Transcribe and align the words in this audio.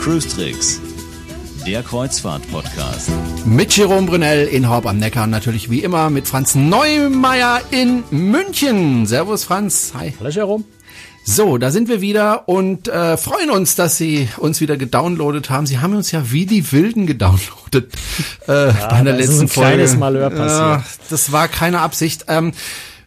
Cruise 0.00 0.28
Tricks, 0.28 0.80
der 1.64 1.84
Kreuzfahrt-Podcast. 1.84 3.10
Mit 3.46 3.76
Jerome 3.76 4.08
Brunel 4.08 4.48
in 4.48 4.68
Horb 4.68 4.86
am 4.86 4.98
Neckar, 4.98 5.28
natürlich 5.28 5.70
wie 5.70 5.84
immer 5.84 6.10
mit 6.10 6.26
Franz 6.26 6.56
Neumeier 6.56 7.60
in 7.70 8.02
München. 8.10 9.06
Servus 9.06 9.44
Franz, 9.44 9.92
hi. 9.94 10.12
Hallo 10.18 10.30
Jerome. 10.30 10.64
So, 11.24 11.56
da 11.56 11.70
sind 11.70 11.88
wir 11.88 12.00
wieder 12.00 12.48
und 12.48 12.88
äh, 12.88 13.16
freuen 13.16 13.50
uns, 13.50 13.76
dass 13.76 13.96
Sie 13.96 14.28
uns 14.38 14.60
wieder 14.60 14.76
gedownloadet 14.76 15.50
haben. 15.50 15.66
Sie 15.66 15.78
haben 15.78 15.94
uns 15.94 16.10
ja 16.10 16.32
wie 16.32 16.46
die 16.46 16.72
Wilden 16.72 17.06
gedownloadet 17.06 17.92
äh, 18.48 18.68
ja, 18.68 18.88
bei 18.88 19.02
der 19.02 19.14
letzten 19.14 19.34
ist 19.34 19.40
ein 19.40 19.48
Folge. 19.48 19.70
Kleines 19.70 19.96
Malheur 19.96 20.30
passiert. 20.30 20.50
Ja, 20.50 20.84
das 21.10 21.32
war 21.32 21.48
keine 21.48 21.80
Absicht. 21.80 22.24
Ähm, 22.28 22.52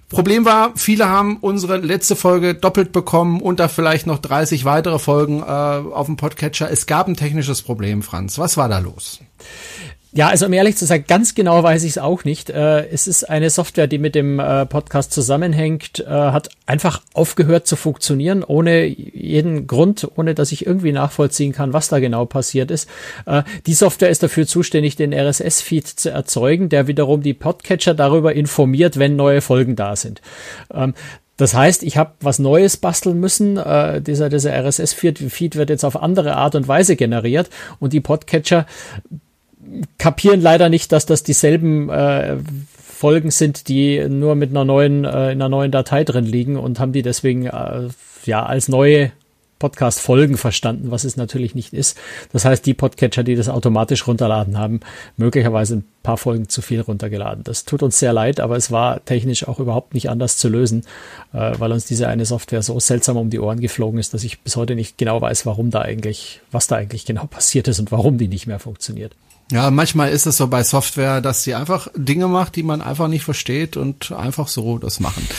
Problem 0.10 0.46
war, 0.46 0.72
viele 0.76 1.10
haben 1.10 1.38
unsere 1.38 1.78
letzte 1.78 2.16
Folge 2.16 2.54
doppelt 2.54 2.92
bekommen 2.92 3.42
und 3.42 3.60
da 3.60 3.68
vielleicht 3.68 4.06
noch 4.06 4.20
30 4.20 4.64
weitere 4.64 5.00
Folgen 5.00 5.42
äh, 5.42 5.46
auf 5.46 6.06
dem 6.06 6.16
Podcatcher. 6.16 6.70
Es 6.72 6.86
gab 6.86 7.08
ein 7.08 7.16
technisches 7.16 7.64
Problem, 7.64 8.04
Franz. 8.04 8.38
Was 8.38 8.56
war 8.56 8.70
da 8.70 8.80
los? 8.80 9.20
Ja, 10.18 10.30
also 10.30 10.46
um 10.46 10.54
ehrlich 10.54 10.78
zu 10.78 10.86
sagen, 10.86 11.04
ganz 11.10 11.36
genau 11.36 11.62
weiß 11.62 11.84
ich 11.84 11.92
es 11.92 11.98
auch 11.98 12.24
nicht. 12.24 12.50
Äh, 12.50 12.88
es 12.88 13.06
ist 13.06 13.26
eine 13.26 13.50
Software, 13.50 13.88
die 13.88 13.98
mit 13.98 14.16
dem 14.16 14.40
äh, 14.40 14.66
Podcast 14.66 15.12
zusammenhängt, 15.12 16.00
äh, 16.00 16.10
hat 16.10 16.52
einfach 16.66 17.02
aufgehört 17.14 17.68
zu 17.68 17.76
funktionieren, 17.76 18.42
ohne 18.46 18.86
jeden 18.86 19.68
Grund, 19.68 20.08
ohne 20.16 20.34
dass 20.34 20.54
ich 20.54 20.66
irgendwie 20.66 20.94
nachvollziehen 20.94 21.52
kann, 21.52 21.74
was 21.74 21.90
da 21.90 22.00
genau 22.00 22.26
passiert 22.26 22.72
ist. 22.72 22.90
Die 23.68 23.74
Software 23.74 24.10
ist 24.10 24.24
dafür 24.24 24.48
zuständig, 24.48 24.96
den 24.96 25.14
RSS-Feed 25.14 25.88
zu 25.88 26.10
erzeugen, 26.10 26.70
der 26.70 26.88
wiederum 26.88 27.22
die 27.22 27.36
Podcatcher 27.36 27.94
darüber 27.94 28.34
informiert, 28.34 28.98
wenn 28.98 29.16
neue 29.16 29.42
Folgen 29.42 29.76
da 29.76 29.96
sind. 29.96 30.22
Ähm, 30.74 30.96
das 31.38 31.54
heißt, 31.54 31.84
ich 31.84 31.98
habe 31.98 32.14
was 32.22 32.40
Neues 32.40 32.78
basteln 32.78 33.20
müssen. 33.20 33.58
Äh, 33.58 34.02
dieser 34.02 34.30
dieser 34.30 34.54
RSS-Feed 34.54 35.56
wird 35.56 35.70
jetzt 35.70 35.84
auf 35.84 36.02
andere 36.02 36.36
Art 36.36 36.56
und 36.56 36.68
Weise 36.68 36.96
generiert 36.96 37.50
und 37.80 37.92
die 37.92 38.00
Podcatcher 38.00 38.66
kapieren 39.98 40.42
leider 40.42 40.70
nicht, 40.70 40.92
dass 40.92 41.06
das 41.06 41.24
dieselben 41.24 41.90
äh, 41.90 42.38
Folgen 42.78 43.32
sind, 43.32 43.68
die 43.68 44.08
nur 44.08 44.36
mit 44.36 44.52
einer 44.52 44.66
neuen, 44.66 45.04
äh, 45.04 45.32
in 45.32 45.42
einer 45.42 45.50
neuen 45.50 45.72
Datei 45.72 46.04
drin 46.04 46.26
liegen 46.26 46.58
und 46.58 46.80
haben 46.80 46.94
die 46.94 47.02
deswegen 47.02 47.46
äh, 47.46 47.90
ja 48.26 48.46
als 48.46 48.68
neue 48.68 49.12
Podcast-Folgen 49.60 50.38
verstanden, 50.38 50.92
was 50.92 51.06
es 51.06 51.16
natürlich 51.16 51.56
nicht 51.56 51.74
ist. 51.74 51.98
Das 52.34 52.46
heißt, 52.46 52.66
die 52.66 52.74
Podcatcher, 52.74 53.24
die 53.24 53.36
das 53.36 53.48
automatisch 53.48 54.06
runterladen 54.06 54.58
haben, 54.58 54.82
möglicherweise 55.18 55.78
ein 55.78 55.86
paar 56.04 56.18
Folgen 56.18 56.50
zu 56.50 56.62
viel 56.62 56.82
runtergeladen. 56.82 57.44
Das 57.44 57.64
tut 57.64 57.82
uns 57.82 57.98
sehr 57.98 58.12
leid, 58.12 58.40
aber 58.40 58.58
es 58.58 58.72
war 58.72 59.04
technisch 59.06 59.48
auch 59.48 59.60
überhaupt 59.60 59.94
nicht 59.94 60.10
anders 60.10 60.38
zu 60.38 60.50
lösen, 60.50 60.84
äh, 61.34 61.54
weil 61.58 61.72
uns 61.72 61.86
diese 61.86 62.08
eine 62.08 62.26
Software 62.26 62.64
so 62.64 62.80
seltsam 62.80 63.18
um 63.18 63.30
die 63.30 63.40
Ohren 63.40 63.62
geflogen 63.62 64.00
ist, 64.00 64.14
dass 64.14 64.24
ich 64.24 64.42
bis 64.42 64.56
heute 64.56 64.76
nicht 64.76 64.98
genau 64.98 65.22
weiß, 65.22 65.46
warum 65.46 65.72
da 65.72 65.82
eigentlich, 65.82 66.42
was 66.52 66.68
da 66.68 66.76
eigentlich 66.76 67.06
genau 67.06 67.26
passiert 67.30 67.68
ist 67.68 67.80
und 67.80 67.92
warum 67.92 68.18
die 68.18 68.28
nicht 68.28 68.48
mehr 68.48 68.60
funktioniert. 68.60 69.16
Ja, 69.52 69.70
manchmal 69.70 70.10
ist 70.10 70.26
es 70.26 70.38
so 70.38 70.48
bei 70.48 70.64
Software, 70.64 71.22
dass 71.22 71.44
sie 71.44 71.54
einfach 71.54 71.88
Dinge 71.96 72.28
macht, 72.28 72.56
die 72.56 72.64
man 72.64 72.82
einfach 72.82 73.08
nicht 73.08 73.24
versteht 73.24 73.78
und 73.78 74.12
einfach 74.12 74.48
so 74.48 74.80
das 74.80 75.00
machen. 75.00 75.28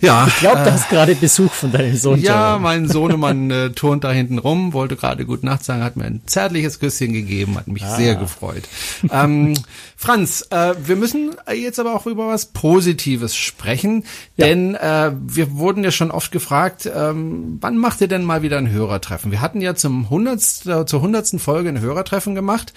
Ja. 0.00 0.26
ich 0.26 0.36
glaube, 0.38 0.60
äh, 0.60 0.64
du 0.64 0.72
hast 0.72 0.88
gerade 0.90 1.14
Besuch 1.14 1.52
von 1.52 1.72
deinem 1.72 1.96
Sohn. 1.96 2.20
Ja, 2.20 2.58
mein 2.60 2.88
Sohnemann 2.88 3.50
äh, 3.50 3.70
turnt 3.70 4.04
da 4.04 4.12
hinten 4.12 4.38
rum, 4.38 4.72
wollte 4.72 4.96
gerade 4.96 5.24
Gute 5.24 5.46
Nacht 5.46 5.64
sagen, 5.64 5.82
hat 5.82 5.96
mir 5.96 6.04
ein 6.04 6.22
zärtliches 6.26 6.78
Küsschen 6.78 7.12
gegeben, 7.12 7.56
hat 7.56 7.68
mich 7.68 7.84
ah. 7.84 7.96
sehr 7.96 8.16
gefreut. 8.16 8.64
Ähm, 9.10 9.54
Franz, 9.96 10.46
äh, 10.50 10.74
wir 10.84 10.96
müssen 10.96 11.34
jetzt 11.54 11.78
aber 11.78 11.94
auch 11.94 12.06
über 12.06 12.28
was 12.28 12.46
Positives 12.46 13.34
sprechen, 13.36 14.04
ja. 14.36 14.46
denn 14.46 14.74
äh, 14.74 15.12
wir 15.22 15.52
wurden 15.56 15.84
ja 15.84 15.90
schon 15.90 16.10
oft 16.10 16.32
gefragt, 16.32 16.90
ähm, 16.94 17.58
wann 17.60 17.78
macht 17.78 18.00
ihr 18.00 18.08
denn 18.08 18.24
mal 18.24 18.42
wieder 18.42 18.58
ein 18.58 18.70
Hörertreffen? 18.70 19.30
Wir 19.30 19.40
hatten 19.40 19.60
ja 19.60 19.74
zum 19.74 20.04
100. 20.04 20.40
zur 20.88 21.00
hundertsten 21.00 21.38
Folge 21.38 21.70
ein 21.70 21.80
Hörertreffen 21.80 22.34
gemacht 22.34 22.74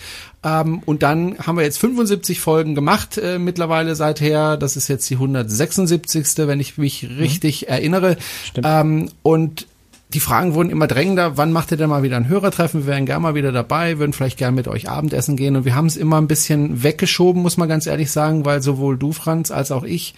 ähm, 0.62 0.82
und 0.86 1.04
dann 1.04 1.38
haben 1.40 1.58
wir 1.58 1.64
jetzt 1.64 1.80
75 1.80 2.40
Folgen 2.40 2.76
gemacht 2.76 3.18
äh, 3.18 3.40
mittlerweile 3.40 3.96
seither. 3.96 4.58
Das 4.58 4.78
ist 4.78 4.88
jetzt 4.88 5.10
die 5.10 5.16
176. 5.16 6.48
wenn 6.48 6.60
ich 6.60 6.78
mich 6.78 7.04
mhm. 7.04 7.18
richtig 7.18 7.64
mhm. 7.64 7.68
erinnere. 7.68 8.18
Ähm, 8.64 9.10
und 9.24 9.68
die 10.14 10.22
Fragen 10.22 10.54
wurden 10.54 10.70
immer 10.70 10.88
drängender, 10.88 11.36
wann 11.36 11.52
macht 11.52 11.72
ihr 11.72 11.78
denn 11.78 11.90
mal 11.90 12.02
wieder 12.02 12.16
ein 12.16 12.30
Hörertreffen? 12.30 12.82
Wir 12.82 12.94
wären 12.94 13.06
gerne 13.06 13.24
mal 13.24 13.36
wieder 13.36 13.52
dabei, 13.52 14.00
würden 14.00 14.14
vielleicht 14.14 14.38
gerne 14.38 14.56
mit 14.56 14.70
euch 14.70 14.90
Abendessen 14.90 15.36
gehen. 15.36 15.58
Und 15.58 15.66
wir 15.66 15.76
haben 15.76 15.88
es 15.88 15.98
immer 15.98 16.18
ein 16.22 16.30
bisschen 16.30 16.82
weggeschoben, 16.82 17.42
muss 17.42 17.58
man 17.58 17.68
ganz 17.68 17.88
ehrlich 17.88 18.10
sagen, 18.10 18.46
weil 18.46 18.62
sowohl 18.62 18.98
du, 18.98 19.12
Franz, 19.12 19.52
als 19.52 19.70
auch 19.70 19.84
ich 19.84 20.16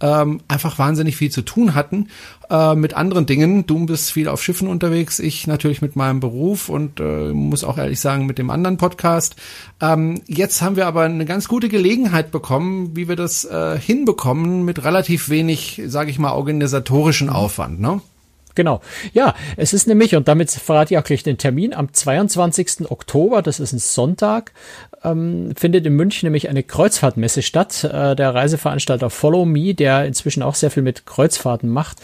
ähm, 0.00 0.40
einfach 0.46 0.78
wahnsinnig 0.78 1.16
viel 1.16 1.30
zu 1.30 1.42
tun 1.42 1.74
hatten 1.74 2.06
äh, 2.50 2.76
mit 2.76 2.94
anderen 2.94 3.26
Dingen. 3.26 3.66
Du 3.66 3.84
bist 3.84 4.12
viel 4.12 4.28
auf 4.28 4.40
Schiffen 4.44 4.68
unterwegs, 4.68 5.18
ich 5.18 5.48
natürlich 5.48 5.82
mit 5.82 5.96
meinem 5.96 6.20
Beruf 6.20 6.68
und 6.68 7.00
äh, 7.00 7.32
muss 7.32 7.64
auch 7.64 7.78
ehrlich 7.78 7.98
sagen 7.98 8.26
mit 8.26 8.38
dem 8.38 8.48
anderen 8.48 8.76
Podcast. 8.76 9.34
Ähm, 9.80 10.20
jetzt 10.28 10.62
haben 10.62 10.76
wir 10.76 10.86
aber 10.86 11.02
eine 11.02 11.24
ganz 11.24 11.48
gute 11.48 11.68
Gelegenheit 11.68 12.30
bekommen, 12.30 12.94
wie 12.94 13.08
wir 13.08 13.16
das 13.16 13.44
äh, 13.44 13.76
hinbekommen 13.76 14.64
mit 14.64 14.84
relativ 14.84 15.30
wenig, 15.30 15.82
sage 15.86 16.10
ich 16.10 16.20
mal, 16.20 16.30
organisatorischen 16.30 17.28
Aufwand. 17.28 17.80
Ne? 17.80 18.00
Genau. 18.54 18.80
Ja, 19.12 19.34
es 19.56 19.72
ist 19.72 19.86
nämlich, 19.86 20.14
und 20.16 20.28
damit 20.28 20.50
verrate 20.50 20.94
ich 20.94 20.98
auch 20.98 21.04
gleich 21.04 21.22
den 21.22 21.38
Termin, 21.38 21.74
am 21.74 21.92
22. 21.92 22.90
Oktober, 22.90 23.42
das 23.42 23.60
ist 23.60 23.72
ein 23.72 23.78
Sonntag, 23.78 24.52
ähm, 25.04 25.52
findet 25.56 25.86
in 25.86 25.94
München 25.94 26.26
nämlich 26.26 26.48
eine 26.48 26.62
Kreuzfahrtmesse 26.62 27.42
statt. 27.42 27.84
Äh, 27.84 28.16
der 28.16 28.34
Reiseveranstalter 28.34 29.10
Follow 29.10 29.44
Me, 29.44 29.74
der 29.74 30.06
inzwischen 30.06 30.42
auch 30.42 30.54
sehr 30.54 30.70
viel 30.70 30.82
mit 30.82 31.06
Kreuzfahrten 31.06 31.68
macht, 31.68 31.98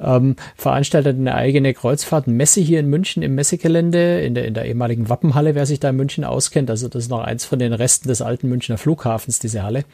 ähm, 0.00 0.36
veranstaltet 0.56 1.18
eine 1.18 1.34
eigene 1.34 1.74
Kreuzfahrtmesse 1.74 2.60
hier 2.60 2.80
in 2.80 2.88
München 2.88 3.22
im 3.22 3.34
Messegelände, 3.34 4.20
in 4.20 4.34
der, 4.34 4.46
in 4.46 4.54
der 4.54 4.66
ehemaligen 4.66 5.08
Wappenhalle, 5.08 5.54
wer 5.54 5.66
sich 5.66 5.80
da 5.80 5.90
in 5.90 5.96
München 5.96 6.24
auskennt. 6.24 6.70
Also 6.70 6.88
das 6.88 7.04
ist 7.04 7.10
noch 7.10 7.20
eins 7.20 7.44
von 7.44 7.58
den 7.58 7.72
Resten 7.72 8.08
des 8.08 8.22
alten 8.22 8.48
Münchner 8.48 8.78
Flughafens, 8.78 9.38
diese 9.38 9.62
Halle. 9.62 9.84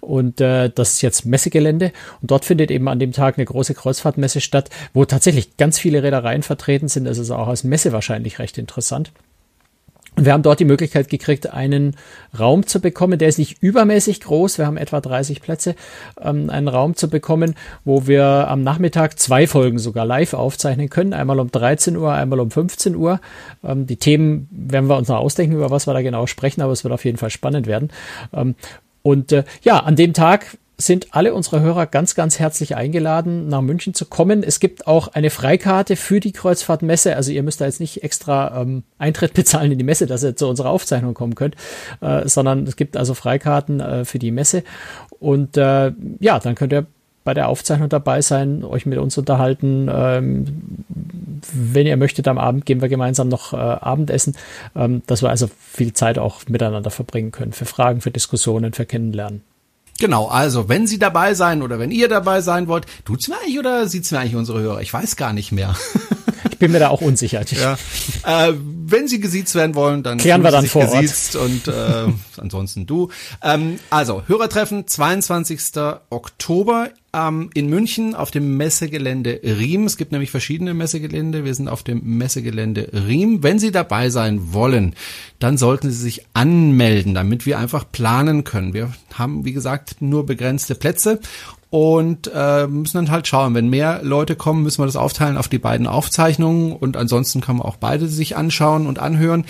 Und 0.00 0.40
äh, 0.40 0.70
das 0.70 0.92
ist 0.92 1.02
jetzt 1.02 1.26
Messegelände. 1.26 1.92
Und 2.20 2.30
dort 2.30 2.44
findet 2.44 2.70
eben 2.70 2.88
an 2.88 2.98
dem 2.98 3.12
Tag 3.12 3.38
eine 3.38 3.44
große 3.44 3.74
Kreuzfahrtmesse 3.74 4.40
statt, 4.40 4.70
wo 4.92 5.04
tatsächlich 5.04 5.56
ganz 5.56 5.78
viele 5.78 6.02
Reedereien 6.02 6.42
vertreten 6.42 6.88
sind. 6.88 7.04
Das 7.04 7.18
ist 7.18 7.30
auch 7.30 7.48
als 7.48 7.64
Messe 7.64 7.92
wahrscheinlich 7.92 8.38
recht 8.38 8.58
interessant. 8.58 9.12
Wir 10.16 10.32
haben 10.32 10.42
dort 10.42 10.60
die 10.60 10.64
Möglichkeit 10.64 11.08
gekriegt, 11.08 11.52
einen 11.52 11.96
Raum 12.38 12.66
zu 12.66 12.80
bekommen, 12.80 13.18
der 13.18 13.28
ist 13.28 13.38
nicht 13.38 13.62
übermäßig 13.62 14.20
groß, 14.20 14.58
wir 14.58 14.66
haben 14.66 14.76
etwa 14.76 15.00
30 15.00 15.40
Plätze, 15.40 15.76
ähm, 16.20 16.50
einen 16.50 16.68
Raum 16.68 16.94
zu 16.94 17.08
bekommen, 17.08 17.54
wo 17.84 18.06
wir 18.06 18.48
am 18.48 18.62
Nachmittag 18.62 19.18
zwei 19.18 19.46
Folgen 19.46 19.78
sogar 19.78 20.04
live 20.04 20.34
aufzeichnen 20.34 20.90
können, 20.90 21.14
einmal 21.14 21.38
um 21.40 21.50
13 21.50 21.96
Uhr, 21.96 22.12
einmal 22.12 22.40
um 22.40 22.50
15 22.50 22.96
Uhr. 22.96 23.20
Ähm, 23.64 23.86
die 23.86 23.96
Themen 23.96 24.48
werden 24.50 24.88
wir 24.88 24.96
uns 24.96 25.08
noch 25.08 25.18
ausdenken, 25.18 25.56
über 25.56 25.70
was 25.70 25.86
wir 25.86 25.94
da 25.94 26.02
genau 26.02 26.26
sprechen, 26.26 26.60
aber 26.60 26.72
es 26.72 26.84
wird 26.84 26.92
auf 26.92 27.04
jeden 27.04 27.18
Fall 27.18 27.30
spannend 27.30 27.66
werden. 27.66 27.90
Ähm, 28.32 28.56
und 29.02 29.32
äh, 29.32 29.44
ja, 29.62 29.78
an 29.78 29.96
dem 29.96 30.12
Tag 30.12 30.58
sind 30.80 31.08
alle 31.10 31.34
unsere 31.34 31.60
Hörer 31.60 31.86
ganz, 31.86 32.14
ganz 32.14 32.38
herzlich 32.38 32.74
eingeladen, 32.74 33.48
nach 33.48 33.60
München 33.60 33.92
zu 33.92 34.06
kommen. 34.06 34.42
Es 34.42 34.60
gibt 34.60 34.86
auch 34.86 35.08
eine 35.08 35.30
Freikarte 35.30 35.96
für 35.96 36.20
die 36.20 36.32
Kreuzfahrtmesse. 36.32 37.16
Also 37.16 37.32
ihr 37.32 37.42
müsst 37.42 37.60
da 37.60 37.66
jetzt 37.66 37.80
nicht 37.80 38.02
extra 38.02 38.62
ähm, 38.62 38.82
Eintritt 38.98 39.34
bezahlen 39.34 39.72
in 39.72 39.78
die 39.78 39.84
Messe, 39.84 40.06
dass 40.06 40.24
ihr 40.24 40.36
zu 40.36 40.48
unserer 40.48 40.70
Aufzeichnung 40.70 41.14
kommen 41.14 41.34
könnt, 41.34 41.56
äh, 42.00 42.26
sondern 42.26 42.66
es 42.66 42.76
gibt 42.76 42.96
also 42.96 43.14
Freikarten 43.14 43.80
äh, 43.80 44.04
für 44.04 44.18
die 44.18 44.30
Messe. 44.30 44.64
Und 45.18 45.56
äh, 45.56 45.92
ja, 46.18 46.38
dann 46.38 46.54
könnt 46.54 46.72
ihr 46.72 46.86
bei 47.24 47.34
der 47.34 47.48
Aufzeichnung 47.48 47.90
dabei 47.90 48.22
sein, 48.22 48.64
euch 48.64 48.86
mit 48.86 48.98
uns 48.98 49.18
unterhalten. 49.18 49.90
Ähm, 49.92 50.46
wenn 51.52 51.86
ihr 51.86 51.96
möchtet, 51.98 52.26
am 52.26 52.38
Abend 52.38 52.64
gehen 52.64 52.80
wir 52.80 52.88
gemeinsam 52.88 53.28
noch 53.28 53.52
äh, 53.52 53.56
Abendessen, 53.56 54.34
ähm, 54.74 55.02
dass 55.06 55.22
wir 55.22 55.28
also 55.28 55.48
viel 55.58 55.92
Zeit 55.92 56.18
auch 56.18 56.40
miteinander 56.48 56.90
verbringen 56.90 57.32
können 57.32 57.52
für 57.52 57.66
Fragen, 57.66 58.00
für 58.00 58.10
Diskussionen, 58.10 58.72
für 58.72 58.86
Kennenlernen. 58.86 59.42
Genau, 60.00 60.28
also 60.28 60.70
wenn 60.70 60.86
Sie 60.86 60.98
dabei 60.98 61.34
sein 61.34 61.60
oder 61.60 61.78
wenn 61.78 61.90
ihr 61.90 62.08
dabei 62.08 62.40
sein 62.40 62.68
wollt, 62.68 62.86
tut's 63.04 63.28
mir 63.28 63.36
eigentlich 63.36 63.58
oder 63.58 63.86
sieht's 63.86 64.10
mir 64.10 64.18
eigentlich 64.18 64.34
unsere 64.34 64.60
Hörer? 64.60 64.80
Ich 64.80 64.92
weiß 64.94 65.16
gar 65.16 65.34
nicht 65.34 65.52
mehr. 65.52 65.76
ich 66.60 66.66
bin 66.66 66.72
mir 66.72 66.78
da 66.78 66.90
auch 66.90 67.00
unsicher. 67.00 67.42
Ja. 67.52 67.78
Äh, 68.22 68.52
wenn 68.54 69.08
Sie 69.08 69.18
gesiezt 69.18 69.54
werden 69.54 69.74
wollen, 69.74 70.02
dann 70.02 70.18
klären 70.18 70.42
wir 70.42 70.50
dann 70.50 70.66
vor 70.66 70.84
gesiezt 70.84 71.36
Ort. 71.36 71.46
und 71.46 71.68
äh, 71.68 72.12
ansonsten 72.36 72.84
du. 72.84 73.08
Ähm, 73.42 73.78
also 73.88 74.24
Hörertreffen 74.26 74.86
22. 74.86 75.58
Oktober 76.10 76.90
ähm, 77.14 77.48
in 77.54 77.70
München 77.70 78.14
auf 78.14 78.30
dem 78.30 78.58
Messegelände 78.58 79.40
Riem. 79.42 79.86
Es 79.86 79.96
gibt 79.96 80.12
nämlich 80.12 80.30
verschiedene 80.30 80.74
Messegelände. 80.74 81.46
Wir 81.46 81.54
sind 81.54 81.68
auf 81.68 81.82
dem 81.82 82.18
Messegelände 82.18 82.90
Riem. 82.92 83.42
Wenn 83.42 83.58
Sie 83.58 83.72
dabei 83.72 84.10
sein 84.10 84.52
wollen, 84.52 84.94
dann 85.38 85.56
sollten 85.56 85.90
Sie 85.90 85.96
sich 85.96 86.26
anmelden, 86.34 87.14
damit 87.14 87.46
wir 87.46 87.58
einfach 87.58 87.90
planen 87.90 88.44
können. 88.44 88.74
Wir 88.74 88.92
haben, 89.14 89.46
wie 89.46 89.54
gesagt, 89.54 90.02
nur 90.02 90.26
begrenzte 90.26 90.74
Plätze 90.74 91.20
und 91.70 92.30
äh, 92.34 92.66
müssen 92.66 92.96
dann 92.96 93.10
halt 93.10 93.28
schauen, 93.28 93.54
wenn 93.54 93.68
mehr 93.68 94.00
Leute 94.02 94.34
kommen, 94.34 94.64
müssen 94.64 94.82
wir 94.82 94.86
das 94.86 94.96
aufteilen 94.96 95.36
auf 95.36 95.48
die 95.48 95.58
beiden 95.58 95.86
Aufzeichnungen 95.86 96.72
und 96.72 96.96
ansonsten 96.96 97.40
kann 97.40 97.56
man 97.56 97.66
auch 97.66 97.76
beide 97.76 98.08
sich 98.08 98.36
anschauen 98.36 98.86
und 98.86 98.98
anhören. 98.98 99.44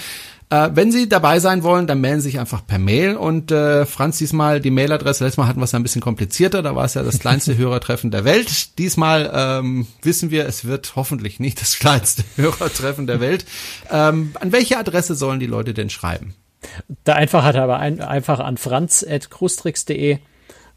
Äh, 0.51 0.71
wenn 0.75 0.93
Sie 0.93 1.09
dabei 1.09 1.39
sein 1.39 1.63
wollen, 1.63 1.87
dann 1.87 2.01
melden 2.01 2.21
Sie 2.21 2.29
sich 2.29 2.39
einfach 2.41 2.67
per 2.67 2.79
Mail 2.79 3.17
und 3.17 3.53
äh, 3.53 3.87
Franz, 3.87 4.19
diesmal 4.19 4.61
die 4.61 4.71
Mailadresse, 4.71 5.25
letztes 5.25 5.39
Mal 5.39 5.47
hatten 5.47 5.61
wir 5.61 5.65
es 5.65 5.75
ein 5.75 5.83
bisschen 5.83 6.03
komplizierter, 6.03 6.61
da 6.61 6.77
war 6.77 6.85
es 6.85 6.95
ja 6.95 7.03
das 7.03 7.21
kleinste 7.21 7.57
Hörertreffen 7.59 8.11
der 8.11 8.25
Welt. 8.25 8.79
Diesmal 8.79 9.31
ähm, 9.33 9.87
wissen 10.03 10.31
wir, 10.31 10.47
es 10.47 10.67
wird 10.67 10.97
hoffentlich 10.97 11.41
nicht 11.41 11.61
das 11.61 11.79
kleinste 11.79 12.25
Hörertreffen 12.37 13.07
der 13.07 13.21
Welt. 13.21 13.47
Ähm, 13.91 14.33
an 14.39 14.53
welche 14.53 14.77
Adresse 14.77 15.15
sollen 15.15 15.41
die 15.41 15.47
Leute 15.47 15.73
denn 15.73 15.89
schreiben? 15.89 16.35
Da 17.05 17.15
einfach 17.15 17.45
hat 17.45 17.57
aber 17.57 17.79
ein, 17.79 18.03
einfach 18.03 18.41
an 18.41 18.59
franz.krustrix.de 18.59 20.19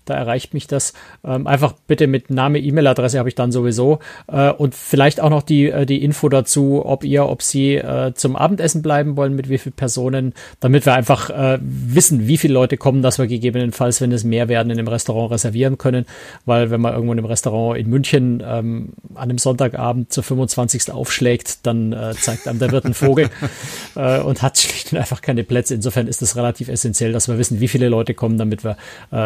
da 0.06 0.16
erreicht 0.16 0.54
mich 0.54 0.68
das. 0.68 0.94
Ähm, 1.24 1.48
einfach 1.48 1.74
bitte 1.88 2.08
mit 2.08 2.30
Name, 2.30 2.60
E-Mail-Adresse 2.60 3.20
habe 3.20 3.30
ich 3.30 3.36
dann 3.36 3.52
sowieso. 3.52 4.00
Äh, 4.28 4.52
und 4.52 4.76
vielleicht 4.76 5.22
auch 5.22 5.30
noch 5.30 5.44
die, 5.44 5.70
äh, 5.70 5.86
die 5.86 6.04
Info 6.04 6.30
dazu, 6.30 6.86
ob 6.86 7.04
ihr, 7.04 7.28
ob 7.28 7.42
sie 7.42 7.76
äh, 7.76 8.14
zum 8.14 8.36
Abendessen 8.36 8.82
bleiben 8.82 9.16
wollen, 9.16 9.36
mit 9.36 9.50
wie 9.50 9.58
vielen 9.58 9.74
Personen, 9.74 10.34
damit 10.60 10.86
wir 10.86 10.94
einfach 10.94 11.30
äh, 11.30 11.60
wissen, 11.62 12.28
wie 12.28 12.38
viele 12.38 12.54
Leute 12.54 12.78
kommen, 12.78 13.02
dass 13.02 13.18
wir 13.18 13.28
gegebenenfalls, 13.28 14.02
wenn 14.02 14.12
es 14.12 14.24
mehr 14.24 14.50
werden, 14.50 14.70
in 14.70 14.78
dem 14.78 14.88
Restaurant 14.88 15.32
reservieren 15.32 15.78
können. 15.78 16.06
Weil 16.46 16.70
wenn 16.70 16.82
man 16.82 16.94
irgendwo 16.94 17.14
in 17.14 17.20
einem 17.20 17.28
Restaurant 17.28 17.80
in 17.80 17.90
München 17.90 18.44
ähm, 18.46 18.90
an 19.16 19.30
einem 19.30 19.38
Sonntagabend 19.38 20.12
zur 20.12 20.24
25. 20.24 20.92
aufschlägt, 20.92 21.66
dann 21.66 21.94
äh, 21.94 22.14
zeigt 22.20 22.48
einem 22.48 22.60
der 22.60 22.72
Wirt 22.72 22.86
einen 22.86 22.94
Vogel 22.94 23.30
und 23.96 24.42
hat 24.42 24.58
schlicht 24.58 24.92
und 24.92 25.00
einfach 25.00 25.22
keine 25.22 25.44
Plätze. 25.44 25.74
Insofern 25.74 26.08
ist 26.08 26.22
es 26.22 26.36
relativ 26.36 26.68
essentiell, 26.68 27.14
dass 27.14 27.28
wir 27.28 27.38
wissen, 27.38 27.60
wie 27.60 27.68
viele 27.68 27.90
Leute 27.90 28.14
kommen, 28.14 28.38
damit 28.38 28.64
wir 28.64 28.78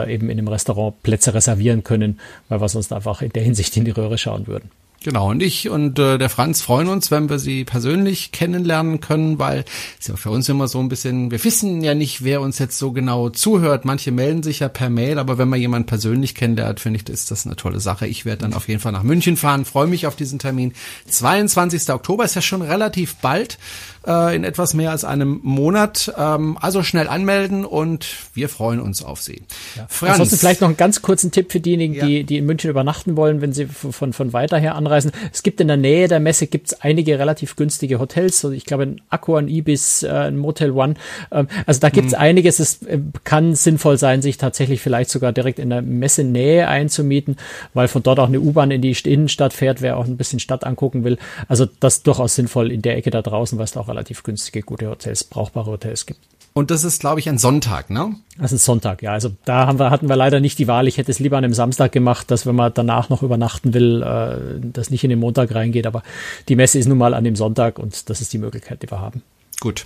eben 0.07 0.29
in 0.29 0.37
dem 0.37 0.47
Restaurant 0.47 0.66
Restaurant 0.67 1.01
Plätze 1.03 1.33
reservieren 1.33 1.83
können, 1.83 2.19
weil 2.49 2.61
wir 2.61 2.69
sonst 2.69 2.91
einfach 2.91 3.21
in 3.21 3.31
der 3.31 3.43
Hinsicht 3.43 3.75
in 3.77 3.85
die 3.85 3.91
Röhre 3.91 4.17
schauen 4.17 4.47
würden. 4.47 4.69
Genau, 5.03 5.29
und 5.29 5.43
ich 5.43 5.69
und 5.69 5.99
äh, 5.99 6.17
der 6.17 6.29
Franz 6.29 6.61
freuen 6.61 6.87
uns, 6.87 7.11
wenn 7.11 7.29
wir 7.29 7.37
sie 7.37 7.63
persönlich 7.63 8.31
kennenlernen 8.31 8.99
können, 8.99 9.37
weil 9.37 9.63
es 9.99 10.07
ja 10.07 10.15
für 10.15 10.31
uns 10.31 10.49
immer 10.49 10.67
so 10.67 10.79
ein 10.79 10.89
bisschen, 10.89 11.29
wir 11.29 11.41
wissen 11.43 11.81
ja 11.81 11.93
nicht, 11.93 12.23
wer 12.23 12.41
uns 12.41 12.57
jetzt 12.57 12.79
so 12.79 12.91
genau 12.91 13.29
zuhört. 13.29 13.85
Manche 13.85 14.11
melden 14.11 14.41
sich 14.41 14.59
ja 14.59 14.69
per 14.69 14.89
Mail, 14.89 15.19
aber 15.19 15.37
wenn 15.37 15.47
man 15.47 15.59
jemanden 15.59 15.85
persönlich 15.85 16.33
kennenlernt, 16.33 16.79
finde 16.79 16.99
ich, 16.99 17.07
ist 17.09 17.29
das 17.29 17.45
eine 17.45 17.55
tolle 17.55 17.79
Sache. 17.79 18.07
Ich 18.07 18.25
werde 18.25 18.41
dann 18.41 18.53
auf 18.53 18.67
jeden 18.67 18.79
Fall 18.79 18.91
nach 18.91 19.03
München 19.03 19.37
fahren, 19.37 19.65
freue 19.65 19.87
mich 19.87 20.07
auf 20.07 20.15
diesen 20.15 20.39
Termin. 20.39 20.73
22. 21.07 21.89
Oktober 21.91 22.25
ist 22.25 22.35
ja 22.35 22.41
schon 22.41 22.63
relativ 22.63 23.15
bald 23.17 23.59
äh, 24.07 24.35
in 24.35 24.43
etwas 24.43 24.73
mehr 24.73 24.91
als 24.91 25.03
einem 25.03 25.39
Monat. 25.43 26.13
Ähm, 26.17 26.57
also 26.59 26.83
schnell 26.83 27.07
anmelden 27.07 27.65
und 27.65 28.07
wir 28.33 28.49
freuen 28.49 28.79
uns 28.79 29.03
auf 29.03 29.21
Sie. 29.21 29.43
Ja. 29.75 29.85
Franz. 29.89 30.13
Ansonsten 30.13 30.37
vielleicht 30.37 30.61
noch 30.61 30.69
einen 30.69 30.77
ganz 30.77 31.01
kurzen 31.01 31.31
Tipp 31.31 31.51
für 31.51 31.59
diejenigen, 31.59 31.93
ja. 31.93 32.05
die, 32.05 32.23
die 32.23 32.37
in 32.37 32.45
München 32.45 32.69
übernachten 32.69 33.17
wollen, 33.17 33.41
wenn 33.41 33.53
sie 33.53 33.65
von, 33.65 34.13
von 34.13 34.33
weiter 34.33 34.57
her 34.57 34.75
anreisen. 34.75 35.11
Es 35.33 35.43
gibt 35.43 35.59
in 35.61 35.67
der 35.67 35.77
Nähe 35.77 36.07
der 36.07 36.19
Messe 36.19 36.47
gibt's 36.47 36.73
einige 36.73 37.19
relativ 37.19 37.55
günstige 37.55 37.99
Hotels. 37.99 38.43
Also 38.43 38.55
ich 38.55 38.65
glaube 38.65 38.83
ein 38.83 39.01
Aqua, 39.09 39.39
ein 39.39 39.47
Ibis, 39.47 40.03
äh, 40.03 40.09
ein 40.09 40.37
Motel 40.37 40.71
One. 40.71 40.95
Ähm, 41.31 41.47
also 41.65 41.79
da 41.79 41.89
gibt's 41.89 42.13
mhm. 42.13 42.19
einiges. 42.19 42.59
Es 42.59 42.83
äh, 42.83 42.99
kann 43.23 43.55
sinnvoll 43.55 43.97
sein, 43.97 44.21
sich 44.21 44.37
tatsächlich 44.37 44.81
vielleicht 44.81 45.09
sogar 45.09 45.33
direkt 45.33 45.59
in 45.59 45.69
der 45.69 45.81
Messenähe 45.81 46.67
einzumieten, 46.67 47.37
weil 47.73 47.87
von 47.87 48.03
dort 48.03 48.19
auch 48.19 48.27
eine 48.27 48.39
U-Bahn 48.39 48.71
in 48.71 48.81
die 48.81 48.95
Innenstadt 49.03 49.53
fährt, 49.53 49.81
wer 49.81 49.97
auch 49.97 50.05
ein 50.05 50.17
bisschen 50.17 50.39
Stadt 50.39 50.63
angucken 50.63 51.03
will. 51.03 51.17
Also 51.47 51.65
das 51.79 51.97
ist 51.97 52.07
durchaus 52.07 52.35
sinnvoll 52.35 52.71
in 52.71 52.81
der 52.81 52.97
Ecke 52.97 53.09
da 53.09 53.21
draußen, 53.21 53.57
weil 53.57 53.65
es 53.65 53.71
da 53.71 53.81
auch 53.81 53.87
relativ 53.97 54.23
günstige, 54.23 54.61
gute 54.61 54.89
Hotels, 54.89 55.23
brauchbare 55.23 55.71
Hotels 55.71 56.05
gibt. 56.05 56.21
Und 56.53 56.71
das 56.71 56.83
ist, 56.83 57.01
glaube 57.01 57.19
ich, 57.19 57.29
ein 57.29 57.37
Sonntag, 57.37 57.91
ne? 57.91 58.15
Das 58.39 58.51
ist 58.51 58.65
Sonntag, 58.65 59.03
ja. 59.03 59.11
Also 59.11 59.29
da 59.45 59.67
haben 59.67 59.77
wir, 59.77 59.91
hatten 59.91 60.09
wir 60.09 60.15
leider 60.15 60.39
nicht 60.39 60.57
die 60.57 60.67
Wahl. 60.67 60.87
Ich 60.87 60.97
hätte 60.97 61.11
es 61.11 61.19
lieber 61.19 61.37
an 61.37 61.43
einem 61.43 61.53
Samstag 61.53 61.91
gemacht, 61.91 62.31
dass 62.31 62.47
wenn 62.47 62.55
man 62.55 62.73
danach 62.73 63.09
noch 63.09 63.21
übernachten 63.21 63.75
will, 63.75 64.01
äh, 64.01 64.59
das 64.73 64.89
nicht 64.89 65.03
in 65.03 65.11
den 65.11 65.19
Montag 65.19 65.53
reingeht. 65.53 65.85
Aber 65.85 66.01
die 66.49 66.55
Messe 66.55 66.79
ist 66.79 66.87
nun 66.87 66.97
mal 66.97 67.13
an 67.13 67.23
dem 67.23 67.35
Sonntag 67.35 67.77
und 67.77 68.09
das 68.09 68.21
ist 68.21 68.33
die 68.33 68.39
Möglichkeit, 68.39 68.81
die 68.81 68.89
wir 68.89 68.99
haben. 68.99 69.21
Gut. 69.59 69.85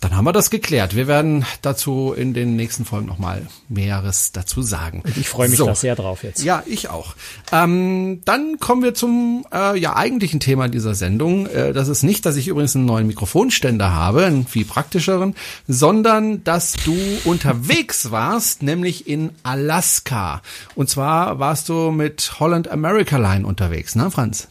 Dann 0.00 0.16
haben 0.16 0.24
wir 0.24 0.32
das 0.32 0.48
geklärt. 0.48 0.96
Wir 0.96 1.06
werden 1.06 1.44
dazu 1.60 2.14
in 2.16 2.32
den 2.32 2.56
nächsten 2.56 2.86
Folgen 2.86 3.06
nochmal 3.06 3.46
Mehres 3.68 4.32
dazu 4.32 4.62
sagen. 4.62 5.02
Ich 5.20 5.28
freue 5.28 5.50
mich 5.50 5.58
so. 5.58 5.66
da 5.66 5.74
sehr 5.74 5.94
drauf 5.94 6.24
jetzt. 6.24 6.42
Ja, 6.42 6.62
ich 6.64 6.88
auch. 6.88 7.14
Ähm, 7.52 8.22
dann 8.24 8.58
kommen 8.58 8.82
wir 8.82 8.94
zum 8.94 9.44
äh, 9.52 9.78
ja 9.78 9.96
eigentlichen 9.96 10.40
Thema 10.40 10.68
dieser 10.68 10.94
Sendung. 10.94 11.46
Äh, 11.46 11.74
das 11.74 11.88
ist 11.88 12.02
nicht, 12.02 12.24
dass 12.24 12.36
ich 12.36 12.48
übrigens 12.48 12.74
einen 12.74 12.86
neuen 12.86 13.08
Mikrofonständer 13.08 13.92
habe, 13.92 14.24
einen 14.24 14.46
viel 14.46 14.64
praktischeren, 14.64 15.34
sondern 15.68 16.44
dass 16.44 16.72
du 16.72 16.96
unterwegs 17.24 18.10
warst, 18.10 18.62
nämlich 18.62 19.06
in 19.06 19.32
Alaska. 19.42 20.40
Und 20.74 20.88
zwar 20.88 21.38
warst 21.38 21.68
du 21.68 21.90
mit 21.90 22.40
Holland 22.40 22.70
America 22.70 23.18
Line 23.18 23.46
unterwegs, 23.46 23.94
ne, 23.96 24.10
Franz? 24.10 24.48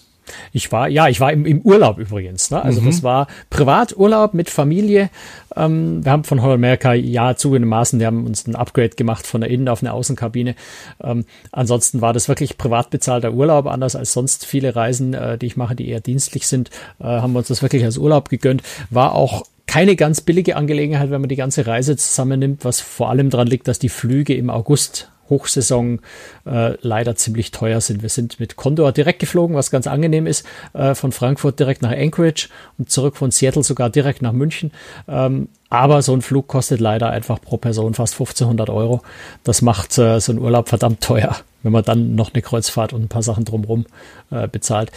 Ich 0.54 0.72
war, 0.72 0.88
ja, 0.88 1.08
ich 1.08 1.20
war 1.20 1.32
im, 1.32 1.46
im 1.46 1.62
Urlaub 1.62 1.98
übrigens. 1.98 2.52
Ne? 2.52 2.62
Also 2.64 2.82
mhm. 2.82 2.86
das 2.86 3.04
war 3.04 3.28
Privaturlaub 3.50 4.34
mit 4.34 4.50
Familie. 4.50 5.10
Ähm, 5.56 6.04
wir 6.04 6.12
haben 6.12 6.24
von 6.24 6.42
Holland 6.42 6.60
America 6.60 6.94
ja 6.94 7.36
zugegebenermaßen, 7.36 8.00
wir 8.00 8.08
haben 8.08 8.26
uns 8.26 8.48
ein 8.48 8.56
Upgrade 8.56 8.90
gemacht 8.90 9.26
von 9.26 9.42
der 9.42 9.50
Innen- 9.50 9.70
auf 9.70 9.82
eine 9.82 9.94
Außenkabine. 9.94 10.56
Ähm, 11.04 11.26
ansonsten 11.52 12.02
war 12.02 12.14
das 12.14 12.28
wirklich 12.28 12.58
privat 12.58 12.90
bezahlter 12.90 13.34
Urlaub, 13.34 13.68
anders 13.68 13.96
als 13.96 14.14
sonst 14.14 14.46
viele 14.46 14.76
Reisen, 14.76 15.14
äh, 15.14 15.38
die 15.38 15.48
ich 15.48 15.58
mache, 15.58 15.76
die 15.76 15.90
eher 15.90 16.02
dienstlich 16.02 16.48
sind, 16.48 16.70
äh, 17.00 17.06
haben 17.06 17.34
wir 17.34 17.40
uns 17.40 17.48
das 17.48 17.62
wirklich 17.62 17.84
als 17.84 17.98
Urlaub 17.98 18.30
gegönnt. 18.30 18.64
War 18.90 19.16
auch 19.16 19.44
keine 19.70 19.96
ganz 19.96 20.22
billige 20.22 20.56
Angelegenheit, 20.56 21.12
wenn 21.12 21.22
man 21.22 21.30
die 21.30 21.36
ganze 21.36 21.68
Reise 21.68 21.96
zusammennimmt, 21.96 22.66
was 22.66 22.82
vor 22.82 23.10
allem 23.10 23.30
daran 23.30 23.48
liegt, 23.48 23.68
dass 23.68 23.78
die 23.78 23.90
Flüge 23.90 24.34
im 24.36 24.50
August 24.50 25.12
Hochsaison 25.30 26.00
äh, 26.46 26.74
leider 26.82 27.16
ziemlich 27.16 27.52
teuer 27.52 27.82
sind. 27.82 28.02
Wir 28.02 28.10
sind 28.10 28.40
mit 28.40 28.56
Condor 28.56 28.92
direkt 28.92 29.20
geflogen, 29.20 29.56
was 29.56 29.72
ganz 29.72 29.88
angenehm 29.88 30.28
ist, 30.28 30.46
äh, 30.74 30.96
von 30.96 31.12
Frankfurt 31.12 31.60
direkt 31.60 31.82
nach 31.82 31.92
Anchorage 31.92 32.50
und 32.78 32.90
zurück 32.90 33.18
von 33.18 33.32
Seattle 33.32 33.64
sogar 33.64 33.90
direkt 33.90 34.22
nach 34.22 34.34
München. 34.34 34.72
Ähm, 35.08 35.50
aber 35.70 36.02
so 36.02 36.14
ein 36.14 36.22
Flug 36.22 36.48
kostet 36.48 36.80
leider 36.80 37.10
einfach 37.10 37.40
pro 37.42 37.58
Person 37.58 37.94
fast 37.94 38.14
1500 38.14 38.70
Euro. 38.70 39.02
Das 39.44 39.62
macht 39.62 39.98
äh, 39.98 40.20
so 40.20 40.32
ein 40.32 40.40
Urlaub 40.40 40.70
verdammt 40.70 41.02
teuer, 41.02 41.36
wenn 41.64 41.72
man 41.72 41.84
dann 41.84 42.16
noch 42.16 42.34
eine 42.34 42.42
Kreuzfahrt 42.42 42.94
und 42.94 43.04
ein 43.04 43.08
paar 43.10 43.24
Sachen 43.24 43.46
drumherum 43.46 43.86
äh, 44.32 44.48
bezahlt. 44.48 44.92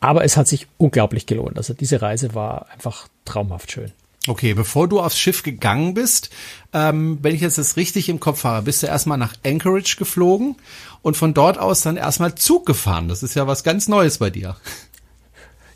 Aber 0.00 0.24
es 0.24 0.36
hat 0.36 0.48
sich 0.48 0.66
unglaublich 0.78 1.26
gelohnt. 1.26 1.56
Also 1.56 1.74
diese 1.74 2.02
Reise 2.02 2.34
war 2.34 2.66
einfach 2.72 3.08
traumhaft 3.24 3.72
schön. 3.72 3.92
Okay, 4.26 4.54
bevor 4.54 4.88
du 4.88 5.00
aufs 5.00 5.18
Schiff 5.18 5.42
gegangen 5.42 5.94
bist, 5.94 6.30
ähm, 6.72 7.18
wenn 7.22 7.34
ich 7.34 7.40
jetzt 7.40 7.58
das 7.58 7.76
richtig 7.76 8.08
im 8.08 8.20
Kopf 8.20 8.44
habe, 8.44 8.64
bist 8.64 8.82
du 8.82 8.86
erstmal 8.86 9.18
nach 9.18 9.34
Anchorage 9.44 9.96
geflogen 9.98 10.56
und 11.02 11.16
von 11.16 11.34
dort 11.34 11.58
aus 11.58 11.82
dann 11.82 11.96
erstmal 11.96 12.34
Zug 12.34 12.66
gefahren. 12.66 13.08
Das 13.08 13.22
ist 13.22 13.34
ja 13.34 13.46
was 13.46 13.62
ganz 13.62 13.88
Neues 13.88 14.18
bei 14.18 14.30
dir. 14.30 14.56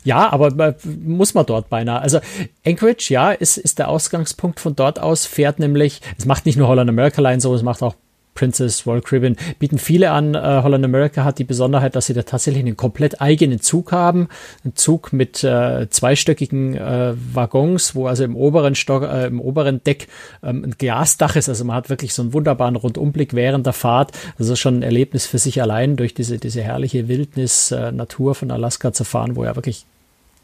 Ja, 0.03 0.31
aber 0.31 0.75
muss 0.83 1.33
man 1.33 1.45
dort 1.45 1.69
beinahe. 1.69 2.01
Also 2.01 2.19
Anchorage, 2.65 3.13
ja, 3.13 3.31
ist, 3.31 3.57
ist 3.57 3.77
der 3.77 3.87
Ausgangspunkt. 3.87 4.59
Von 4.59 4.75
dort 4.75 4.99
aus 4.99 5.25
fährt 5.25 5.59
nämlich, 5.59 6.01
es 6.17 6.25
macht 6.25 6.45
nicht 6.45 6.57
nur 6.57 6.67
Holland 6.67 6.89
America 6.89 7.21
Line 7.21 7.39
so, 7.39 7.53
es 7.53 7.61
macht 7.61 7.83
auch 7.83 7.95
Princess, 8.33 8.85
Royal 8.87 9.01
Caribbean, 9.01 9.35
bieten 9.59 9.77
viele 9.77 10.11
an. 10.11 10.35
Äh, 10.35 10.61
Holland 10.63 10.85
America 10.85 11.23
hat 11.23 11.39
die 11.39 11.43
Besonderheit, 11.43 11.95
dass 11.95 12.07
sie 12.07 12.13
da 12.13 12.23
tatsächlich 12.23 12.63
einen 12.63 12.77
komplett 12.77 13.21
eigenen 13.21 13.61
Zug 13.61 13.91
haben. 13.91 14.29
Ein 14.63 14.75
Zug 14.75 15.13
mit 15.13 15.43
äh, 15.43 15.89
zweistöckigen 15.89 16.75
äh, 16.75 17.13
Waggons, 17.33 17.95
wo 17.95 18.07
also 18.07 18.23
im 18.23 18.35
oberen 18.35 18.75
Stock, 18.75 19.03
äh, 19.03 19.27
im 19.27 19.39
oberen 19.39 19.83
Deck 19.83 20.07
ähm, 20.43 20.63
ein 20.63 20.75
Glasdach 20.77 21.35
ist. 21.35 21.49
Also 21.49 21.65
man 21.65 21.75
hat 21.75 21.89
wirklich 21.89 22.13
so 22.13 22.21
einen 22.21 22.33
wunderbaren 22.33 22.75
Rundumblick 22.75 23.33
während 23.33 23.65
der 23.65 23.73
Fahrt. 23.73 24.11
Also 24.39 24.55
schon 24.55 24.79
ein 24.79 24.83
Erlebnis 24.83 25.25
für 25.25 25.37
sich 25.37 25.61
allein, 25.61 25.95
durch 25.95 26.13
diese, 26.13 26.37
diese 26.37 26.61
herrliche 26.61 27.07
Wildnis, 27.07 27.71
äh, 27.71 27.91
Natur 27.91 28.35
von 28.35 28.51
Alaska 28.51 28.93
zu 28.93 29.03
fahren, 29.03 29.35
wo 29.35 29.43
ja 29.43 29.55
wirklich 29.55 29.85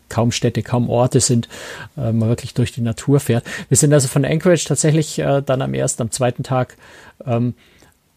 kaum 0.09 0.31
Städte, 0.31 0.63
kaum 0.63 0.89
Orte 0.89 1.19
sind, 1.19 1.47
äh, 1.97 2.11
man 2.11 2.29
wirklich 2.29 2.53
durch 2.53 2.71
die 2.71 2.81
Natur 2.81 3.19
fährt. 3.19 3.43
Wir 3.69 3.77
sind 3.77 3.93
also 3.93 4.07
von 4.07 4.25
Anchorage 4.25 4.65
tatsächlich 4.67 5.19
äh, 5.19 5.41
dann 5.41 5.61
am 5.61 5.73
ersten, 5.73 6.03
am 6.03 6.11
zweiten 6.11 6.43
Tag 6.43 6.77
ähm, 7.25 7.53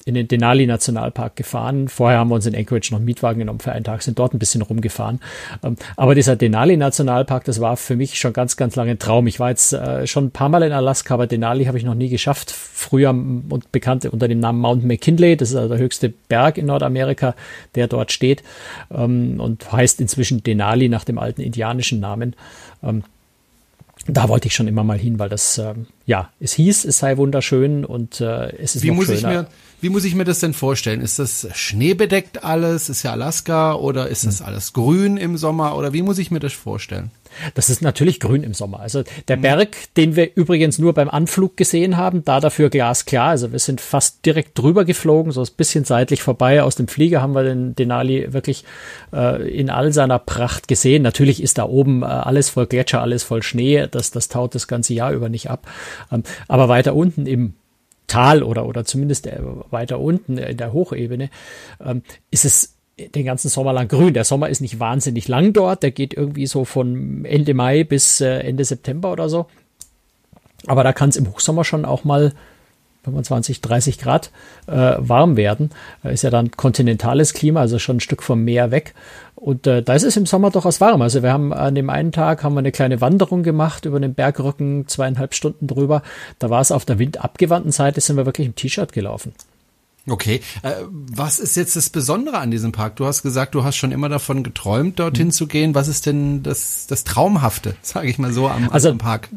in 0.05 0.15
den 0.15 0.29
Denali 0.29 0.67
Nationalpark 0.67 1.37
gefahren. 1.37 1.89
Vorher 1.89 2.19
haben 2.19 2.29
wir 2.29 2.35
uns 2.35 2.47
in 2.47 2.55
Anchorage 2.55 2.89
noch 2.91 2.99
einen 2.99 3.05
Mietwagen 3.05 3.39
genommen 3.39 3.61
für 3.61 3.73
einen 3.73 3.85
Tag, 3.85 4.03
sind 4.03 4.19
dort 4.19 4.35
ein 4.35 4.39
bisschen 4.39 4.63
rumgefahren. 4.63 5.21
Ähm, 5.63 5.77
aber 5.97 6.15
dieser 6.15 6.37
Denali 6.37 6.77
Nationalpark, 6.77 7.45
das 7.45 7.61
war 7.61 7.77
für 7.77 7.97
mich 7.97 8.19
schon 8.19 8.33
ganz, 8.33 8.57
ganz 8.57 8.77
lange 8.77 8.93
ein 8.93 8.99
Traum. 8.99 9.27
Ich 9.27 9.41
war 9.41 9.51
jetzt 9.51 9.73
äh, 9.73 10.07
schon 10.07 10.27
ein 10.27 10.31
paar 10.31 10.49
Mal 10.49 10.63
in 10.63 10.73
Alaska, 10.73 11.15
aber 11.15 11.27
Denali 11.27 11.65
habe 11.67 11.79
ich 11.79 11.85
noch 11.85 11.95
nie 11.95 12.09
geschafft. 12.09 12.51
Früher 12.51 13.11
und 13.11 13.73
bekannt 13.73 14.07
unter 14.07 14.29
dem 14.29 14.41
Namen 14.41 14.61
Mount 14.61 14.85
McKinley. 14.85 15.37
Das 15.37 15.51
ist 15.51 15.57
also 15.57 15.69
der 15.69 15.79
höchste 15.79 16.09
Berg 16.09 16.57
in 16.57 16.67
Nordamerika, 16.67 17.35
der 17.75 17.87
dort 17.87 18.13
steht 18.13 18.43
ähm, 18.91 19.39
und 19.39 19.71
heißt 19.71 20.01
inzwischen 20.01 20.43
Denali 20.43 20.89
nach 20.89 21.05
dem 21.05 21.19
alten 21.19 21.43
indianischen 21.43 22.01
Namen. 22.01 22.35
Ähm, 22.83 23.03
da 24.07 24.29
wollte 24.29 24.49
ich 24.49 24.55
schon 24.55 24.69
immer 24.69 24.85
mal 24.85 24.99
hin, 24.99 25.19
weil 25.19 25.29
das, 25.29 25.59
ähm, 25.59 25.87
ja, 26.07 26.31
es 26.41 26.55
hieß, 26.55 26.85
es 26.85 26.99
sei 26.99 27.17
wunderschön 27.17 27.85
und 27.85 28.21
äh, 28.21 28.57
es 28.57 28.77
ist 28.77 28.83
wie 28.83 28.89
noch 28.89 28.97
muss 28.97 29.07
schöner. 29.07 29.17
Ich 29.17 29.25
mir, 29.25 29.47
wie 29.81 29.89
muss 29.89 30.05
ich 30.05 30.15
mir 30.15 30.25
das 30.25 30.41
denn 30.41 30.53
vorstellen? 30.53 31.01
Ist 31.01 31.19
das 31.19 31.49
schneebedeckt 31.55 32.45
alles? 32.45 32.89
Ist 32.89 33.03
ja 33.03 33.13
Alaska 33.13 33.75
oder 33.75 34.09
ist 34.09 34.27
das 34.27 34.41
hm. 34.41 34.47
alles 34.47 34.73
grün 34.73 35.17
im 35.17 35.37
Sommer 35.37 35.77
oder 35.77 35.93
wie 35.93 36.03
muss 36.03 36.19
ich 36.19 36.31
mir 36.31 36.41
das 36.41 36.53
vorstellen? 36.53 37.11
Das 37.55 37.71
ist 37.71 37.83
natürlich 37.83 38.21
grün 38.21 38.43
im 38.43 38.55
Sommer. 38.55 38.81
Also 38.81 39.05
der 39.29 39.37
mhm. 39.37 39.43
Berg, 39.43 39.77
den 39.97 40.17
wir 40.17 40.35
übrigens 40.35 40.79
nur 40.79 40.93
beim 40.93 41.09
Anflug 41.09 41.57
gesehen 41.57 41.97
haben, 41.97 42.25
da 42.25 42.41
dafür 42.41 42.71
glasklar. 42.71 43.29
Also 43.29 43.53
wir 43.53 43.59
sind 43.59 43.81
fast 43.81 44.25
direkt 44.27 44.59
drüber 44.59 44.85
geflogen, 44.85 45.33
so 45.33 45.43
ein 45.43 45.49
bisschen 45.57 45.85
seitlich 45.85 46.23
vorbei. 46.23 46.63
Aus 46.63 46.75
dem 46.75 46.89
Flieger 46.89 47.23
haben 47.23 47.35
wir 47.35 47.45
den 47.45 47.75
Denali 47.75 48.33
wirklich 48.33 48.65
äh, 49.13 49.49
in 49.49 49.71
all 49.71 49.93
seiner 49.93 50.19
Pracht 50.19 50.69
gesehen. 50.69 51.03
Natürlich 51.03 51.43
ist 51.43 51.59
da 51.59 51.65
oben 51.65 52.03
äh, 52.03 52.07
alles 52.07 52.51
voll 52.51 52.67
Gletscher, 52.67 53.01
alles 53.01 53.23
voll 53.23 53.43
Schnee. 53.43 53.87
Das, 53.91 54.11
das 54.11 54.29
taut 54.29 54.55
das 54.55 54.67
ganze 54.67 54.95
Jahr 54.95 55.13
über 55.13 55.29
nicht 55.29 55.51
ab. 55.51 55.67
Ähm, 56.13 56.23
aber 56.49 56.69
weiter 56.69 56.95
unten 56.95 57.27
im 57.27 57.55
Tal 58.11 58.43
oder, 58.43 58.67
oder 58.67 58.85
zumindest 58.85 59.27
äh, 59.27 59.41
weiter 59.71 60.01
unten 60.01 60.37
in 60.37 60.57
der 60.57 60.73
Hochebene 60.73 61.31
ähm, 61.85 62.03
ist 62.31 62.45
es 62.45 62.75
den 62.99 63.25
ganzen 63.25 63.49
Sommer 63.49 63.73
lang 63.73 63.89
grün. 63.89 64.13
Der 64.13 64.25
Sommer 64.25 64.49
ist 64.49 64.61
nicht 64.61 64.81
wahnsinnig 64.81 65.29
lang 65.29 65.53
dort, 65.53 65.83
der 65.83 65.93
geht 65.93 66.13
irgendwie 66.13 66.47
so 66.47 66.65
von 66.65 67.25
Ende 67.25 67.55
Mai 67.55 67.85
bis 67.85 68.21
äh, 68.21 68.41
Ende 68.41 68.65
September 68.65 69.13
oder 69.13 69.29
so. 69.29 69.47
Aber 70.67 70.85
da 70.85 70.93
kann 70.93 71.09
es 71.09 71.17
im 71.17 71.29
Hochsommer 71.29 71.65
schon 71.65 71.85
auch 71.85 72.05
mal 72.05 72.33
25, 73.05 73.61
30 73.61 73.99
Grad 73.99 74.31
äh, 74.67 74.97
warm 74.99 75.37
werden. 75.37 75.71
Ist 76.03 76.23
ja 76.23 76.31
dann 76.31 76.51
kontinentales 76.51 77.33
Klima, 77.33 77.61
also 77.61 77.79
schon 77.79 77.97
ein 77.97 78.01
Stück 78.01 78.23
vom 78.23 78.45
Meer 78.45 78.71
weg. 78.71 78.95
Und 79.41 79.67
äh, 79.67 79.83
da 79.83 79.95
ist 79.95 80.03
es 80.03 80.19
im 80.19 80.27
Sommer 80.27 80.51
durchaus 80.51 80.83
warm. 80.83 81.01
Also 81.01 81.23
wir 81.23 81.33
haben 81.33 81.55
an 81.55 81.75
dem 81.75 81.89
einen 81.89 82.13
Tag 82.13 82.45
haben 82.45 82.55
wir 82.55 82.59
eine 82.59 82.73
kleine 82.73 83.01
Wanderung 83.01 83.43
gemacht 83.43 83.87
über 83.87 83.99
den 83.99 84.13
Bergrücken, 84.13 84.87
zweieinhalb 84.87 85.35
Stunden 85.35 85.67
drüber. 85.67 86.03
Da 86.39 86.51
war 86.51 86.61
es 86.61 86.71
auf 86.71 86.85
der 86.85 86.99
windabgewandten 86.99 87.73
Seite, 87.73 88.03
sind 88.03 88.17
wir 88.17 88.27
wirklich 88.27 88.47
im 88.47 88.55
T-Shirt 88.55 88.93
gelaufen. 88.93 89.33
Okay, 90.07 90.43
äh, 90.63 90.73
was 90.91 91.39
ist 91.39 91.57
jetzt 91.57 91.75
das 91.75 91.89
Besondere 91.89 92.39
an 92.39 92.51
diesem 92.51 92.73
Park? 92.73 92.97
Du 92.97 93.07
hast 93.07 93.23
gesagt, 93.23 93.55
du 93.55 93.65
hast 93.65 93.77
schon 93.77 93.93
immer 93.93 94.11
davon 94.11 94.43
geträumt, 94.43 94.99
dorthin 94.99 95.29
mhm. 95.29 95.33
zu 95.33 95.47
gehen. 95.47 95.75
Was 95.75 95.89
ist 95.89 96.05
denn 96.05 96.43
das, 96.43 96.87
das 96.87 97.05
Traumhafte, 97.05 97.77
sage 97.83 98.09
ich 98.09 98.19
mal 98.19 98.33
so, 98.35 98.47
am, 98.47 98.69
also, 98.71 98.91
am 98.91 98.99
Park? 98.99 99.31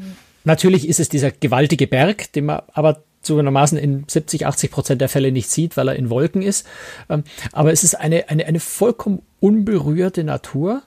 Natürlich 0.44 0.90
ist 0.90 1.00
es 1.00 1.08
dieser 1.08 1.32
gewaltige 1.32 1.88
Berg, 1.88 2.32
den 2.34 2.48
man 2.48 2.62
aber 2.74 3.04
zugegebenermaßen 3.24 3.78
in 3.78 4.06
70, 4.08 4.46
80 4.46 4.72
Prozent 4.72 5.02
der 5.02 5.10
Fälle 5.10 5.32
nicht 5.32 5.50
sieht, 5.50 5.76
weil 5.76 5.88
er 5.88 5.96
in 5.96 6.10
Wolken 6.10 6.42
ist. 6.42 6.68
Ähm, 7.10 7.24
aber 7.52 7.72
es 7.72 7.84
ist 7.84 7.96
eine, 7.96 8.30
eine, 8.30 8.46
eine 8.46 8.60
vollkommen 8.60 9.24
unberührte 9.40 10.24
Natur 10.24 10.84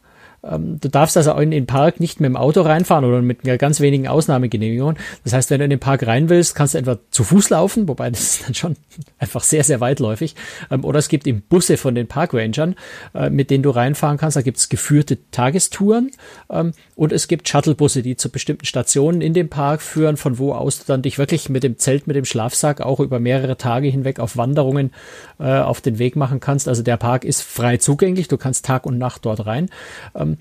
ähm, 0.50 0.79
du 0.81 0.88
darfst 0.88 1.17
also 1.17 1.33
in 1.35 1.50
den 1.50 1.67
Park 1.67 2.00
nicht 2.00 2.21
mit 2.21 2.29
dem 2.29 2.37
Auto 2.37 2.62
reinfahren 2.62 3.05
oder 3.05 3.23
mit 3.23 3.43
ganz 3.59 3.81
wenigen 3.81 4.09
Ausnahmegenehmigungen. 4.09 4.97
Das 5.25 5.33
heißt, 5.33 5.50
wenn 5.50 5.59
du 5.59 5.65
in 5.65 5.71
den 5.71 5.81
Park 5.81 6.07
rein 6.07 6.29
willst, 6.29 6.55
kannst 6.55 6.75
du 6.75 6.79
entweder 6.79 7.00
zu 7.11 7.25
Fuß 7.25 7.50
laufen, 7.50 7.88
wobei 7.88 8.11
das 8.11 8.21
ist 8.21 8.47
dann 8.47 8.55
schon 8.55 8.76
einfach 9.19 9.43
sehr, 9.43 9.65
sehr 9.65 9.81
weitläufig, 9.81 10.35
ähm, 10.71 10.85
oder 10.85 10.99
es 10.99 11.09
gibt 11.09 11.26
eben 11.26 11.43
Busse 11.43 11.76
von 11.76 11.95
den 11.95 12.07
Parkrangern, 12.07 12.76
äh, 13.15 13.31
mit 13.31 13.50
denen 13.50 13.62
du 13.62 13.71
reinfahren 13.71 14.19
kannst. 14.19 14.37
Da 14.37 14.43
gibt 14.43 14.59
es 14.59 14.69
geführte 14.69 15.19
Tagestouren 15.31 16.11
ähm, 16.50 16.73
und 16.95 17.12
es 17.12 17.29
gibt 17.29 17.49
Shuttlebusse, 17.49 18.03
die 18.03 18.17
zu 18.17 18.31
bestimmten 18.31 18.67
Stationen 18.67 19.21
in 19.21 19.35
dem 19.35 19.49
Park 19.49 19.83
führen, 19.83 20.17
von 20.17 20.38
wo 20.38 20.53
aus 20.53 20.79
du 20.79 20.85
dann 20.87 21.03
dich 21.03 21.19
wirklich 21.19 21.49
mit 21.49 21.62
dem 21.62 21.79
Zelt, 21.79 22.07
mit 22.07 22.17
dem 22.17 22.25
Schlafsack 22.25 22.81
auch 22.81 23.00
über 23.00 23.21
mehrere 23.21 23.57
Tage 23.57 23.88
hinweg 23.88 24.21
auf 24.21 24.37
Wanderungen 24.37 24.93
äh, 25.38 25.45
auf 25.59 25.81
den 25.81 25.99
Weg 25.99 26.17
machen 26.17 26.41
kannst. 26.41 26.69
Also 26.69 26.83
der 26.83 26.97
Park 26.97 27.25
ist 27.25 27.43
frei 27.43 27.76
zugänglich, 27.76 28.29
du 28.29 28.37
kannst 28.37 28.65
Tag 28.65 28.87
und 28.87 28.99
Nacht 28.99 29.25
dort 29.25 29.47
rein. 29.47 29.69
Ähm, 30.15 30.36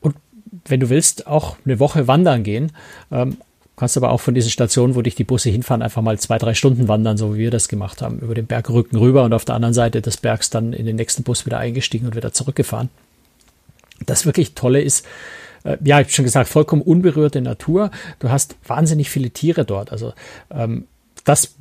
und 0.00 0.16
wenn 0.66 0.80
du 0.80 0.88
willst, 0.88 1.26
auch 1.26 1.56
eine 1.64 1.78
Woche 1.78 2.06
wandern 2.06 2.42
gehen. 2.42 2.72
Ähm, 3.10 3.38
kannst 3.78 3.96
aber 3.96 4.10
auch 4.10 4.20
von 4.20 4.34
diesen 4.34 4.50
Stationen, 4.50 4.94
wo 4.96 5.02
dich 5.02 5.14
die 5.14 5.24
Busse 5.24 5.50
hinfahren, 5.50 5.82
einfach 5.82 6.02
mal 6.02 6.18
zwei, 6.18 6.38
drei 6.38 6.54
Stunden 6.54 6.88
wandern, 6.88 7.16
so 7.16 7.34
wie 7.34 7.38
wir 7.38 7.50
das 7.50 7.68
gemacht 7.68 8.02
haben, 8.02 8.18
über 8.18 8.34
den 8.34 8.46
Bergrücken 8.46 8.96
rüber 8.96 9.22
und 9.22 9.32
auf 9.32 9.44
der 9.44 9.54
anderen 9.54 9.74
Seite 9.74 10.02
des 10.02 10.16
Bergs 10.16 10.50
dann 10.50 10.72
in 10.72 10.84
den 10.84 10.96
nächsten 10.96 11.22
Bus 11.22 11.46
wieder 11.46 11.58
eingestiegen 11.58 12.06
und 12.06 12.16
wieder 12.16 12.32
zurückgefahren. 12.32 12.88
Das 14.04 14.26
wirklich 14.26 14.54
Tolle 14.54 14.82
ist, 14.82 15.06
äh, 15.64 15.76
ja, 15.84 16.00
ich 16.00 16.06
habe 16.06 16.12
schon 16.12 16.24
gesagt, 16.24 16.48
vollkommen 16.48 16.82
unberührte 16.82 17.40
Natur. 17.40 17.90
Du 18.18 18.30
hast 18.30 18.56
wahnsinnig 18.66 19.10
viele 19.10 19.30
Tiere 19.30 19.64
dort. 19.64 19.92
Also 19.92 20.12
ähm, 20.50 20.86
das, 21.28 21.54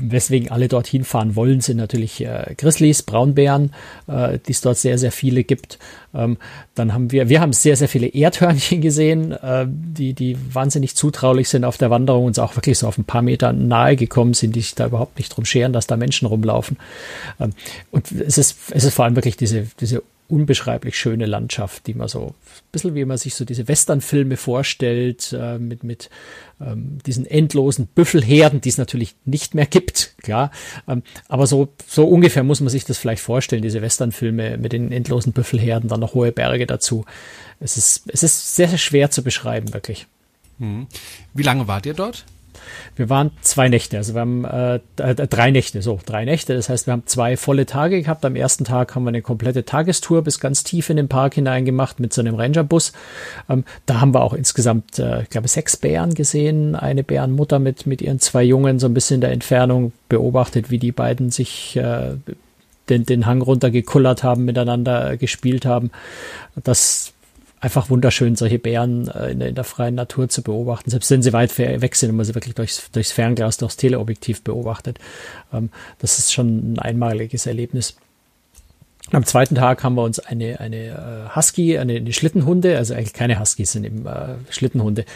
weswegen 0.00 0.50
alle 0.50 0.68
dorthin 0.68 1.04
fahren 1.04 1.34
wollen, 1.34 1.60
sind 1.60 1.76
natürlich 1.76 2.24
äh, 2.24 2.54
Grizzlies, 2.56 3.02
Braunbären, 3.02 3.72
äh, 4.06 4.38
die 4.46 4.52
es 4.52 4.60
dort 4.60 4.78
sehr, 4.78 4.96
sehr 4.96 5.10
viele 5.10 5.42
gibt. 5.42 5.78
Ähm, 6.14 6.36
dann 6.76 6.94
haben 6.94 7.10
wir, 7.10 7.28
wir 7.28 7.40
haben 7.40 7.52
sehr, 7.52 7.76
sehr 7.76 7.88
viele 7.88 8.06
Erdhörnchen 8.06 8.80
gesehen, 8.80 9.32
äh, 9.32 9.66
die, 9.68 10.14
die 10.14 10.36
wahnsinnig 10.52 10.94
zutraulich 10.94 11.48
sind 11.48 11.64
auf 11.64 11.78
der 11.78 11.90
Wanderung, 11.90 12.26
uns 12.26 12.38
auch 12.38 12.54
wirklich 12.54 12.78
so 12.78 12.86
auf 12.86 12.96
ein 12.96 13.04
paar 13.04 13.22
Meter 13.22 13.52
nahe 13.52 13.96
gekommen 13.96 14.34
sind, 14.34 14.54
die 14.54 14.60
sich 14.60 14.76
da 14.76 14.86
überhaupt 14.86 15.18
nicht 15.18 15.30
drum 15.30 15.44
scheren, 15.44 15.72
dass 15.72 15.88
da 15.88 15.96
Menschen 15.96 16.26
rumlaufen. 16.26 16.76
Ähm, 17.40 17.50
und 17.90 18.12
es 18.12 18.38
ist, 18.38 18.56
es 18.70 18.84
ist 18.84 18.94
vor 18.94 19.04
allem 19.04 19.16
wirklich 19.16 19.36
diese, 19.36 19.66
diese 19.80 20.02
unbeschreiblich 20.28 20.98
schöne 20.98 21.26
Landschaft, 21.26 21.86
die 21.86 21.94
man 21.94 22.08
so 22.08 22.26
ein 22.28 22.34
bisschen 22.70 22.94
wie 22.94 23.04
man 23.04 23.16
sich 23.16 23.34
so 23.34 23.44
diese 23.44 23.66
Westernfilme 23.66 24.36
vorstellt, 24.36 25.34
äh, 25.38 25.58
mit, 25.58 25.84
mit 25.84 26.10
ähm, 26.60 26.98
diesen 27.06 27.26
endlosen 27.26 27.86
Büffelherden, 27.86 28.60
die 28.60 28.68
es 28.68 28.78
natürlich 28.78 29.14
nicht 29.24 29.54
mehr 29.54 29.66
gibt, 29.66 30.14
klar. 30.22 30.50
Ähm, 30.86 31.02
aber 31.28 31.46
so, 31.46 31.68
so 31.86 32.06
ungefähr 32.06 32.44
muss 32.44 32.60
man 32.60 32.68
sich 32.68 32.84
das 32.84 32.98
vielleicht 32.98 33.22
vorstellen, 33.22 33.62
diese 33.62 33.82
Westernfilme 33.82 34.58
mit 34.58 34.72
den 34.72 34.92
endlosen 34.92 35.32
Büffelherden, 35.32 35.88
dann 35.88 36.00
noch 36.00 36.14
hohe 36.14 36.32
Berge 36.32 36.66
dazu. 36.66 37.04
Es 37.58 37.76
ist, 37.76 38.04
es 38.08 38.22
ist 38.22 38.54
sehr, 38.54 38.68
sehr 38.68 38.78
schwer 38.78 39.10
zu 39.10 39.22
beschreiben, 39.22 39.72
wirklich. 39.72 40.06
Hm. 40.58 40.86
Wie 41.34 41.42
lange 41.42 41.68
wart 41.68 41.86
ihr 41.86 41.94
dort? 41.94 42.24
Wir 42.96 43.08
waren 43.08 43.30
zwei 43.40 43.68
Nächte, 43.68 43.96
also 43.96 44.14
wir 44.14 44.20
haben 44.20 44.44
äh, 44.44 44.80
drei 44.96 45.50
Nächte, 45.50 45.82
so 45.82 45.98
drei 46.04 46.24
Nächte. 46.24 46.54
Das 46.54 46.68
heißt, 46.68 46.86
wir 46.86 46.92
haben 46.92 47.04
zwei 47.06 47.36
volle 47.36 47.66
Tage 47.66 48.02
gehabt. 48.02 48.24
Am 48.24 48.36
ersten 48.36 48.64
Tag 48.64 48.94
haben 48.94 49.04
wir 49.04 49.08
eine 49.08 49.22
komplette 49.22 49.64
Tagestour 49.64 50.22
bis 50.22 50.40
ganz 50.40 50.64
tief 50.64 50.90
in 50.90 50.96
den 50.96 51.08
Park 51.08 51.34
hinein 51.34 51.64
gemacht 51.64 52.00
mit 52.00 52.12
so 52.12 52.20
einem 52.20 52.34
Rangerbus. 52.34 52.92
Ähm, 53.48 53.64
da 53.86 54.00
haben 54.00 54.14
wir 54.14 54.22
auch 54.22 54.34
insgesamt, 54.34 54.98
äh, 54.98 55.22
ich 55.22 55.30
glaube, 55.30 55.48
sechs 55.48 55.76
Bären 55.76 56.14
gesehen. 56.14 56.74
Eine 56.74 57.04
Bärenmutter 57.04 57.58
mit 57.58 57.86
mit 57.86 58.02
ihren 58.02 58.20
zwei 58.20 58.42
Jungen 58.42 58.78
so 58.78 58.86
ein 58.86 58.94
bisschen 58.94 59.16
in 59.16 59.20
der 59.22 59.32
Entfernung 59.32 59.92
beobachtet, 60.08 60.70
wie 60.70 60.78
die 60.78 60.92
beiden 60.92 61.30
sich 61.30 61.76
äh, 61.76 62.14
den, 62.88 63.04
den 63.04 63.26
Hang 63.26 63.42
runtergekullert 63.42 64.22
haben, 64.22 64.44
miteinander 64.44 65.16
gespielt 65.16 65.66
haben. 65.66 65.90
Das 66.62 67.12
einfach 67.60 67.90
wunderschön, 67.90 68.36
solche 68.36 68.58
Bären 68.58 69.08
äh, 69.08 69.30
in, 69.30 69.38
der, 69.38 69.48
in, 69.48 69.54
der, 69.54 69.64
freien 69.64 69.94
Natur 69.94 70.28
zu 70.28 70.42
beobachten, 70.42 70.90
selbst 70.90 71.10
wenn 71.10 71.22
sie 71.22 71.32
weit 71.32 71.56
weg 71.58 71.94
sind 71.94 72.10
und 72.10 72.16
man 72.16 72.26
sie 72.26 72.34
wirklich 72.34 72.54
durchs, 72.54 72.90
durchs 72.90 73.12
Fernglas, 73.12 73.56
durchs 73.56 73.76
Teleobjektiv 73.76 74.42
beobachtet. 74.42 74.98
Ähm, 75.52 75.70
das 75.98 76.18
ist 76.18 76.32
schon 76.32 76.74
ein 76.74 76.78
einmaliges 76.78 77.46
Erlebnis. 77.46 77.96
Am 79.10 79.24
zweiten 79.24 79.54
Tag 79.54 79.82
haben 79.84 79.94
wir 79.94 80.02
uns 80.02 80.18
eine, 80.18 80.60
eine 80.60 80.76
äh, 80.76 81.36
Husky, 81.36 81.78
eine, 81.78 81.94
eine 81.94 82.12
Schlittenhunde, 82.12 82.76
also 82.76 82.94
eigentlich 82.94 83.14
keine 83.14 83.40
Huskies, 83.40 83.72
sind 83.72 83.84
eben 83.84 84.04
äh, 84.04 84.34
Schlittenhunde, 84.50 85.06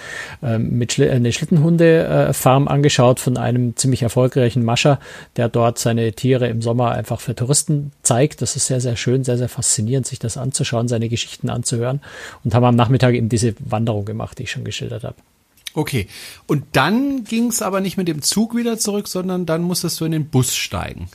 ähm, 0.42 0.78
mit 0.78 0.94
Schli 0.94 1.10
eine 1.10 1.32
Schlittenhunde-Farm 1.32 2.68
angeschaut 2.68 3.20
von 3.20 3.36
einem 3.36 3.76
ziemlich 3.76 4.02
erfolgreichen 4.02 4.64
Mascher, 4.64 4.98
der 5.36 5.50
dort 5.50 5.78
seine 5.78 6.12
Tiere 6.12 6.48
im 6.48 6.62
Sommer 6.62 6.92
einfach 6.92 7.20
für 7.20 7.34
Touristen 7.34 7.92
zeigt. 8.02 8.40
Das 8.40 8.56
ist 8.56 8.66
sehr, 8.66 8.80
sehr 8.80 8.96
schön, 8.96 9.24
sehr, 9.24 9.36
sehr 9.36 9.50
faszinierend, 9.50 10.06
sich 10.06 10.18
das 10.18 10.38
anzuschauen, 10.38 10.88
seine 10.88 11.10
Geschichten 11.10 11.50
anzuhören. 11.50 12.00
Und 12.44 12.54
haben 12.54 12.64
am 12.64 12.76
Nachmittag 12.76 13.14
eben 13.14 13.28
diese 13.28 13.54
Wanderung 13.58 14.06
gemacht, 14.06 14.38
die 14.38 14.44
ich 14.44 14.50
schon 14.50 14.64
geschildert 14.64 15.04
habe. 15.04 15.16
Okay. 15.74 16.06
Und 16.46 16.64
dann 16.72 17.24
ging 17.24 17.48
es 17.48 17.62
aber 17.62 17.80
nicht 17.80 17.96
mit 17.96 18.08
dem 18.08 18.22
Zug 18.22 18.56
wieder 18.56 18.78
zurück, 18.78 19.08
sondern 19.08 19.46
dann 19.46 19.62
musstest 19.62 20.00
du 20.00 20.04
in 20.04 20.12
den 20.12 20.28
Bus 20.28 20.54
steigen. 20.54 21.08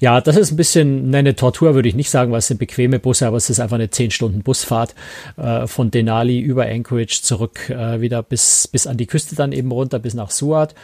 Ja, 0.00 0.20
das 0.20 0.36
ist 0.36 0.52
ein 0.52 0.56
bisschen 0.56 1.14
eine 1.14 1.36
Tortur, 1.36 1.74
würde 1.74 1.88
ich 1.88 1.94
nicht 1.94 2.10
sagen, 2.10 2.32
weil 2.32 2.38
es 2.38 2.48
sind 2.48 2.58
bequeme 2.58 2.98
Busse, 2.98 3.26
aber 3.26 3.36
es 3.36 3.50
ist 3.50 3.60
einfach 3.60 3.76
eine 3.76 3.90
10 3.90 4.10
Stunden 4.10 4.42
Busfahrt 4.42 4.94
äh, 5.36 5.66
von 5.66 5.90
Denali 5.90 6.38
über 6.40 6.66
Anchorage 6.66 7.20
zurück 7.22 7.70
äh, 7.70 8.00
wieder 8.00 8.22
bis, 8.22 8.68
bis 8.68 8.86
an 8.86 8.96
die 8.96 9.06
Küste 9.06 9.34
dann 9.34 9.52
eben 9.52 9.70
runter, 9.72 9.98
bis 9.98 10.14
nach 10.14 10.30
Suat. 10.30 10.74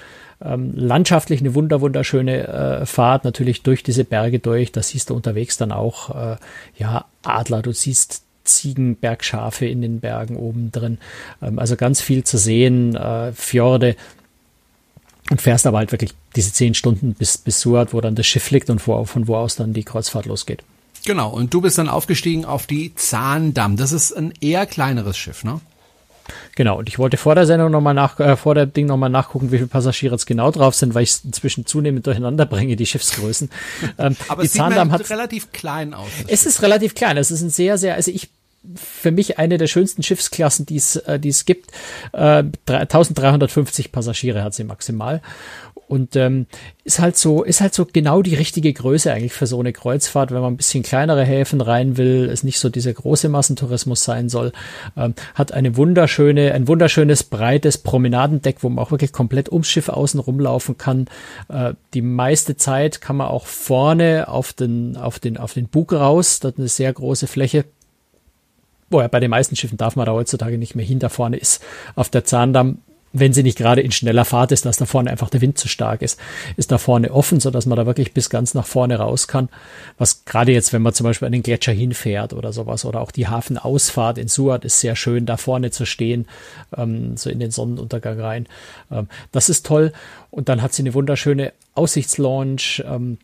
Ähm, 0.45 0.73
landschaftlich 0.75 1.41
eine 1.41 1.55
wunder, 1.55 1.81
wunderschöne 1.81 2.49
äh, 2.49 2.87
Fahrt, 2.87 3.25
natürlich 3.25 3.63
durch 3.63 3.83
diese 3.83 4.05
Berge 4.05 4.39
durch. 4.39 4.73
Da 4.73 4.83
siehst 4.83 5.11
du 5.11 5.15
unterwegs 5.15 5.57
dann 5.57 5.73
auch, 5.73 6.11
äh, 6.11 6.37
ja, 6.77 7.05
Adler, 7.23 7.63
du 7.63 7.73
siehst 7.73 8.25
Ziegen, 8.45 8.97
Bergschafe 8.97 9.67
in 9.67 9.83
den 9.83 10.01
Bergen 10.01 10.37
oben 10.37 10.73
drin. 10.73 10.99
Ähm, 11.41 11.59
also 11.59 11.77
ganz 11.77 12.01
viel 12.01 12.25
zu 12.25 12.39
sehen, 12.39 12.97
äh, 12.97 13.33
Fjorde 13.33 13.97
und 15.31 15.41
fährst 15.41 15.67
aber 15.67 15.79
halt 15.79 15.93
wirklich 15.93 16.15
diese 16.37 16.53
zehn 16.53 16.75
Stunden 16.75 17.15
bis, 17.15 17.39
bis 17.39 17.61
Suat, 17.61 17.93
wo 17.93 18.01
dann 18.01 18.15
das 18.15 18.27
Schiff 18.27 18.51
liegt 18.51 18.71
und 18.71 18.87
wo, 18.87 19.05
von 19.05 19.29
wo 19.29 19.37
aus 19.37 19.57
dann 19.57 19.73
die 19.73 19.85
Kreuzfahrt 19.85 20.27
losgeht. 20.27 20.63
Genau, 21.05 21.31
und 21.31 21.53
du 21.53 21.61
bist 21.61 21.79
dann 21.79 21.89
aufgestiegen 21.89 22.45
auf 22.45 22.67
die 22.67 22.95
Zahndamm. 22.95 23.77
Das 23.77 23.93
ist 23.93 24.13
ein 24.13 24.33
eher 24.41 24.67
kleineres 24.67 25.17
Schiff, 25.17 25.43
ne? 25.43 25.61
Genau, 26.55 26.79
und 26.79 26.89
ich 26.89 26.99
wollte 26.99 27.17
vor 27.17 27.35
der 27.35 27.47
Sendung 27.47 27.73
nochmal 27.73 27.95
nach, 27.95 28.21
äh, 28.21 28.37
vor 28.37 28.55
der 28.55 28.67
Ding 28.67 28.87
nochmal 28.87 29.11
nachgucken, 29.11 29.51
wie 29.51 29.57
viele 29.57 29.69
Passagiere 29.69 30.15
jetzt 30.15 30.27
genau 30.27 30.51
drauf 30.51 30.75
sind, 30.75 30.95
weil 30.95 31.03
ich 31.03 31.11
es 31.11 31.25
inzwischen 31.25 31.67
zunehmend 31.67 32.07
durcheinander 32.07 32.47
bringe, 32.47 32.77
die 32.77 32.87
Schiffsgrößen. 32.87 33.51
Ähm, 33.99 34.17
Aber 34.29 34.43
die 34.43 34.47
es 34.47 34.55
Zahndamm 34.55 34.91
sieht 34.91 35.01
hat 35.01 35.11
relativ 35.11 35.53
klein 35.53 35.93
aus. 35.93 36.09
Es 36.29 36.47
ist 36.47 36.63
relativ 36.63 36.95
klein. 36.95 37.17
Es 37.17 37.31
ist 37.31 37.43
ein 37.43 37.51
sehr, 37.51 37.79
sehr, 37.79 37.95
also 37.95 38.11
ich 38.11 38.31
für 38.75 39.11
mich 39.11 39.39
eine 39.39 39.59
der 39.59 39.67
schönsten 39.67 40.03
Schiffsklassen, 40.03 40.67
die 40.67 40.77
es, 40.77 40.97
äh, 40.97 41.19
die 41.19 41.31
es 41.31 41.45
gibt. 41.45 41.71
Äh, 42.13 42.45
1350 42.67 43.93
Passagiere 43.93 44.45
hat 44.45 44.55
sie 44.55 44.65
maximal. 44.65 45.21
Und 45.89 46.17
ähm, 46.17 46.47
ist 46.85 47.01
halt 47.01 47.19
so, 47.19 47.43
ist 47.43 47.61
halt 47.61 47.75
so 47.75 47.85
genau 47.85 48.23
die 48.23 48.35
richtige 48.35 48.73
Größe 48.73 49.13
eigentlich 49.13 49.35
für 49.35 49.47
so 49.47 49.61
eine 49.61 49.75
Kreuzfahrt, 49.75 50.31
wenn 50.31 50.41
man 50.41 50.55
ein 50.55 50.57
bisschen 50.57 50.83
kleinere 50.83 51.23
Häfen 51.23 51.61
rein 51.61 51.99
will, 51.99 52.31
es 52.33 52.45
nicht 52.45 52.61
so 52.61 52.71
dieser 52.71 52.95
große 52.95 53.29
Massentourismus 53.29 54.03
sein 54.03 54.31
soll. 54.31 54.53
Ähm, 54.97 55.15
hat 55.35 55.53
eine 55.53 55.77
wunderschöne, 55.77 56.55
ein 56.55 56.67
wunderschönes 56.67 57.25
breites 57.25 57.77
Promenadendeck, 57.77 58.63
wo 58.63 58.71
man 58.71 58.83
auch 58.83 58.91
wirklich 58.91 59.13
komplett 59.13 59.53
ums 59.53 59.69
Schiff 59.69 59.91
außen 59.91 60.19
rumlaufen 60.19 60.79
kann. 60.79 61.09
Äh, 61.49 61.75
die 61.93 62.01
meiste 62.01 62.57
Zeit 62.57 63.03
kann 63.03 63.17
man 63.17 63.29
auch 63.29 63.47
vorne 63.47 64.29
auf 64.29 64.55
den, 64.55 64.97
auf 64.97 65.19
den, 65.19 65.37
auf 65.37 65.53
den 65.53 65.69
Bug 65.69 65.93
raus. 65.93 66.41
Dort 66.41 66.57
eine 66.57 66.69
sehr 66.69 66.91
große 66.91 67.27
Fläche. 67.27 67.67
Woher 68.93 69.09
bei 69.09 69.21
den 69.21 69.31
meisten 69.31 69.57
Schiffen 69.57 69.79
darf 69.79 69.97
man 69.97 70.07
da 70.07 70.13
heutzutage 70.13 70.59
nicht 70.59 70.75
mehr 70.75 70.87
hin. 70.87 70.99
Da 70.99 71.09
vorne 71.09 71.37
ist 71.37 71.63
auf 71.95 72.09
der 72.09 72.25
Zahndamm 72.25 72.79
wenn 73.13 73.33
sie 73.33 73.43
nicht 73.43 73.59
gerade 73.59 73.83
in 73.83 73.93
schneller 73.93 74.25
Fahrt 74.25 74.53
ist, 74.53 74.65
dass 74.65 74.79
da 74.79 74.87
vorne 74.87 75.11
einfach 75.11 75.31
der 75.31 75.41
Wind 75.41 75.59
zu 75.59 75.69
stark 75.69 76.03
ist, 76.03 76.19
ist 76.57 76.73
da 76.73 76.79
vorne 76.79 77.11
offen, 77.13 77.41
so 77.41 77.51
dass 77.51 77.67
man 77.67 77.77
da 77.77 77.87
wirklich 77.87 78.15
bis 78.15 78.31
ganz 78.31 78.55
nach 78.55 78.67
vorne 78.67 78.97
raus 78.97 79.29
kann. 79.29 79.49
Was 79.99 80.25
gerade 80.25 80.53
jetzt, 80.53 80.73
wenn 80.73 80.83
man 80.83 80.95
zum 80.95 81.05
Beispiel 81.05 81.27
an 81.27 81.33
den 81.33 81.43
Gletscher 81.43 81.73
hinfährt 81.73 82.33
oder 82.33 82.53
sowas 82.53 82.85
oder 82.85 83.01
auch 83.01 83.11
die 83.11 83.29
Hafenausfahrt 83.29 84.19
in 84.19 84.29
Suat 84.29 84.65
ist 84.65 84.81
sehr 84.81 84.97
schön, 84.97 85.27
da 85.27 85.37
vorne 85.37 85.71
zu 85.71 85.85
stehen, 85.85 86.27
ähm, 86.77 87.17
so 87.17 87.29
in 87.29 87.39
den 87.39 87.51
Sonnenuntergang 87.51 88.19
rein. 88.19 88.47
Ähm, 88.91 89.09
das 89.31 89.49
ist 89.49 89.67
toll. 89.67 89.93
Und 90.31 90.49
dann 90.49 90.63
hat 90.63 90.73
sie 90.73 90.83
eine 90.83 90.95
wunderschöne 90.95 91.53
Aussichtslaunch. 91.75 92.83
Ähm, 92.87 93.19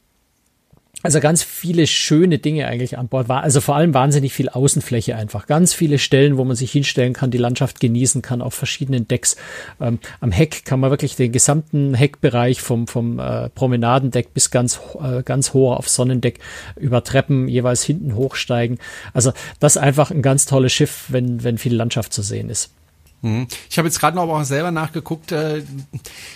also 1.05 1.21
ganz 1.21 1.45
viele 1.45 1.87
schöne 1.87 2.39
Dinge 2.39 2.67
eigentlich 2.67 2.99
an 2.99 3.07
Bord 3.07 3.29
war. 3.29 3.45
Also 3.45 3.61
vor 3.61 3.77
allem 3.77 3.95
wahnsinnig 3.95 4.33
viel 4.33 4.49
Außenfläche 4.49 5.15
einfach. 5.15 5.47
Ganz 5.47 5.73
viele 5.73 5.99
Stellen, 5.99 6.37
wo 6.37 6.45
man 6.45 6.57
sich 6.57 6.73
hinstellen 6.73 7.13
kann, 7.13 7.31
die 7.31 7.39
Landschaft 7.39 7.79
genießen 7.79 8.21
kann 8.21 8.43
auf 8.43 8.55
verschiedenen 8.55 9.07
Decks. 9.07 9.37
Ähm, 9.81 10.01
am 10.21 10.33
Heck 10.33 10.65
kann 10.65 10.81
man 10.81 10.91
wirklich 10.91 11.15
den 11.15 11.31
gesamten 11.31 11.95
Heckbereich 11.95 12.61
vom, 12.61 12.89
vom 12.89 13.21
äh, 13.21 13.49
Promenadendeck 13.51 14.35
bis 14.35 14.51
ganz, 14.51 14.81
äh, 15.01 15.23
ganz 15.23 15.55
hoch 15.55 15.77
auf 15.77 15.89
Sonnendeck 15.89 16.41
über 16.75 17.05
Treppen 17.05 17.47
jeweils 17.47 17.85
hinten 17.85 18.17
hochsteigen. 18.17 18.79
Also 19.13 19.33
das 19.61 19.77
ist 19.77 19.83
einfach 19.83 20.11
ein 20.11 20.23
ganz 20.23 20.47
tolles 20.47 20.73
Schiff, 20.73 21.05
wenn, 21.09 21.45
wenn 21.45 21.59
viel 21.59 21.77
Landschaft 21.77 22.13
zu 22.13 22.23
sehen 22.23 22.51
ist. 22.51 22.73
Mhm. 23.23 23.49
Ich 23.69 23.79
habe 23.79 23.89
jetzt 23.89 23.99
gerade 23.99 24.17
noch 24.17 24.29
auch 24.29 24.45
selber 24.45 24.71
nachgeguckt. 24.71 25.33
Äh, 25.33 25.63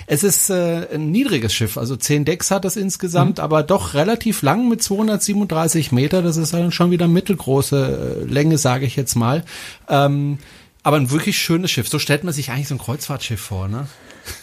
es 0.06 0.24
ist 0.24 0.50
äh, 0.50 0.88
ein 0.94 1.10
niedriges 1.10 1.54
Schiff, 1.54 1.78
also 1.78 1.96
zehn 1.96 2.24
Decks 2.24 2.50
hat 2.50 2.64
es 2.64 2.76
insgesamt, 2.76 3.38
mhm. 3.38 3.44
aber 3.44 3.62
doch 3.62 3.94
relativ 3.94 4.42
lang 4.42 4.68
mit 4.68 4.82
237 4.82 5.92
Meter. 5.92 6.22
Das 6.22 6.36
ist 6.36 6.54
dann 6.54 6.72
schon 6.72 6.90
wieder 6.90 7.08
mittelgroße 7.08 8.24
äh, 8.26 8.32
Länge, 8.32 8.58
sage 8.58 8.86
ich 8.86 8.96
jetzt 8.96 9.14
mal. 9.14 9.44
Ähm, 9.88 10.38
aber 10.82 10.96
ein 10.96 11.10
wirklich 11.10 11.38
schönes 11.38 11.70
Schiff. 11.70 11.88
So 11.88 11.98
stellt 11.98 12.24
man 12.24 12.34
sich 12.34 12.50
eigentlich 12.50 12.68
so 12.68 12.74
ein 12.74 12.78
Kreuzfahrtschiff 12.78 13.40
vor, 13.40 13.68
ne? 13.68 13.86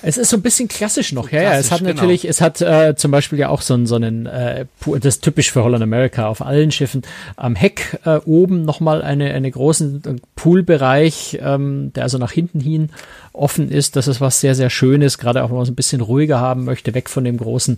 Es 0.01 0.17
ist 0.17 0.29
so 0.29 0.37
ein 0.37 0.41
bisschen 0.41 0.67
klassisch 0.67 1.11
noch, 1.13 1.29
so 1.29 1.35
ja, 1.35 1.43
ja. 1.43 1.53
Es 1.53 1.71
hat 1.71 1.81
natürlich, 1.81 2.21
genau. 2.21 2.31
es 2.31 2.41
hat 2.41 2.61
äh, 2.61 2.95
zum 2.95 3.11
Beispiel 3.11 3.39
ja 3.39 3.49
auch 3.49 3.61
so, 3.61 3.73
einen, 3.73 3.85
so 3.87 3.95
einen, 3.95 4.25
äh, 4.25 4.65
das 4.85 5.15
ist 5.15 5.23
typisch 5.23 5.51
für 5.51 5.63
Holland 5.63 5.83
America 5.83 6.27
auf 6.27 6.41
allen 6.41 6.71
Schiffen, 6.71 7.01
am 7.35 7.55
Heck 7.55 7.99
äh, 8.05 8.17
oben 8.25 8.63
nochmal 8.63 9.01
eine, 9.01 9.33
eine 9.33 9.49
großen 9.49 10.03
äh, 10.05 10.15
Poolbereich, 10.35 11.39
ähm, 11.41 11.91
der 11.93 12.03
also 12.03 12.17
nach 12.17 12.31
hinten 12.31 12.59
hin 12.59 12.89
offen 13.33 13.69
ist. 13.71 13.95
Das 13.95 14.07
ist 14.07 14.21
was 14.21 14.41
sehr, 14.41 14.55
sehr 14.55 14.69
Schönes, 14.69 15.17
gerade 15.17 15.43
auch 15.43 15.49
wenn 15.49 15.55
man 15.55 15.63
es 15.63 15.69
ein 15.69 15.75
bisschen 15.75 16.01
ruhiger 16.01 16.39
haben 16.39 16.65
möchte, 16.65 16.93
weg 16.93 17.09
von 17.09 17.23
dem 17.23 17.37
großen, 17.37 17.77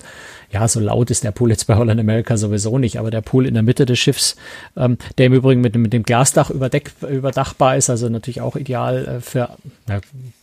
ja, 0.52 0.68
so 0.68 0.80
laut 0.80 1.12
ist 1.12 1.24
der 1.24 1.32
Pool 1.32 1.50
jetzt 1.50 1.68
bei 1.68 1.76
Holland 1.76 2.00
America 2.00 2.38
sowieso 2.38 2.78
nicht, 2.78 3.00
aber 3.00 3.12
der 3.12 3.22
Pool 3.22 3.46
in 3.46 3.54
der 3.54 3.64
Mitte 3.64 3.86
des 3.86 4.00
Schiffs, 4.00 4.36
ähm, 4.76 4.98
der 5.18 5.28
im 5.28 5.34
Übrigen 5.34 5.62
mit, 5.62 5.76
mit 5.76 5.94
dem 5.94 6.04
Glasdach 6.04 6.50
überdeck, 6.50 6.92
überdachbar 7.08 7.78
ist, 7.78 7.90
also 7.90 8.10
natürlich 8.10 8.42
auch 8.42 8.56
ideal 8.56 9.06
äh, 9.08 9.22
für, 9.22 9.50
ja, 9.88 10.02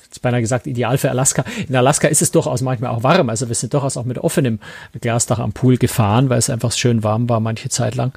jetzt 0.08 0.22
beinahe 0.22 0.40
gesagt, 0.40 0.66
ideal 0.66 0.98
für 0.98 1.10
Alaska. 1.10 1.44
In 1.68 1.76
Alaska 1.76 2.08
ist 2.08 2.22
es 2.22 2.30
durchaus 2.30 2.62
manchmal 2.62 2.90
auch 2.90 3.02
warm. 3.02 3.28
Also 3.28 3.48
wir 3.48 3.54
sind 3.54 3.74
durchaus 3.74 3.96
auch 3.96 4.04
mit 4.04 4.18
offenem 4.18 4.58
Glasdach 5.00 5.38
am 5.38 5.52
Pool 5.52 5.76
gefahren, 5.76 6.30
weil 6.30 6.38
es 6.38 6.50
einfach 6.50 6.72
schön 6.72 7.02
warm 7.02 7.28
war 7.28 7.40
manche 7.40 7.68
Zeit 7.68 7.94
lang. 7.94 8.12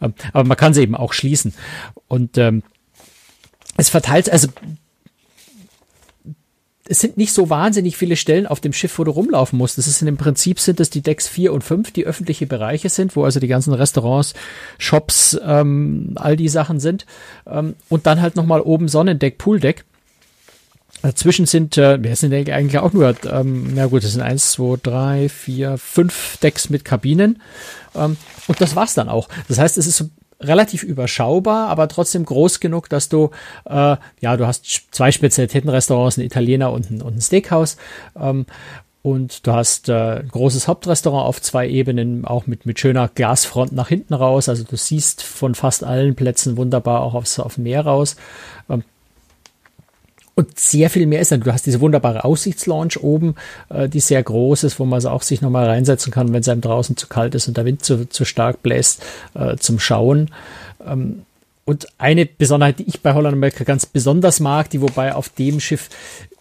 Ähm, 0.00 0.14
aber 0.32 0.44
man 0.44 0.56
kann 0.56 0.74
sie 0.74 0.82
eben 0.82 0.94
auch 0.94 1.12
schließen. 1.12 1.54
Und 2.08 2.38
ähm, 2.38 2.62
es 3.76 3.88
verteilt, 3.88 4.30
also 4.30 4.48
es 6.84 7.00
sind 7.00 7.16
nicht 7.16 7.32
so 7.32 7.48
wahnsinnig 7.48 7.96
viele 7.96 8.16
Stellen 8.16 8.46
auf 8.46 8.60
dem 8.60 8.72
Schiff, 8.72 8.98
wo 8.98 9.04
du 9.04 9.12
rumlaufen 9.12 9.56
musst. 9.56 9.78
Das 9.78 9.86
ist 9.86 10.02
im 10.02 10.16
Prinzip 10.16 10.60
sind 10.60 10.78
es 10.78 10.90
die 10.90 11.00
Decks 11.00 11.26
4 11.26 11.52
und 11.52 11.62
5, 11.62 11.92
die 11.92 12.04
öffentliche 12.04 12.46
Bereiche 12.46 12.88
sind, 12.88 13.16
wo 13.16 13.24
also 13.24 13.40
die 13.40 13.48
ganzen 13.48 13.72
Restaurants, 13.72 14.34
Shops, 14.78 15.40
ähm, 15.44 16.12
all 16.16 16.36
die 16.36 16.48
Sachen 16.48 16.80
sind. 16.80 17.06
Ähm, 17.46 17.74
und 17.88 18.06
dann 18.06 18.20
halt 18.20 18.36
nochmal 18.36 18.60
oben 18.60 18.88
Sonnendeck, 18.88 19.38
Pooldeck. 19.38 19.84
Dazwischen 21.02 21.46
sind, 21.46 21.76
äh, 21.78 22.02
wir 22.02 22.14
sind 22.16 22.32
eigentlich 22.32 22.78
auch 22.78 22.92
nur, 22.92 23.14
ähm, 23.30 23.72
na 23.74 23.86
gut, 23.86 24.04
das 24.04 24.12
sind 24.12 24.22
eins, 24.22 24.52
zwei, 24.52 24.76
drei, 24.82 25.28
vier, 25.28 25.76
fünf 25.76 26.38
Decks 26.38 26.70
mit 26.70 26.84
Kabinen. 26.84 27.42
Ähm, 27.94 28.16
und 28.46 28.60
das 28.60 28.76
war's 28.76 28.94
dann 28.94 29.08
auch. 29.08 29.28
Das 29.48 29.58
heißt, 29.58 29.78
es 29.78 29.86
ist 29.86 30.04
relativ 30.40 30.82
überschaubar, 30.82 31.68
aber 31.68 31.88
trotzdem 31.88 32.24
groß 32.24 32.60
genug, 32.60 32.88
dass 32.88 33.08
du, 33.08 33.30
äh, 33.64 33.96
ja, 34.20 34.36
du 34.36 34.46
hast 34.46 34.66
zwei 34.92 35.12
Spezialitätenrestaurants, 35.12 36.18
ein 36.18 36.24
Italiener 36.24 36.72
und 36.72 36.90
ein, 36.90 37.02
und 37.02 37.16
ein 37.16 37.20
Steakhouse. 37.20 37.76
Ähm, 38.18 38.46
und 39.02 39.46
du 39.48 39.52
hast 39.52 39.88
äh, 39.88 40.20
ein 40.20 40.28
großes 40.28 40.68
Hauptrestaurant 40.68 41.26
auf 41.26 41.42
zwei 41.42 41.68
Ebenen, 41.68 42.24
auch 42.24 42.46
mit, 42.46 42.66
mit 42.66 42.78
schöner 42.78 43.08
Glasfront 43.12 43.72
nach 43.72 43.88
hinten 43.88 44.14
raus. 44.14 44.48
Also 44.48 44.62
du 44.62 44.76
siehst 44.76 45.22
von 45.22 45.56
fast 45.56 45.82
allen 45.82 46.14
Plätzen 46.14 46.56
wunderbar 46.56 47.00
auch 47.00 47.14
aufs, 47.14 47.40
auf 47.40 47.58
Meer 47.58 47.84
raus. 47.84 48.14
Ähm, 48.70 48.84
und 50.34 50.58
sehr 50.58 50.88
viel 50.88 51.06
mehr 51.06 51.20
ist 51.20 51.30
dann. 51.32 51.40
Du 51.40 51.52
hast 51.52 51.66
diese 51.66 51.80
wunderbare 51.80 52.24
Aussichtslaunch 52.24 53.02
oben, 53.02 53.34
äh, 53.68 53.88
die 53.88 54.00
sehr 54.00 54.22
groß 54.22 54.64
ist, 54.64 54.78
wo 54.78 54.84
man 54.84 54.94
also 54.94 55.10
auch 55.10 55.22
sich 55.22 55.42
nochmal 55.42 55.66
reinsetzen 55.66 56.12
kann, 56.12 56.32
wenn 56.32 56.40
es 56.40 56.48
einem 56.48 56.60
draußen 56.62 56.96
zu 56.96 57.06
kalt 57.06 57.34
ist 57.34 57.48
und 57.48 57.56
der 57.56 57.64
Wind 57.64 57.84
zu, 57.84 58.08
zu 58.08 58.24
stark 58.24 58.62
bläst, 58.62 59.04
äh, 59.34 59.56
zum 59.56 59.78
Schauen. 59.78 60.30
Ähm, 60.86 61.22
und 61.64 61.86
eine 61.98 62.26
Besonderheit, 62.26 62.80
die 62.80 62.88
ich 62.88 63.02
bei 63.02 63.14
Holland 63.14 63.34
America 63.34 63.64
ganz 63.64 63.86
besonders 63.86 64.40
mag, 64.40 64.70
die 64.70 64.80
wobei 64.80 65.14
auf 65.14 65.28
dem 65.28 65.60
Schiff 65.60 65.90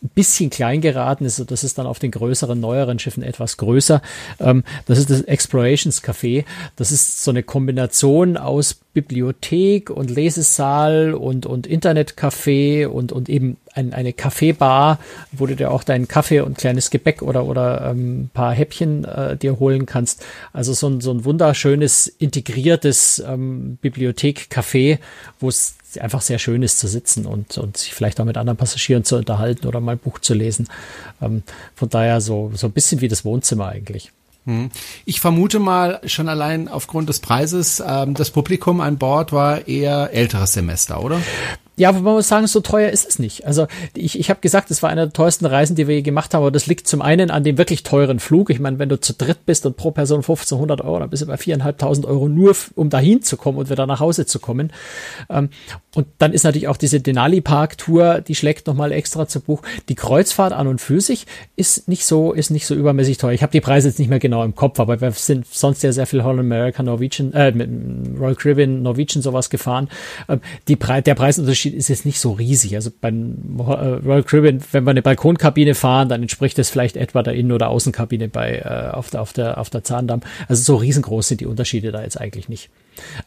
ein 0.04 0.10
bisschen 0.10 0.50
klein 0.50 0.82
geraten 0.82 1.26
ist, 1.26 1.52
das 1.52 1.64
ist 1.64 1.78
dann 1.78 1.86
auf 1.86 2.00
den 2.00 2.10
größeren, 2.10 2.60
neueren 2.60 2.98
Schiffen 2.98 3.22
etwas 3.22 3.58
größer. 3.58 4.02
Ähm, 4.40 4.64
das 4.88 4.98
ist 4.98 5.12
das 5.12 5.22
Explorations 5.22 6.04
Café. 6.04 6.44
Das 6.76 6.92
ist 6.92 7.24
so 7.24 7.30
eine 7.30 7.44
Kombination 7.44 8.36
aus 8.36 8.80
Bibliothek 8.94 9.90
und 9.92 10.10
Lesesaal 10.10 11.14
und, 11.14 11.46
und 11.46 11.68
Internetcafé 11.68 12.88
und, 12.88 13.12
und 13.12 13.30
eben 13.30 13.58
ein, 13.74 13.94
eine 13.94 14.12
Kaffeebar, 14.12 15.00
wo 15.32 15.46
du 15.46 15.56
dir 15.56 15.72
auch 15.72 15.84
deinen 15.84 16.08
Kaffee 16.08 16.42
und 16.42 16.58
kleines 16.58 16.90
Gebäck 16.90 17.22
oder, 17.22 17.46
oder 17.46 17.92
ähm, 17.92 18.30
paar 18.34 18.54
Häppchen 18.54 19.06
äh, 19.06 19.38
dir 19.38 19.60
holen 19.60 19.86
kannst. 19.86 20.26
Also 20.52 20.74
so 20.74 20.90
ein, 20.90 21.00
so 21.00 21.12
ein 21.12 21.26
wunderschönes, 21.26 22.08
integriertes 22.08 23.24
ähm, 23.26 23.78
Bibliothek-Café, 23.82 24.98
wo 25.40 25.48
es 25.48 25.76
einfach 26.00 26.22
sehr 26.22 26.40
schön 26.40 26.64
ist 26.64 26.80
zu 26.80 26.88
sitzen 26.88 27.26
und, 27.26 27.58
und 27.58 27.78
sich 27.78 27.94
vielleicht 27.94 28.20
auch 28.22 28.26
mit 28.26 28.38
anderen 28.38 28.58
Passagieren 28.58 29.04
zu 29.04 29.18
unterhalten 29.18 29.68
oder 29.68 29.80
mal 29.80 29.94
ein 29.94 30.00
Buch 30.00 30.20
zu 30.20 30.34
lesen. 30.34 30.68
Ähm, 31.22 31.44
von 31.76 31.90
daher 31.90 32.22
so, 32.22 32.52
so 32.54 32.68
ein 32.68 32.74
bisschen 32.74 33.02
wie 33.02 33.08
das 33.08 33.26
Wohnzimmer 33.26 33.68
eigentlich. 33.68 34.12
Hm. 34.46 34.72
Ich 35.06 35.22
vermute 35.22 35.60
mal 35.60 36.02
schon 36.06 36.28
allein 36.28 36.68
aufgrund 36.68 37.10
des 37.10 37.20
Preises, 37.20 37.82
ähm, 37.86 38.16
das 38.16 38.32
Publikum 38.32 38.82
an 38.82 38.98
Bord 38.98 39.32
war 39.32 39.68
eher 39.68 40.10
älteres 40.14 40.54
Semester, 40.54 41.04
oder? 41.04 41.22
Ja, 41.82 41.92
man 41.94 42.04
muss 42.04 42.28
sagen, 42.28 42.46
so 42.46 42.60
teuer 42.60 42.92
ist 42.92 43.10
es 43.10 43.18
nicht. 43.18 43.48
Also 43.48 43.66
ich, 43.96 44.20
ich 44.20 44.30
habe 44.30 44.40
gesagt, 44.40 44.70
es 44.70 44.84
war 44.84 44.92
eine 44.92 45.08
der 45.08 45.14
teuersten 45.14 45.48
Reisen, 45.48 45.76
die 45.76 45.88
wir 45.88 45.96
je 45.96 46.04
gemacht 46.04 46.32
haben, 46.32 46.44
aber 46.44 46.52
das 46.52 46.68
liegt 46.68 46.88
zum 46.88 47.02
einen 47.02 47.32
an 47.32 47.44
dem 47.44 47.58
wirklich 47.58 47.82
teuren 47.82 48.20
Flug. 48.20 48.52
Ich 48.52 48.60
meine, 48.60 48.78
wenn 48.78 48.88
du 48.88 49.02
zu 49.02 49.14
dritt 49.14 49.48
bist 49.48 49.66
und 49.66 49.78
pro 49.78 49.90
Person 49.90 50.20
1500 50.20 50.82
Euro, 50.82 51.00
dann 51.00 51.10
bist 51.10 51.24
du 51.24 51.26
bei 51.26 51.38
viereinhalbtausend 51.38 52.06
Euro 52.06 52.30
nur, 52.30 52.56
um 52.76 52.92
dahin 52.92 53.24
zu 53.24 53.36
kommen 53.36 53.58
und 53.58 53.72
wieder 53.72 53.88
nach 53.88 54.00
Hause 54.00 54.28
zu 54.28 54.38
kommen. 54.38 54.72
Ähm, 55.28 55.50
und 55.96 56.06
dann 56.20 56.34
ist 56.34 56.44
natürlich 56.44 56.68
auch 56.68 56.78
diese 56.78 57.02
Denali 57.02 57.42
Park 57.42 57.80
Tour, 57.80 58.22
die 58.22 58.36
schlägt 58.36 58.68
nochmal 58.68 58.92
extra 58.92 59.28
zu 59.28 59.40
Buch. 59.40 59.64
Die 59.90 59.96
Kreuzfahrt 59.96 60.54
an 60.54 60.68
und 60.68 60.82
für 60.82 61.02
sich 61.02 61.26
ist 61.56 61.88
nicht 61.88 62.06
so, 62.06 62.32
ist 62.32 62.52
nicht 62.52 62.68
so 62.68 62.76
übermäßig 62.76 63.18
teuer. 63.18 63.32
Ich 63.32 63.42
habe 63.42 63.54
die 63.54 63.60
Preise 63.60 63.88
jetzt 63.88 63.98
nicht 63.98 64.10
mehr 64.10 64.20
genau 64.20 64.44
im 64.44 64.54
Kopf, 64.54 64.80
aber 64.80 65.02
wir 65.02 65.14
sind 65.14 65.48
sonst 65.48 65.82
ja 65.82 65.92
sehr 65.92 66.06
viel 66.06 66.24
Holland 66.24 66.42
America, 66.42 66.84
Norwegian, 66.84 67.34
äh, 67.34 67.52
mit 67.52 68.20
Royal 68.20 68.36
Caribbean, 68.36 68.84
Norwegian 68.84 69.24
sowas 69.24 69.50
gefahren. 69.50 69.90
Ähm, 70.30 70.42
die 70.68 70.76
Pre 70.76 71.02
der 71.02 71.16
Preisunterschied 71.16 71.71
Unterschied 71.72 71.78
ist 71.78 71.90
jetzt 71.90 72.06
nicht 72.06 72.20
so 72.20 72.34
riesig. 72.34 72.76
Also 72.76 72.92
beim 73.00 73.60
äh, 73.60 73.62
Royal 73.62 74.24
Caribbean, 74.24 74.62
wenn 74.72 74.84
wir 74.84 74.92
eine 74.92 75.02
Balkonkabine 75.02 75.76
fahren, 75.76 76.10
dann 76.10 76.22
entspricht 76.22 76.58
das 76.58 76.70
vielleicht 76.70 76.98
etwa 76.98 77.24
der 77.24 77.34
Innen- 77.34 77.52
oder 77.52 77.70
Außenkabine 77.70 78.28
bei 78.28 78.58
äh, 78.58 78.92
auf 78.92 79.10
der 79.10 79.22
auf 79.22 79.34
der 79.34 79.58
auf 79.58 79.70
der 79.70 79.84
Zahndamm. 79.84 80.22
Also 80.48 80.64
so 80.64 80.76
riesengroß 80.78 81.30
sind 81.30 81.42
die 81.42 81.46
Unterschiede 81.46 81.92
da 81.92 82.02
jetzt 82.02 82.20
eigentlich 82.20 82.50
nicht. 82.50 82.70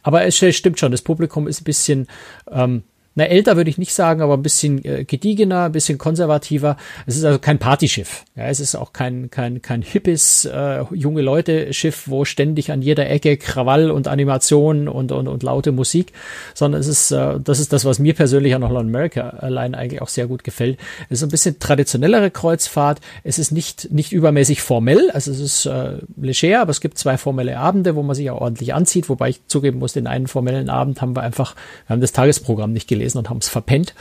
Aber 0.03 0.23
es 0.23 0.37
stimmt 0.37 0.79
schon, 0.79 0.91
das 0.91 1.01
Publikum 1.01 1.47
ist 1.47 1.61
ein 1.61 1.65
bisschen 1.65 2.07
ähm, 2.51 2.83
na, 3.17 3.23
älter 3.23 3.55
würde 3.55 3.69
ich 3.69 3.77
nicht 3.77 3.93
sagen, 3.93 4.21
aber 4.21 4.33
ein 4.33 4.43
bisschen 4.43 4.83
äh, 4.83 5.05
gediegener, 5.05 5.63
ein 5.63 5.71
bisschen 5.71 5.97
konservativer. 5.97 6.75
Es 7.05 7.15
ist 7.15 7.23
also 7.23 7.39
kein 7.39 7.59
Partyschiff. 7.59 8.25
Ja, 8.35 8.47
es 8.47 8.59
ist 8.59 8.75
auch 8.75 8.91
kein, 8.91 9.29
kein, 9.29 9.61
kein 9.61 9.81
hippes, 9.81 10.43
äh, 10.43 10.83
junge 10.91 11.21
Leute-Schiff, 11.21 12.09
wo 12.09 12.25
ständig 12.25 12.73
an 12.73 12.81
jeder 12.81 13.09
Ecke 13.09 13.37
Krawall 13.37 13.89
und 13.89 14.09
Animation 14.09 14.89
und, 14.89 15.13
und, 15.13 15.29
und 15.29 15.43
laute 15.43 15.71
Musik, 15.71 16.11
sondern 16.53 16.81
es 16.81 16.87
ist, 16.87 17.11
äh, 17.11 17.39
das 17.39 17.61
ist 17.61 17.71
das, 17.71 17.85
was 17.85 17.99
mir 17.99 18.13
persönlich 18.13 18.53
an 18.53 18.67
Holland 18.67 18.89
America 18.89 19.29
allein 19.29 19.75
eigentlich 19.75 20.01
auch 20.01 20.09
sehr 20.09 20.27
gut 20.27 20.43
gefällt. 20.43 20.77
Es 21.09 21.19
ist 21.19 21.23
ein 21.23 21.29
bisschen 21.29 21.57
traditionellere 21.57 22.31
Kreuzfahrt. 22.31 22.99
Es 23.23 23.39
ist 23.39 23.53
nicht, 23.53 23.93
nicht 23.93 24.11
übermäßig 24.11 24.61
formell. 24.61 25.09
Also 25.11 25.31
es 25.31 25.39
ist 25.39 25.65
äh, 25.67 25.99
leger, 26.21 26.59
aber 26.59 26.71
es 26.71 26.81
gibt 26.81 26.97
zwei 26.97 27.17
formelle 27.17 27.57
Abende, 27.57 27.95
wo 27.95 28.03
man 28.03 28.13
sich 28.13 28.29
auch 28.29 28.41
ordentlich 28.41 28.73
anzieht, 28.73 29.07
wobei 29.07 29.29
ich 29.29 29.47
zugeben 29.47 29.79
muss, 29.79 29.93
den 29.93 30.05
einen 30.05 30.27
formellen 30.27 30.69
Abend 30.69 31.01
haben 31.01 31.15
wir 31.15 31.23
einfach, 31.23 31.55
wir 31.87 31.93
haben 31.93 32.01
das 32.01 32.11
Tagesprogramm 32.11 32.73
nicht 32.73 32.89
gelesen 32.89 33.04
gelesen 33.05 33.19
und 33.19 33.29
haben 33.29 33.37
es 33.37 33.47
verpennt 33.47 33.93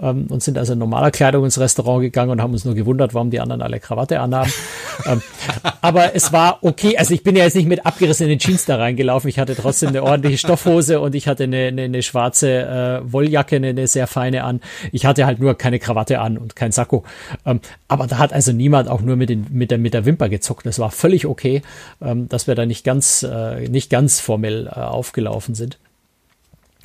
ähm, 0.00 0.26
und 0.28 0.42
sind 0.42 0.58
also 0.58 0.72
in 0.72 0.78
normaler 0.78 1.10
Kleidung 1.10 1.44
ins 1.44 1.58
Restaurant 1.58 2.02
gegangen 2.02 2.30
und 2.30 2.42
haben 2.42 2.52
uns 2.52 2.64
nur 2.64 2.74
gewundert, 2.74 3.14
warum 3.14 3.30
die 3.30 3.40
anderen 3.40 3.62
alle 3.62 3.78
Krawatte 3.78 4.20
anhaben. 4.20 4.52
ähm, 5.06 5.22
aber 5.80 6.14
es 6.14 6.32
war 6.32 6.58
okay. 6.62 6.96
Also 6.96 7.14
ich 7.14 7.22
bin 7.22 7.36
ja 7.36 7.44
jetzt 7.44 7.56
nicht 7.56 7.68
mit 7.68 7.84
abgerissenen 7.84 8.38
Jeans 8.38 8.64
da 8.64 8.76
reingelaufen. 8.76 9.28
Ich 9.28 9.38
hatte 9.38 9.54
trotzdem 9.54 9.90
eine 9.90 10.02
ordentliche 10.02 10.38
Stoffhose 10.38 11.00
und 11.00 11.14
ich 11.14 11.28
hatte 11.28 11.44
eine, 11.44 11.66
eine, 11.66 11.82
eine 11.82 12.02
schwarze 12.02 13.02
äh, 13.04 13.12
Wolljacke, 13.12 13.56
eine, 13.56 13.68
eine 13.68 13.86
sehr 13.86 14.06
feine 14.06 14.44
an. 14.44 14.60
Ich 14.92 15.04
hatte 15.04 15.26
halt 15.26 15.38
nur 15.38 15.56
keine 15.56 15.78
Krawatte 15.78 16.20
an 16.20 16.38
und 16.38 16.56
kein 16.56 16.72
Sakko. 16.72 17.04
Ähm, 17.44 17.60
aber 17.86 18.06
da 18.06 18.18
hat 18.18 18.32
also 18.32 18.52
niemand 18.52 18.88
auch 18.88 19.00
nur 19.00 19.16
mit, 19.16 19.28
den, 19.28 19.46
mit, 19.50 19.70
der, 19.70 19.78
mit 19.78 19.94
der 19.94 20.04
Wimper 20.04 20.28
gezuckt. 20.28 20.66
Das 20.66 20.78
war 20.78 20.90
völlig 20.90 21.26
okay, 21.26 21.62
ähm, 22.00 22.28
dass 22.28 22.46
wir 22.46 22.54
da 22.54 22.66
nicht 22.66 22.84
ganz, 22.84 23.22
äh, 23.22 23.68
nicht 23.68 23.90
ganz 23.90 24.20
formell 24.20 24.66
äh, 24.66 24.80
aufgelaufen 24.80 25.54
sind. 25.54 25.78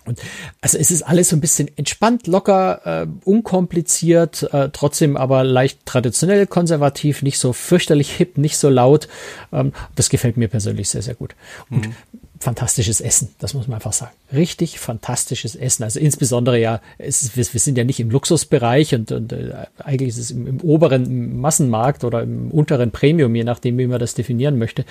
Und 0.06 0.20
also 0.62 0.78
es 0.78 0.92
ist 0.92 1.04
alles 1.04 1.30
so 1.30 1.36
ein 1.36 1.42
bisschen 1.42 1.70
entspannt, 1.78 2.28
locker, 2.28 3.04
äh, 3.04 3.08
unkompliziert, 3.26 4.44
äh, 4.54 4.70
trotzdem 4.72 5.18
aber 5.18 5.44
leicht 5.44 5.86
traditionell, 5.86 6.48
konservativ, 6.48 7.22
nicht 7.22 7.40
so 7.40 7.54
fürchterlich 7.54 8.12
hip, 8.12 8.38
nicht 8.38 8.58
so 8.58 8.70
laut. 8.70 9.08
Ähm, 9.52 9.74
das 9.96 10.10
gefällt 10.10 10.38
mir 10.38 10.48
persönlich 10.48 10.90
sehr, 10.90 11.02
sehr 11.02 11.16
gut. 11.16 11.36
Mhm 11.70 11.96
fantastisches 12.44 13.02
Essen, 13.02 13.34
das 13.40 13.54
muss 13.54 13.68
man 13.68 13.76
einfach 13.76 13.94
sagen. 13.94 14.12
Richtig 14.32 14.80
fantastisches 14.80 15.56
Essen. 15.56 15.84
Also 15.84 16.00
insbesondere 16.00 16.60
ja, 16.60 16.82
es, 16.98 17.36
wir, 17.36 17.46
wir 17.52 17.60
sind 17.60 17.78
ja 17.78 17.84
nicht 17.84 18.00
im 18.00 18.12
Luxusbereich 18.12 18.94
und, 18.94 19.12
und 19.12 19.34
äh, 19.34 19.54
eigentlich 19.78 20.10
ist 20.10 20.18
es 20.18 20.32
im, 20.32 20.46
im, 20.46 20.62
oberen 20.62 21.40
Massenmarkt 21.40 22.04
oder 22.04 22.22
im 22.22 22.52
unteren 22.52 22.92
Premium, 22.92 23.34
je 23.34 23.44
nachdem, 23.44 23.78
wie 23.78 23.88
man 23.88 24.00
das 24.00 24.14
definieren 24.14 24.58
möchte. 24.58 24.86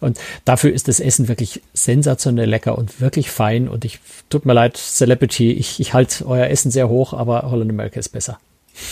Und 0.00 0.18
dafür 0.44 0.72
ist 0.72 0.88
das 0.88 1.00
Essen 1.00 1.28
wirklich 1.28 1.62
sensationell 1.72 2.50
lecker 2.50 2.76
und 2.76 3.00
wirklich 3.00 3.30
fein. 3.30 3.68
Und 3.68 3.84
ich 3.84 4.00
tut 4.28 4.44
mir 4.44 4.52
leid, 4.52 4.76
Celebrity, 4.76 5.52
ich, 5.52 5.80
ich 5.80 5.94
halte 5.94 6.26
euer 6.26 6.48
Essen 6.48 6.70
sehr 6.70 6.88
hoch, 6.88 7.14
aber 7.14 7.50
Holland 7.50 7.70
America 7.70 7.98
ist 7.98 8.10
besser. 8.10 8.38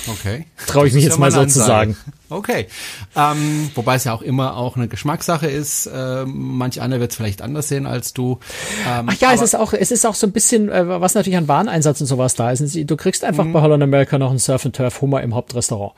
Okay. 0.08 0.46
Traue 0.66 0.86
ich 0.86 0.94
mich 0.94 1.04
jetzt 1.04 1.18
mal 1.18 1.30
so 1.30 1.44
zu 1.44 1.58
sagen. 1.58 1.96
Okay. 2.30 2.66
Ähm, 3.14 3.70
wobei 3.74 3.96
es 3.96 4.04
ja 4.04 4.12
auch 4.12 4.22
immer 4.22 4.56
auch 4.56 4.76
eine 4.76 4.88
Geschmackssache 4.88 5.46
ist. 5.46 5.88
Ähm, 5.92 6.56
manch 6.56 6.80
einer 6.80 6.98
wird 7.00 7.10
es 7.10 7.16
vielleicht 7.16 7.42
anders 7.42 7.68
sehen 7.68 7.86
als 7.86 8.12
du. 8.12 8.40
Ähm, 8.88 9.08
Ach 9.10 9.14
ja, 9.20 9.32
es 9.32 9.42
ist 9.42 9.54
auch, 9.54 9.72
es 9.72 9.90
ist 9.90 10.06
auch 10.06 10.14
so 10.14 10.26
ein 10.26 10.32
bisschen, 10.32 10.68
äh, 10.68 10.88
was 10.88 11.14
natürlich 11.14 11.36
an 11.36 11.48
Wareneinsatz 11.48 12.00
und 12.00 12.06
sowas 12.06 12.34
da 12.34 12.50
ist. 12.50 12.74
Du 12.74 12.96
kriegst 12.96 13.24
einfach 13.24 13.44
mhm. 13.44 13.52
bei 13.52 13.60
Holland 13.60 13.82
America 13.82 14.18
noch 14.18 14.30
einen 14.30 14.38
Surf 14.38 14.64
and 14.64 14.74
Turf 14.74 15.00
Hummer 15.00 15.22
im 15.22 15.34
Hauptrestaurant. 15.34 15.92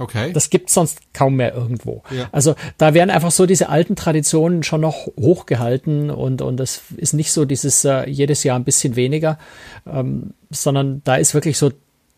Okay. 0.00 0.32
Das 0.32 0.48
gibt's 0.48 0.72
sonst 0.72 0.98
kaum 1.12 1.36
mehr 1.36 1.54
irgendwo. 1.54 2.02
Ja. 2.10 2.30
Also 2.32 2.54
da 2.78 2.94
werden 2.94 3.10
einfach 3.10 3.30
so 3.30 3.44
diese 3.44 3.68
alten 3.68 3.96
Traditionen 3.96 4.62
schon 4.62 4.80
noch 4.80 5.08
hochgehalten 5.20 6.10
und 6.10 6.40
und 6.40 6.56
das 6.56 6.80
ist 6.96 7.12
nicht 7.12 7.32
so 7.32 7.44
dieses 7.44 7.84
äh, 7.84 8.08
jedes 8.08 8.42
Jahr 8.42 8.58
ein 8.58 8.64
bisschen 8.64 8.96
weniger, 8.96 9.38
ähm, 9.86 10.32
sondern 10.48 11.02
da 11.04 11.16
ist 11.16 11.34
wirklich 11.34 11.58
so 11.58 11.70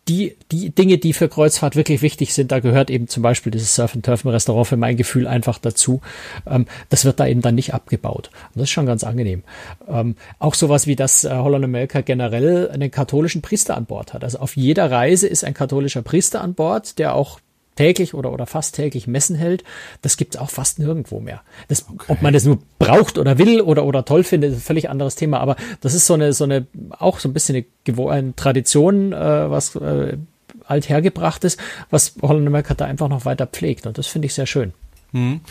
die, 0.09 0.35
die 0.51 0.69
Dinge, 0.69 0.97
die 0.97 1.13
für 1.13 1.29
Kreuzfahrt 1.29 1.75
wirklich 1.75 2.01
wichtig 2.01 2.33
sind, 2.33 2.51
da 2.51 2.59
gehört 2.59 2.89
eben 2.89 3.07
zum 3.07 3.23
Beispiel 3.23 3.51
dieses 3.51 3.75
Surf 3.75 3.95
and 3.95 4.05
Turf 4.05 4.25
Restaurant 4.25 4.67
für 4.67 4.77
mein 4.77 4.97
Gefühl 4.97 5.27
einfach 5.27 5.59
dazu. 5.59 6.01
Ähm, 6.45 6.65
das 6.89 7.05
wird 7.05 7.19
da 7.19 7.27
eben 7.27 7.41
dann 7.41 7.55
nicht 7.55 7.73
abgebaut. 7.73 8.29
Und 8.53 8.59
das 8.59 8.63
ist 8.63 8.71
schon 8.71 8.85
ganz 8.85 9.03
angenehm. 9.03 9.43
Ähm, 9.87 10.15
auch 10.39 10.55
sowas 10.55 10.87
wie 10.87 10.97
das 10.97 11.23
äh, 11.23 11.29
Holland 11.29 11.63
America 11.63 12.01
generell 12.01 12.69
einen 12.69 12.91
katholischen 12.91 13.41
Priester 13.41 13.77
an 13.77 13.85
Bord 13.85 14.13
hat. 14.13 14.23
Also 14.23 14.39
auf 14.39 14.57
jeder 14.57 14.91
Reise 14.91 15.27
ist 15.27 15.45
ein 15.45 15.53
katholischer 15.53 16.01
Priester 16.01 16.41
an 16.41 16.53
Bord, 16.53 16.99
der 16.99 17.15
auch 17.15 17.39
täglich 17.75 18.13
oder, 18.13 18.31
oder 18.31 18.45
fast 18.45 18.75
täglich 18.75 19.07
Messen 19.07 19.35
hält, 19.35 19.63
das 20.01 20.17
gibt 20.17 20.35
es 20.35 20.41
auch 20.41 20.49
fast 20.49 20.79
nirgendwo 20.79 21.19
mehr. 21.19 21.41
Das, 21.67 21.87
okay. 21.89 22.05
Ob 22.07 22.21
man 22.21 22.33
das 22.33 22.45
nur 22.45 22.59
braucht 22.79 23.17
oder 23.17 23.37
will 23.37 23.61
oder, 23.61 23.85
oder 23.85 24.05
toll 24.05 24.23
findet, 24.23 24.51
ist 24.51 24.57
ein 24.57 24.61
völlig 24.61 24.89
anderes 24.89 25.15
Thema. 25.15 25.39
Aber 25.39 25.55
das 25.81 25.93
ist 25.93 26.05
so 26.05 26.13
eine, 26.13 26.33
so 26.33 26.43
eine, 26.43 26.67
auch 26.91 27.19
so 27.19 27.29
ein 27.29 27.33
bisschen 27.33 27.65
eine, 27.87 28.09
eine 28.09 28.35
Tradition, 28.35 29.13
äh, 29.13 29.49
was 29.49 29.75
äh, 29.75 30.17
althergebracht 30.65 31.43
ist, 31.43 31.59
was 31.89 32.15
Holland 32.21 32.47
America 32.47 32.73
da 32.73 32.85
einfach 32.85 33.09
noch 33.09 33.25
weiter 33.25 33.47
pflegt. 33.47 33.87
Und 33.87 33.97
das 33.97 34.07
finde 34.07 34.27
ich 34.27 34.33
sehr 34.33 34.45
schön. 34.45 34.73
Hm. 35.11 35.41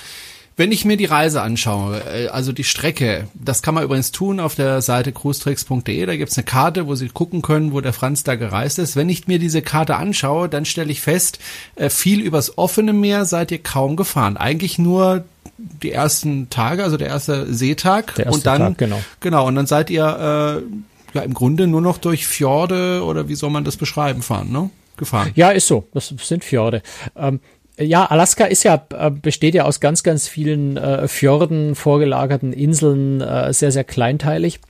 Wenn 0.57 0.71
ich 0.71 0.85
mir 0.85 0.97
die 0.97 1.07
Reise 1.07 1.43
anschaue, 1.43 2.01
äh, 2.01 2.29
also 2.29 2.53
die 2.53 2.65
Strecke, 2.65 3.29
das 3.35 3.63
kann 3.63 3.75
man 3.75 3.85
übrigens 3.85 4.13
tun 4.13 4.41
auf 4.41 4.55
der 4.55 4.83
Seite 4.83 5.13
cruestricks.de, 5.13 6.07
da 6.07 6.17
gibt's 6.17 6.37
eine 6.37 6.45
Karte, 6.45 6.87
wo 6.87 6.95
Sie 6.95 7.09
gucken 7.09 7.43
können, 7.43 7.73
wo 7.73 7.81
der 7.81 7.93
Franz 7.93 8.23
da 8.23 8.35
gereist 8.35 8.79
ist. 8.79 8.97
Wenn 8.97 9.09
ich 9.09 9.27
mir 9.27 9.39
diese 9.39 9.63
Karte 9.63 9.97
anschaue, 9.97 10.49
dann 10.49 10.65
stelle 10.65 10.91
ich 10.93 11.01
fest, 11.01 11.39
äh, 11.77 11.89
viel 11.89 12.21
übers 12.21 12.59
offene 12.59 12.93
Meer 12.93 13.25
seid 13.25 13.51
ihr 13.51 13.63
kaum 13.63 13.97
gefahren. 13.97 14.37
Eigentlich 14.37 14.79
nur 14.79 15.25
die 15.59 15.93
ersten 15.93 16.51
Tage, 16.51 16.85
also 16.85 16.97
der 16.97 17.09
erste 17.09 17.53
Seetag 17.53 18.15
der 18.17 18.27
erste 18.27 18.37
und 18.37 18.47
dann 18.47 18.59
Tag, 18.59 18.79
genau. 18.79 19.01
genau 19.21 19.47
und 19.47 19.55
dann 19.55 19.67
seid 19.67 19.91
ihr 19.91 20.05
äh, 20.05 21.17
ja 21.17 21.23
im 21.23 21.35
Grunde 21.35 21.67
nur 21.67 21.81
noch 21.81 21.99
durch 21.99 22.27
Fjorde 22.27 23.05
oder 23.05 23.29
wie 23.29 23.35
soll 23.35 23.51
man 23.51 23.65
das 23.65 23.77
beschreiben 23.77 24.23
fahren, 24.23 24.51
ne? 24.51 24.71
Gefahren. 24.97 25.31
Ja, 25.35 25.51
ist 25.51 25.67
so. 25.67 25.89
Das 25.95 26.09
sind 26.09 26.45
Fjorde. 26.45 26.83
Ähm, 27.17 27.41
ja, 27.79 28.05
Alaska 28.05 28.45
ist 28.45 28.65
ja, 28.65 28.85
äh, 28.97 29.11
besteht 29.11 29.55
ja 29.55 29.65
aus 29.65 29.81
ganz, 29.81 30.03
ganz 30.03 30.29
vielen 30.29 30.77
äh, 30.77 31.09
Fjorden, 31.09 31.75
vorgelagerten 31.75 32.53
Inseln, 32.53 33.21
äh, 33.21 33.53
sehr, 33.53 33.73
sehr 33.73 33.85
kleinteilig. 33.85 34.61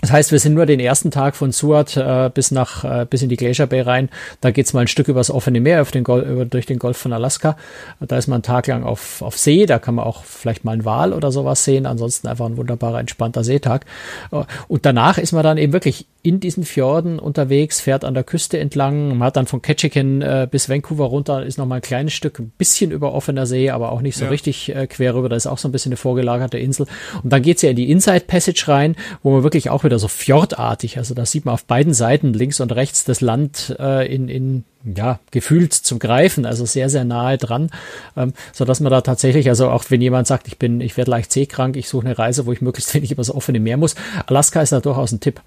Das 0.00 0.10
heißt, 0.10 0.32
wir 0.32 0.40
sind 0.40 0.54
nur 0.54 0.66
den 0.66 0.80
ersten 0.80 1.12
Tag 1.12 1.36
von 1.36 1.52
Suat 1.52 1.96
äh, 1.96 2.28
bis 2.32 2.50
nach 2.50 2.82
äh, 2.82 3.06
bis 3.08 3.22
in 3.22 3.28
die 3.28 3.36
Glacier 3.36 3.68
Bay 3.68 3.82
rein. 3.82 4.08
Da 4.40 4.50
geht's 4.50 4.72
mal 4.72 4.80
ein 4.80 4.88
Stück 4.88 5.06
übers 5.06 5.30
offene 5.30 5.60
Meer 5.60 5.80
auf 5.80 5.92
den 5.92 6.02
Gol 6.02 6.22
über, 6.22 6.44
durch 6.44 6.66
den 6.66 6.80
Golf 6.80 6.96
von 6.96 7.12
Alaska. 7.12 7.56
Da 8.00 8.18
ist 8.18 8.26
man 8.26 8.36
einen 8.36 8.42
Tag 8.42 8.66
lang 8.66 8.82
auf, 8.82 9.22
auf 9.22 9.38
See. 9.38 9.64
Da 9.64 9.78
kann 9.78 9.94
man 9.94 10.04
auch 10.04 10.24
vielleicht 10.24 10.64
mal 10.64 10.72
einen 10.72 10.84
Wal 10.84 11.12
oder 11.12 11.30
sowas 11.30 11.64
sehen. 11.64 11.86
Ansonsten 11.86 12.26
einfach 12.26 12.46
ein 12.46 12.56
wunderbarer 12.56 12.98
entspannter 12.98 13.44
Seetag. 13.44 13.84
Äh, 14.32 14.42
und 14.66 14.86
danach 14.86 15.18
ist 15.18 15.32
man 15.32 15.44
dann 15.44 15.58
eben 15.58 15.72
wirklich 15.72 16.06
in 16.22 16.38
diesen 16.38 16.64
Fjorden 16.64 17.18
unterwegs, 17.18 17.80
fährt 17.80 18.04
an 18.04 18.14
der 18.14 18.22
Küste 18.22 18.58
entlang. 18.58 19.08
Man 19.18 19.26
hat 19.26 19.36
dann 19.36 19.46
von 19.46 19.60
Ketchikan 19.60 20.22
äh, 20.22 20.46
bis 20.48 20.68
Vancouver 20.68 21.06
runter 21.06 21.44
ist 21.44 21.58
noch 21.58 21.66
mal 21.66 21.76
ein 21.76 21.82
kleines 21.82 22.12
Stück, 22.12 22.38
ein 22.38 22.52
bisschen 22.56 22.92
über 22.92 23.12
offener 23.12 23.46
See, 23.46 23.70
aber 23.70 23.90
auch 23.90 24.00
nicht 24.00 24.16
so 24.16 24.24
ja. 24.24 24.30
richtig 24.30 24.74
äh, 24.74 24.86
quer 24.86 25.14
rüber. 25.14 25.28
Da 25.28 25.36
ist 25.36 25.46
auch 25.46 25.58
so 25.58 25.68
ein 25.68 25.72
bisschen 25.72 25.90
eine 25.90 25.96
vorgelagerte 25.96 26.58
Insel. 26.58 26.86
Und 27.22 27.32
dann 27.32 27.42
geht's 27.42 27.62
ja 27.62 27.70
in 27.70 27.76
die 27.76 27.90
Inside 27.90 28.24
Passage 28.26 28.64
rein, 28.68 28.94
wo 29.22 29.32
man 29.32 29.42
wirklich 29.42 29.70
auch 29.70 29.82
wieder 29.82 29.98
so 29.98 30.06
fjordartig. 30.06 30.98
Also 30.98 31.14
da 31.14 31.26
sieht 31.26 31.44
man 31.44 31.54
auf 31.54 31.64
beiden 31.64 31.92
Seiten 31.92 32.32
links 32.32 32.60
und 32.60 32.72
rechts 32.72 33.04
das 33.04 33.20
Land 33.20 33.74
äh, 33.80 34.06
in, 34.12 34.28
in 34.28 34.64
ja, 34.84 35.20
gefühlt 35.30 35.72
zum 35.72 35.98
Greifen, 35.98 36.44
also 36.44 36.64
sehr, 36.64 36.88
sehr 36.88 37.04
nahe 37.04 37.38
dran, 37.38 37.70
ähm, 38.16 38.32
so 38.52 38.64
dass 38.64 38.80
man 38.80 38.90
da 38.90 39.00
tatsächlich, 39.00 39.48
also 39.48 39.70
auch 39.70 39.84
wenn 39.88 40.00
jemand 40.00 40.26
sagt, 40.26 40.48
ich 40.48 40.58
bin, 40.58 40.80
ich 40.80 40.96
werde 40.96 41.10
leicht 41.10 41.32
seekrank, 41.32 41.76
ich 41.76 41.88
suche 41.88 42.06
eine 42.06 42.18
Reise, 42.18 42.46
wo 42.46 42.52
ich 42.52 42.60
möglichst 42.60 42.92
wenig 42.94 43.12
übers 43.12 43.30
offene 43.30 43.60
Meer 43.60 43.76
muss, 43.76 43.94
Alaska 44.26 44.60
ist 44.60 44.72
da 44.72 44.80
durchaus 44.80 45.12
ein 45.12 45.20
Tipp. 45.20 45.40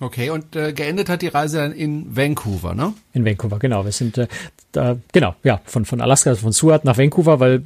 Okay, 0.00 0.30
und 0.30 0.56
äh, 0.56 0.72
geendet 0.72 1.08
hat 1.08 1.22
die 1.22 1.28
Reise 1.28 1.58
dann 1.58 1.72
in 1.72 2.16
Vancouver, 2.16 2.74
ne? 2.74 2.94
In 3.12 3.24
Vancouver, 3.24 3.60
genau. 3.60 3.84
Wir 3.84 3.92
sind 3.92 4.18
äh, 4.18 4.26
da, 4.72 4.96
genau, 5.12 5.36
ja, 5.44 5.60
von, 5.64 5.84
von 5.84 6.00
Alaska, 6.00 6.30
also 6.30 6.42
von 6.42 6.52
Seward 6.52 6.84
nach 6.84 6.98
Vancouver, 6.98 7.38
weil 7.38 7.62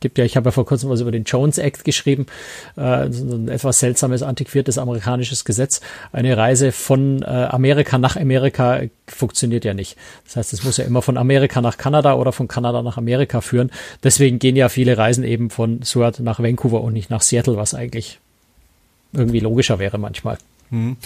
gibt 0.00 0.18
ja, 0.18 0.24
ich 0.24 0.36
habe 0.36 0.48
ja 0.48 0.50
vor 0.50 0.66
kurzem 0.66 0.90
was 0.90 1.00
über 1.00 1.12
den 1.12 1.22
Jones 1.22 1.58
Act 1.58 1.84
geschrieben, 1.84 2.26
äh, 2.76 3.08
so 3.10 3.36
ein 3.36 3.48
etwas 3.48 3.78
seltsames, 3.78 4.22
antiquiertes 4.22 4.78
amerikanisches 4.78 5.44
Gesetz. 5.44 5.80
Eine 6.12 6.36
Reise 6.36 6.72
von 6.72 7.22
äh, 7.22 7.26
Amerika 7.26 7.98
nach 7.98 8.16
Amerika 8.16 8.82
funktioniert 9.06 9.64
ja 9.64 9.74
nicht. 9.74 9.96
Das 10.24 10.36
heißt, 10.36 10.52
es 10.52 10.64
muss 10.64 10.76
ja 10.76 10.84
immer 10.84 11.02
von 11.02 11.16
Amerika 11.16 11.60
nach 11.60 11.78
Kanada 11.78 12.14
oder 12.14 12.32
von 12.32 12.48
Kanada 12.48 12.82
nach 12.82 12.96
Amerika 12.96 13.40
führen. 13.40 13.70
Deswegen 14.02 14.40
gehen 14.40 14.56
ja 14.56 14.68
viele 14.68 14.98
Reisen 14.98 15.22
eben 15.22 15.50
von 15.50 15.82
Seward 15.82 16.18
nach 16.18 16.40
Vancouver 16.40 16.80
und 16.82 16.94
nicht 16.94 17.10
nach 17.10 17.22
Seattle, 17.22 17.56
was 17.56 17.74
eigentlich 17.74 18.18
irgendwie 19.12 19.40
logischer 19.40 19.78
wäre 19.78 19.98
manchmal. 19.98 20.38
Hm. 20.70 20.96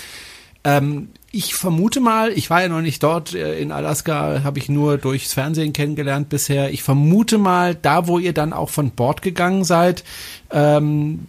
Ähm, 0.64 1.10
ich 1.30 1.54
vermute 1.54 2.00
mal, 2.00 2.32
ich 2.32 2.50
war 2.50 2.62
ja 2.62 2.68
noch 2.68 2.80
nicht 2.80 3.02
dort 3.02 3.34
äh, 3.34 3.58
in 3.58 3.70
Alaska, 3.70 4.42
habe 4.44 4.58
ich 4.58 4.68
nur 4.68 4.98
durchs 4.98 5.32
Fernsehen 5.32 5.72
kennengelernt 5.72 6.28
bisher. 6.28 6.70
Ich 6.70 6.82
vermute 6.82 7.38
mal, 7.38 7.74
da 7.74 8.06
wo 8.06 8.18
ihr 8.18 8.32
dann 8.32 8.52
auch 8.52 8.70
von 8.70 8.90
Bord 8.90 9.22
gegangen 9.22 9.64
seid, 9.64 10.04
ähm, 10.50 11.28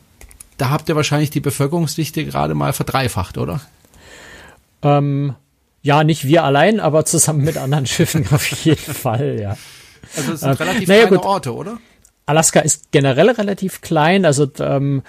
da 0.58 0.70
habt 0.70 0.90
ihr 0.90 0.96
wahrscheinlich 0.96 1.30
die 1.30 1.40
Bevölkerungsdichte 1.40 2.26
gerade 2.26 2.54
mal 2.54 2.74
verdreifacht, 2.74 3.38
oder? 3.38 3.62
Ähm, 4.82 5.36
ja, 5.82 6.04
nicht 6.04 6.26
wir 6.26 6.44
allein, 6.44 6.80
aber 6.80 7.06
zusammen 7.06 7.44
mit 7.44 7.58
anderen 7.58 7.86
Schiffen 7.88 8.26
auf 8.32 8.48
jeden 8.64 8.94
Fall, 8.94 9.40
ja. 9.40 9.58
Also 10.16 10.34
es 10.34 10.40
sind 10.42 10.60
äh, 10.60 10.64
relativ 10.64 10.88
naja, 10.88 11.02
kleine 11.02 11.18
gut. 11.18 11.26
Orte, 11.26 11.54
oder? 11.54 11.78
Alaska 12.26 12.60
ist 12.60 12.92
generell 12.92 13.30
relativ 13.32 13.82
klein, 13.82 14.26
also 14.26 14.48
ähm, 14.60 15.02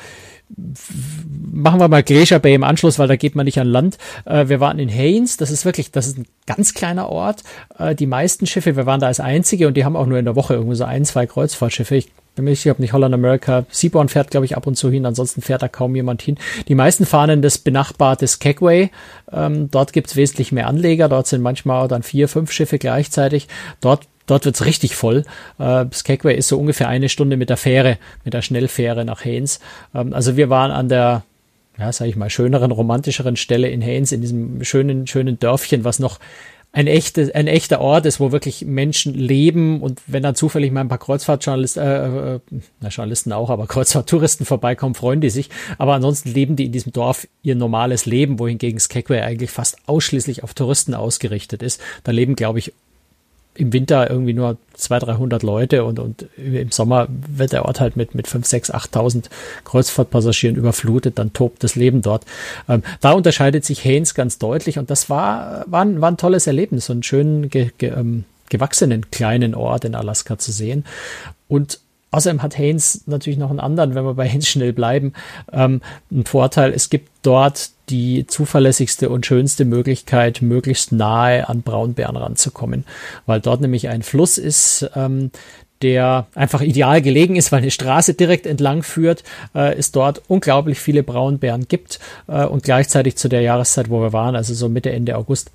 machen 1.53 1.81
wir 1.81 1.89
mal 1.89 2.03
Glacier 2.03 2.39
Bay 2.39 2.55
im 2.55 2.65
Anschluss, 2.65 2.99
weil 2.99 3.09
da 3.09 3.17
geht 3.17 3.35
man 3.35 3.45
nicht 3.45 3.59
an 3.61 3.67
Land. 3.67 3.99
Äh, 4.25 4.49
wir 4.49 4.61
waren 4.61 4.79
in 4.79 4.89
Haynes, 4.89 5.37
das 5.37 5.51
ist 5.51 5.65
wirklich, 5.65 5.91
das 5.91 6.07
ist 6.07 6.19
ein 6.19 6.27
ganz 6.47 6.75
kleiner 6.75 7.09
Ort. 7.09 7.43
Äh, 7.79 7.95
die 7.95 8.07
meisten 8.07 8.47
Schiffe, 8.47 8.77
wir 8.77 8.87
waren 8.87 9.01
da 9.01 9.07
als 9.07 9.21
einzige 9.21 9.69
und 9.69 9.77
die 9.77 9.85
haben 9.85 9.97
auch 9.97 10.07
nur 10.07 10.19
in 10.19 10.25
der 10.25 10.37
Woche 10.37 10.55
irgendwie 10.55 10.77
so 10.77 10.85
ein, 10.85 11.05
zwei 11.05 11.27
Kreuzfahrtschiffe. 11.27 11.97
Ich 11.97 12.11
bin 12.35 12.45
mir 12.45 12.55
sicher, 12.55 12.73
ob 12.73 12.79
nicht 12.79 12.93
Holland 12.93 13.15
America. 13.15 13.65
Seaborn 13.71 14.09
fährt, 14.09 14.31
glaube 14.31 14.47
ich, 14.47 14.57
ab 14.57 14.67
und 14.67 14.77
zu 14.77 14.91
hin, 14.91 15.07
ansonsten 15.07 15.43
fährt 15.43 15.63
da 15.63 15.69
kaum 15.69 15.95
jemand 15.95 16.23
hin. 16.23 16.39
Die 16.69 16.75
meisten 16.75 17.07
fahren 17.07 17.31
in 17.31 17.43
das 17.43 17.59
benachbarte 17.59 18.27
Skagway. 18.27 18.91
Ähm, 19.33 19.71
dort 19.71 19.93
gibt's 19.93 20.17
wesentlich 20.17 20.53
mehr 20.53 20.69
Anleger, 20.69 21.09
dort 21.09 21.27
sind 21.27 21.43
manchmal 21.43 21.89
dann 21.89 22.03
vier, 22.03 22.29
fünf 22.29 22.53
Schiffe 22.53 22.79
gleichzeitig. 22.79 23.49
Dort 23.81 24.07
Dort 24.31 24.45
wird's 24.45 24.65
richtig 24.65 24.95
voll. 24.95 25.25
Äh, 25.59 25.87
Skagway 25.93 26.37
ist 26.37 26.47
so 26.47 26.57
ungefähr 26.57 26.87
eine 26.87 27.09
Stunde 27.09 27.37
mit 27.37 27.51
der 27.51 27.57
Fähre, 27.57 27.99
mit 28.25 28.33
der 28.33 28.43
Schnellfähre 28.43 29.05
nach 29.05 29.25
Haynes. 29.25 29.59
Ähm, 29.93 30.15
also 30.15 30.37
wir 30.37 30.49
waren 30.49 30.71
an 30.71 30.89
der, 30.89 31.25
ja, 31.77 31.91
sag 31.91 32.07
ich 32.07 32.15
mal, 32.15 32.31
schöneren, 32.31 32.71
romantischeren 32.71 33.35
Stelle 33.35 33.69
in 33.69 33.83
Haynes, 33.83 34.13
in 34.13 34.21
diesem 34.21 34.63
schönen, 34.63 35.09
schönen 35.09 35.41
Dörfchen, 35.41 35.83
was 35.83 35.99
noch 35.99 36.21
ein, 36.71 36.87
echte, 36.87 37.35
ein 37.35 37.49
echter 37.49 37.81
Ort 37.81 38.07
ist, 38.07 38.21
wo 38.21 38.31
wirklich 38.31 38.65
Menschen 38.65 39.15
leben 39.15 39.81
und 39.81 40.01
wenn 40.07 40.23
dann 40.23 40.37
zufällig 40.37 40.71
mal 40.71 40.83
ein 40.83 40.89
paar 40.89 40.99
Kreuzfahrtjournalisten, 40.99 41.83
äh, 41.83 42.35
äh, 42.37 42.41
na 42.81 42.89
Journalisten 42.89 43.33
auch, 43.33 43.51
aber 43.51 43.67
Kreuzfahrttouristen 43.67 44.47
vorbeikommen, 44.47 44.95
freuen 44.95 45.21
die 45.21 45.31
sich. 45.31 45.51
Aber 45.79 45.95
ansonsten 45.95 46.31
leben 46.31 46.55
die 46.55 46.67
in 46.67 46.73
diesem 46.73 46.93
Dorf 46.93 47.27
ihr 47.43 47.57
normales 47.57 48.07
Leben, 48.07 48.39
wohingegen 48.39 48.79
Skagway 48.79 49.23
eigentlich 49.23 49.51
fast 49.51 49.79
ausschließlich 49.87 50.45
auf 50.45 50.55
Touristen 50.55 50.95
ausgerichtet 50.95 51.65
ist. 51.65 51.81
Da 52.05 52.13
leben, 52.13 52.37
glaube 52.37 52.61
ich, 52.61 52.73
im 53.55 53.73
Winter 53.73 54.09
irgendwie 54.09 54.33
nur 54.33 54.57
200, 54.75 55.17
300 55.19 55.43
Leute 55.43 55.85
und, 55.85 55.99
und 55.99 56.27
im 56.37 56.71
Sommer 56.71 57.09
wird 57.11 57.53
der 57.53 57.65
Ort 57.65 57.81
halt 57.81 57.97
mit, 57.97 58.15
mit 58.15 58.29
5, 58.29 58.47
6, 58.47 58.73
8.000 58.73 59.25
Kreuzfahrtpassagieren 59.65 60.57
überflutet, 60.57 61.19
dann 61.19 61.33
tobt 61.33 61.63
das 61.65 61.75
Leben 61.75 62.01
dort. 62.01 62.25
Ähm, 62.69 62.83
da 63.01 63.13
unterscheidet 63.13 63.65
sich 63.65 63.85
Haynes 63.85 64.15
ganz 64.15 64.39
deutlich 64.39 64.79
und 64.79 64.91
das 64.91 65.11
war, 65.11 65.65
war, 65.67 65.83
ein, 65.83 66.01
war 66.01 66.11
ein 66.11 66.17
tolles 66.17 66.47
Erlebnis, 66.47 66.87
so 66.87 66.93
einen 66.93 67.03
schönen, 67.03 67.51
ge, 67.51 67.71
ge, 67.77 67.91
ähm, 67.91 68.25
gewachsenen 68.49 69.11
kleinen 69.11 69.55
Ort 69.55 69.85
in 69.85 69.95
Alaska 69.95 70.39
zu 70.39 70.53
sehen. 70.53 70.85
Und 71.49 71.81
Außerdem 72.13 72.43
hat 72.43 72.59
Haynes 72.59 73.03
natürlich 73.07 73.39
noch 73.39 73.51
einen 73.51 73.61
anderen, 73.61 73.95
wenn 73.95 74.05
wir 74.05 74.15
bei 74.15 74.29
Haynes 74.29 74.49
schnell 74.49 74.73
bleiben, 74.73 75.13
ähm, 75.53 75.81
einen 76.11 76.27
Vorteil. 76.27 76.73
Es 76.73 76.91
gibt 76.91 77.11
dort 77.23 77.71
die 77.89 78.27
zuverlässigste 78.27 79.11
und 79.11 79.27
schönste 79.27 79.65
Möglichkeit, 79.65 80.43
möglichst 80.43 80.93
nahe 80.93 81.49
an 81.49 81.63
Braunbären 81.63 82.17
ranzukommen, 82.17 82.85
weil 83.27 83.41
dort 83.41 83.61
nämlich 83.61 83.89
ein 83.89 84.03
Fluss 84.03 84.39
ist, 84.39 84.91
ähm, 84.95 85.31
der 85.83 86.27
einfach 86.35 86.61
ideal 86.61 87.01
gelegen 87.01 87.37
ist, 87.37 87.53
weil 87.53 87.61
eine 87.63 87.71
Straße 87.71 88.15
direkt 88.15 88.47
entlang 88.47 88.83
führt, 88.83 89.25
äh, 89.55 89.75
es 89.77 89.93
dort 89.93 90.23
unglaublich 90.29 90.79
viele 90.79 91.03
Braunbären 91.03 91.69
gibt 91.69 92.01
äh, 92.29 92.45
und 92.45 92.65
gleichzeitig 92.65 93.17
zu 93.17 93.29
der 93.29 93.41
Jahreszeit, 93.41 93.89
wo 93.89 94.01
wir 94.01 94.13
waren, 94.13 94.37
also 94.37 94.53
so 94.53 94.69
Mitte, 94.69 94.91
Ende 94.91 95.17
August, 95.17 95.51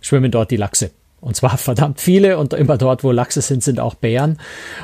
schwimmen 0.00 0.30
dort 0.30 0.50
die 0.50 0.56
Lachse. 0.56 0.90
Und 1.22 1.36
zwar 1.36 1.56
verdammt 1.56 2.00
viele 2.00 2.36
und 2.36 2.52
immer 2.52 2.76
dort, 2.76 3.02
wo 3.02 3.12
Lachse 3.12 3.40
sind, 3.40 3.62
sind 3.62 3.80
auch 3.80 3.94
Bären. 3.94 4.38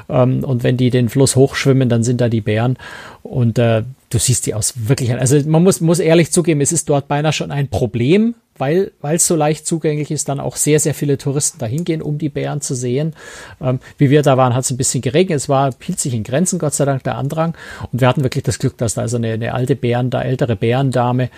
Ähm, 0.09 0.43
und 0.43 0.63
wenn 0.63 0.79
die 0.79 0.89
den 0.89 1.11
Fluss 1.11 1.37
hochschwimmen, 1.37 1.91
dann 1.91 2.03
sind 2.03 2.23
da 2.23 2.31
die 2.31 2.41
Bären. 2.41 2.79
Und 3.23 3.59
äh, 3.59 3.83
du 4.09 4.19
siehst 4.19 4.47
die 4.47 4.55
aus 4.55 4.75
wirklich. 4.89 5.13
Also 5.13 5.39
man 5.47 5.63
muss, 5.63 5.83
muss 5.83 5.99
ehrlich 5.99 6.33
zugeben, 6.33 6.63
es 6.63 6.73
ist 6.73 6.89
dort 6.89 7.09
beinahe 7.09 7.33
schon 7.35 7.51
ein 7.51 7.69
Problem, 7.69 8.35
weil 8.59 8.93
es 9.03 9.27
so 9.27 9.37
leicht 9.37 9.67
zugänglich 9.67 10.11
ist, 10.11 10.29
dann 10.29 10.41
auch 10.41 10.57
sehr, 10.57 10.81
sehr 10.81 10.95
viele 10.95 11.19
Touristen 11.19 11.59
dahin 11.59 11.85
gehen, 11.85 12.03
um 12.03 12.19
die 12.19 12.29
Bären 12.29 12.61
zu 12.61 12.75
sehen. 12.75 13.15
Ähm, 13.61 13.81
wie 13.97 14.11
wir 14.11 14.23
da 14.23 14.37
waren, 14.37 14.55
hat 14.55 14.65
es 14.65 14.71
ein 14.71 14.77
bisschen 14.77 15.03
geregnet. 15.03 15.37
Es 15.37 15.49
war, 15.49 15.71
hielt 15.81 16.01
sich 16.01 16.15
in 16.15 16.25
Grenzen, 16.25 16.59
Gott 16.59 16.75
sei 16.75 16.85
Dank, 16.85 17.05
der 17.05 17.17
Andrang. 17.17 17.55
Und 17.93 18.01
wir 18.01 18.09
hatten 18.09 18.23
wirklich 18.23 18.45
das 18.45 18.59
Glück, 18.59 18.77
dass 18.79 18.95
da 18.95 19.03
also 19.03 19.17
eine, 19.17 19.33
eine 19.33 19.55
alte 19.55 19.77
Bären, 19.77 20.11
da 20.11 20.23
ältere 20.23 20.57
Bärendame 20.57 21.31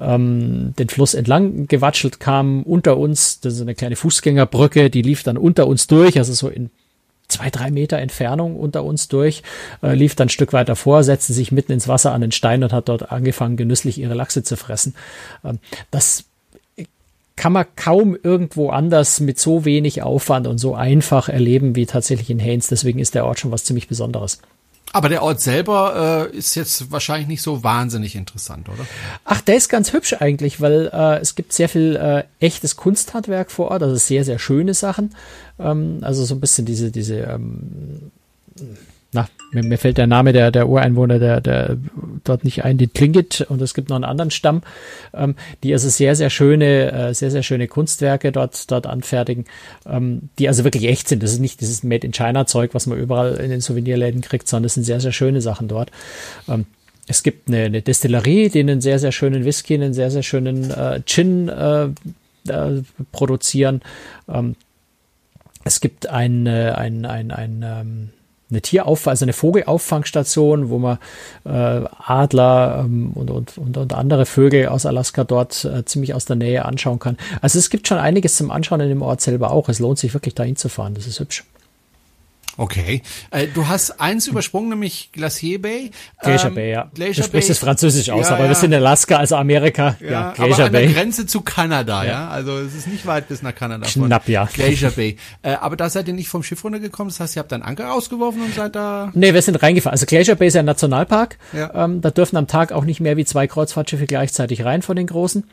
ähm, 0.00 0.74
den 0.78 0.88
Fluss 0.88 1.14
entlang 1.14 1.66
gewatschelt 1.66 2.20
kam, 2.20 2.62
unter 2.62 2.96
uns, 2.96 3.40
das 3.40 3.54
ist 3.54 3.60
eine 3.60 3.74
kleine 3.74 3.96
Fußgängerbrücke, 3.96 4.90
die 4.90 5.02
lief 5.02 5.22
dann 5.22 5.36
unter 5.36 5.66
uns 5.66 5.86
durch, 5.86 6.18
also 6.18 6.32
so 6.32 6.48
in 6.48 6.70
zwei, 7.28 7.50
drei 7.50 7.70
Meter 7.70 7.98
Entfernung 7.98 8.56
unter 8.56 8.84
uns 8.84 9.08
durch, 9.08 9.42
äh, 9.82 9.94
lief 9.94 10.14
dann 10.14 10.26
ein 10.26 10.30
Stück 10.30 10.52
weiter 10.52 10.76
vor, 10.76 11.02
setzte 11.02 11.32
sich 11.32 11.52
mitten 11.52 11.72
ins 11.72 11.88
Wasser 11.88 12.12
an 12.12 12.20
den 12.20 12.32
Stein 12.32 12.62
und 12.62 12.72
hat 12.72 12.88
dort 12.88 13.10
angefangen, 13.10 13.56
genüsslich 13.56 13.98
ihre 13.98 14.14
Lachse 14.14 14.42
zu 14.42 14.56
fressen. 14.56 14.94
Ähm, 15.44 15.58
das 15.90 16.24
kann 17.36 17.52
man 17.52 17.66
kaum 17.76 18.16
irgendwo 18.22 18.70
anders 18.70 19.20
mit 19.20 19.38
so 19.38 19.64
wenig 19.64 20.02
Aufwand 20.02 20.46
und 20.46 20.58
so 20.58 20.74
einfach 20.74 21.28
erleben 21.28 21.74
wie 21.74 21.86
tatsächlich 21.86 22.30
in 22.30 22.38
Haynes. 22.38 22.68
Deswegen 22.68 22.98
ist 22.98 23.14
der 23.14 23.26
Ort 23.26 23.40
schon 23.40 23.50
was 23.50 23.64
ziemlich 23.64 23.88
Besonderes. 23.88 24.38
Aber 24.92 25.08
der 25.08 25.24
Ort 25.24 25.40
selber 25.40 26.30
äh, 26.32 26.36
ist 26.36 26.54
jetzt 26.54 26.92
wahrscheinlich 26.92 27.26
nicht 27.26 27.42
so 27.42 27.64
wahnsinnig 27.64 28.14
interessant, 28.14 28.68
oder? 28.68 28.86
Ach, 29.24 29.40
der 29.40 29.56
ist 29.56 29.68
ganz 29.68 29.92
hübsch 29.92 30.14
eigentlich, 30.20 30.60
weil 30.60 30.88
äh, 30.92 31.18
es 31.18 31.34
gibt 31.34 31.52
sehr 31.52 31.68
viel 31.68 31.96
äh, 31.96 32.22
echtes 32.38 32.76
Kunsthandwerk 32.76 33.50
vor 33.50 33.72
Ort, 33.72 33.82
also 33.82 33.96
sehr, 33.96 34.24
sehr 34.24 34.38
schöne 34.38 34.72
Sachen. 34.72 35.12
Ähm, 35.58 35.98
also 36.02 36.24
so 36.24 36.36
ein 36.36 36.40
bisschen 36.40 36.64
diese, 36.64 36.92
diese 36.92 37.16
ähm, 37.16 38.12
na, 39.14 39.28
mir, 39.52 39.62
mir 39.62 39.78
fällt 39.78 39.96
der 39.96 40.06
Name 40.06 40.32
der, 40.32 40.50
der 40.50 40.68
Ureinwohner 40.68 41.18
der, 41.18 41.40
der 41.40 41.76
dort 42.24 42.44
nicht 42.44 42.64
ein, 42.64 42.76
die 42.76 42.88
Tlingit 42.88 43.46
und 43.48 43.62
es 43.62 43.72
gibt 43.72 43.88
noch 43.88 43.96
einen 43.96 44.04
anderen 44.04 44.30
Stamm, 44.30 44.62
ähm, 45.14 45.36
die 45.62 45.72
also 45.72 45.88
sehr, 45.88 46.16
sehr 46.16 46.30
schöne, 46.30 46.92
äh, 46.92 47.14
sehr, 47.14 47.30
sehr 47.30 47.42
schöne 47.42 47.68
Kunstwerke 47.68 48.32
dort, 48.32 48.70
dort 48.70 48.86
anfertigen, 48.86 49.44
ähm, 49.86 50.28
die 50.38 50.48
also 50.48 50.64
wirklich 50.64 50.84
echt 50.84 51.08
sind. 51.08 51.22
Das 51.22 51.32
ist 51.32 51.38
nicht 51.38 51.60
dieses 51.60 51.82
Made 51.84 52.06
in 52.06 52.12
China 52.12 52.46
Zeug, 52.46 52.74
was 52.74 52.86
man 52.86 52.98
überall 52.98 53.34
in 53.34 53.50
den 53.50 53.60
Souvenirläden 53.60 54.20
kriegt, 54.20 54.48
sondern 54.48 54.66
es 54.66 54.74
sind 54.74 54.84
sehr, 54.84 55.00
sehr 55.00 55.12
schöne 55.12 55.40
Sachen 55.40 55.68
dort. 55.68 55.90
Ähm, 56.48 56.66
es 57.06 57.22
gibt 57.22 57.48
eine, 57.48 57.64
eine 57.64 57.82
Destillerie, 57.82 58.48
die 58.48 58.60
einen 58.60 58.80
sehr, 58.80 58.98
sehr 58.98 59.12
schönen 59.12 59.44
Whisky, 59.44 59.74
einen 59.74 59.94
sehr, 59.94 60.10
sehr 60.10 60.22
schönen 60.22 60.70
äh, 60.70 61.02
Gin 61.06 61.48
äh, 61.48 61.84
äh, 62.48 62.82
produzieren. 63.12 63.82
Ähm, 64.28 64.56
es 65.64 65.80
gibt 65.80 66.08
ein, 66.08 66.46
ein, 66.46 67.06
ein, 67.06 67.30
ein, 67.30 67.64
ähm, 67.66 68.10
eine 68.50 68.60
Tierauf, 68.60 69.08
also 69.08 69.24
eine 69.24 69.32
Vogelauffangstation, 69.32 70.68
wo 70.68 70.78
man 70.78 70.98
äh, 71.44 71.48
Adler 71.48 72.84
ähm, 72.84 73.12
und, 73.14 73.30
und, 73.30 73.58
und, 73.58 73.76
und 73.76 73.92
andere 73.94 74.26
Vögel 74.26 74.68
aus 74.68 74.86
Alaska 74.86 75.24
dort 75.24 75.64
äh, 75.64 75.84
ziemlich 75.84 76.14
aus 76.14 76.24
der 76.24 76.36
Nähe 76.36 76.64
anschauen 76.64 76.98
kann. 76.98 77.16
Also 77.40 77.58
es 77.58 77.70
gibt 77.70 77.88
schon 77.88 77.98
einiges 77.98 78.36
zum 78.36 78.50
Anschauen 78.50 78.80
in 78.80 78.88
dem 78.88 79.02
Ort 79.02 79.20
selber 79.20 79.50
auch. 79.50 79.68
Es 79.68 79.78
lohnt 79.78 79.98
sich 79.98 80.14
wirklich 80.14 80.34
dahin 80.34 80.56
zu 80.56 80.68
fahren. 80.68 80.94
Das 80.94 81.06
ist 81.06 81.20
hübsch. 81.20 81.44
Okay. 82.56 83.02
Äh, 83.30 83.48
du 83.48 83.66
hast 83.68 84.00
eins 84.00 84.26
übersprungen, 84.26 84.70
nämlich 84.70 85.10
Glacier 85.12 85.60
Bay. 85.60 85.90
Glacier 86.22 86.48
ähm, 86.48 86.54
Bay, 86.54 86.70
ja. 86.70 86.90
Glacier 86.94 87.22
du 87.22 87.28
sprichst 87.28 87.50
es 87.50 87.58
französisch 87.58 88.10
aus, 88.10 88.28
ja, 88.28 88.34
aber 88.34 88.44
ja. 88.44 88.50
wir 88.50 88.54
sind 88.54 88.72
in 88.72 88.78
Alaska, 88.78 89.16
also 89.16 89.36
Amerika. 89.36 89.96
Ja, 90.00 90.10
ja 90.10 90.32
Glacier 90.32 90.54
aber 90.54 90.64
an 90.64 90.72
Bay. 90.72 90.86
der 90.86 90.94
Grenze 90.94 91.26
zu 91.26 91.40
Kanada, 91.40 92.04
ja. 92.04 92.10
ja. 92.10 92.28
Also 92.28 92.58
es 92.58 92.74
ist 92.74 92.86
nicht 92.86 93.06
weit 93.06 93.28
bis 93.28 93.42
nach 93.42 93.54
Kanada. 93.54 93.86
Knapp, 93.86 94.28
ja. 94.28 94.48
Glacier 94.52 94.90
Bay. 94.90 95.16
Äh, 95.42 95.54
aber 95.54 95.76
da 95.76 95.90
seid 95.90 96.08
ihr 96.08 96.14
nicht 96.14 96.28
vom 96.28 96.42
Schiff 96.42 96.62
runtergekommen, 96.62 97.10
das 97.10 97.20
heißt, 97.20 97.36
ihr 97.36 97.40
habt 97.40 97.52
dann 97.52 97.62
Anker 97.62 97.92
ausgeworfen 97.92 98.42
und 98.42 98.54
seid 98.54 98.76
da... 98.76 99.10
Nee, 99.14 99.34
wir 99.34 99.42
sind 99.42 99.60
reingefahren. 99.62 99.92
Also 99.92 100.06
Glacier 100.06 100.36
Bay 100.36 100.48
ist 100.48 100.54
ja 100.54 100.60
ein 100.60 100.66
Nationalpark. 100.66 101.38
Ja. 101.52 101.84
Ähm, 101.84 102.00
da 102.00 102.10
dürfen 102.10 102.36
am 102.36 102.46
Tag 102.46 102.72
auch 102.72 102.84
nicht 102.84 103.00
mehr 103.00 103.16
wie 103.16 103.24
zwei 103.24 103.46
Kreuzfahrtschiffe 103.46 104.06
gleichzeitig 104.06 104.64
rein 104.64 104.82
von 104.82 104.96
den 104.96 105.06
großen. 105.06 105.44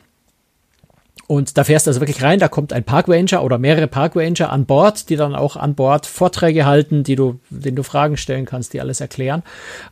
Und 1.26 1.56
da 1.56 1.64
fährst 1.64 1.86
du 1.86 1.90
also 1.90 2.00
wirklich 2.00 2.22
rein, 2.22 2.38
da 2.38 2.48
kommt 2.48 2.72
ein 2.72 2.84
Parkranger 2.84 3.42
oder 3.42 3.58
mehrere 3.58 3.86
Parkranger 3.86 4.50
an 4.50 4.66
Bord, 4.66 5.08
die 5.08 5.16
dann 5.16 5.34
auch 5.34 5.56
an 5.56 5.74
Bord 5.74 6.06
Vorträge 6.06 6.66
halten, 6.66 7.04
die 7.04 7.16
du, 7.16 7.40
denen 7.50 7.76
du 7.76 7.82
Fragen 7.82 8.16
stellen 8.16 8.44
kannst, 8.44 8.72
die 8.72 8.80
alles 8.80 9.00
erklären. 9.00 9.42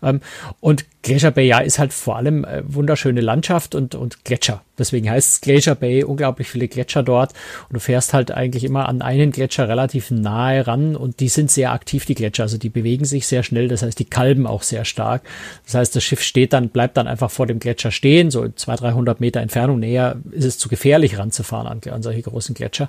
Ähm, 0.02 0.20
und 0.60 0.84
Glacier 1.02 1.30
Bay, 1.30 1.46
ja, 1.46 1.60
ist 1.60 1.78
halt 1.78 1.94
vor 1.94 2.16
allem 2.16 2.44
äh, 2.44 2.62
wunderschöne 2.66 3.22
Landschaft 3.22 3.74
und, 3.74 3.94
und 3.94 4.22
Gletscher. 4.24 4.62
Deswegen 4.78 5.10
heißt 5.10 5.30
es 5.30 5.40
Glacier 5.40 5.74
Bay, 5.74 6.04
unglaublich 6.04 6.48
viele 6.48 6.68
Gletscher 6.68 7.02
dort. 7.02 7.32
Und 7.68 7.74
du 7.74 7.80
fährst 7.80 8.12
halt 8.12 8.30
eigentlich 8.32 8.64
immer 8.64 8.86
an 8.86 9.00
einen 9.00 9.30
Gletscher 9.30 9.66
relativ 9.66 10.10
nahe 10.10 10.66
ran 10.66 10.96
und 10.96 11.20
die 11.20 11.28
sind 11.28 11.50
sehr 11.50 11.72
aktiv, 11.72 12.04
die 12.04 12.14
Gletscher. 12.14 12.42
Also 12.42 12.58
die 12.58 12.68
bewegen 12.68 13.06
sich 13.06 13.26
sehr 13.26 13.42
schnell, 13.42 13.68
das 13.68 13.82
heißt, 13.82 13.98
die 13.98 14.04
kalben 14.04 14.46
auch 14.46 14.62
sehr 14.62 14.84
stark. 14.84 15.22
Das 15.64 15.74
heißt, 15.74 15.96
das 15.96 16.04
Schiff 16.04 16.22
steht 16.22 16.52
dann, 16.52 16.68
bleibt 16.68 16.98
dann 16.98 17.08
einfach 17.08 17.30
vor 17.30 17.46
dem 17.46 17.60
Gletscher 17.60 17.92
stehen, 17.92 18.30
so 18.30 18.46
200, 18.46 18.94
300 18.94 19.20
Meter 19.20 19.40
Entfernung. 19.40 19.80
Näher 19.80 20.16
ist 20.32 20.44
es 20.44 20.58
zu 20.58 20.68
gefährlich 20.68 21.18
ranzufahren 21.30 21.66
an, 21.66 21.80
an 21.92 22.02
solche 22.02 22.22
großen 22.22 22.54
Gletscher. 22.54 22.88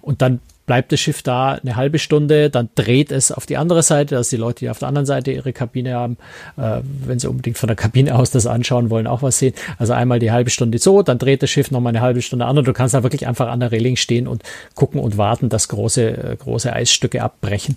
Und 0.00 0.22
dann 0.22 0.40
bleibt 0.66 0.92
das 0.92 1.00
Schiff 1.00 1.22
da 1.22 1.52
eine 1.52 1.76
halbe 1.76 1.98
Stunde, 1.98 2.50
dann 2.50 2.68
dreht 2.74 3.12
es 3.12 3.30
auf 3.30 3.46
die 3.46 3.56
andere 3.56 3.82
Seite, 3.82 4.16
dass 4.16 4.28
die 4.28 4.36
Leute, 4.36 4.60
die 4.60 4.70
auf 4.70 4.80
der 4.80 4.88
anderen 4.88 5.06
Seite 5.06 5.30
ihre 5.30 5.52
Kabine 5.52 5.94
haben, 5.94 6.18
äh, 6.56 6.80
wenn 7.04 7.18
sie 7.18 7.28
unbedingt 7.28 7.56
von 7.56 7.68
der 7.68 7.76
Kabine 7.76 8.16
aus 8.16 8.32
das 8.32 8.46
anschauen 8.46 8.90
wollen, 8.90 9.06
auch 9.06 9.22
was 9.22 9.38
sehen. 9.38 9.54
Also 9.78 9.92
einmal 9.92 10.18
die 10.18 10.32
halbe 10.32 10.50
Stunde 10.50 10.78
so, 10.78 11.02
dann 11.02 11.18
dreht 11.18 11.42
das 11.42 11.50
Schiff 11.50 11.70
nochmal 11.70 11.92
eine 11.92 12.00
halbe 12.00 12.20
Stunde 12.20 12.44
an 12.44 12.58
und 12.58 12.66
du 12.66 12.72
kannst 12.72 12.94
da 12.94 13.02
wirklich 13.04 13.26
einfach 13.26 13.48
an 13.48 13.60
der 13.60 13.70
Reling 13.70 13.96
stehen 13.96 14.26
und 14.26 14.42
gucken 14.74 15.00
und 15.00 15.16
warten, 15.16 15.48
dass 15.48 15.68
große, 15.68 16.32
äh, 16.32 16.36
große 16.36 16.72
Eisstücke 16.72 17.22
abbrechen. 17.22 17.76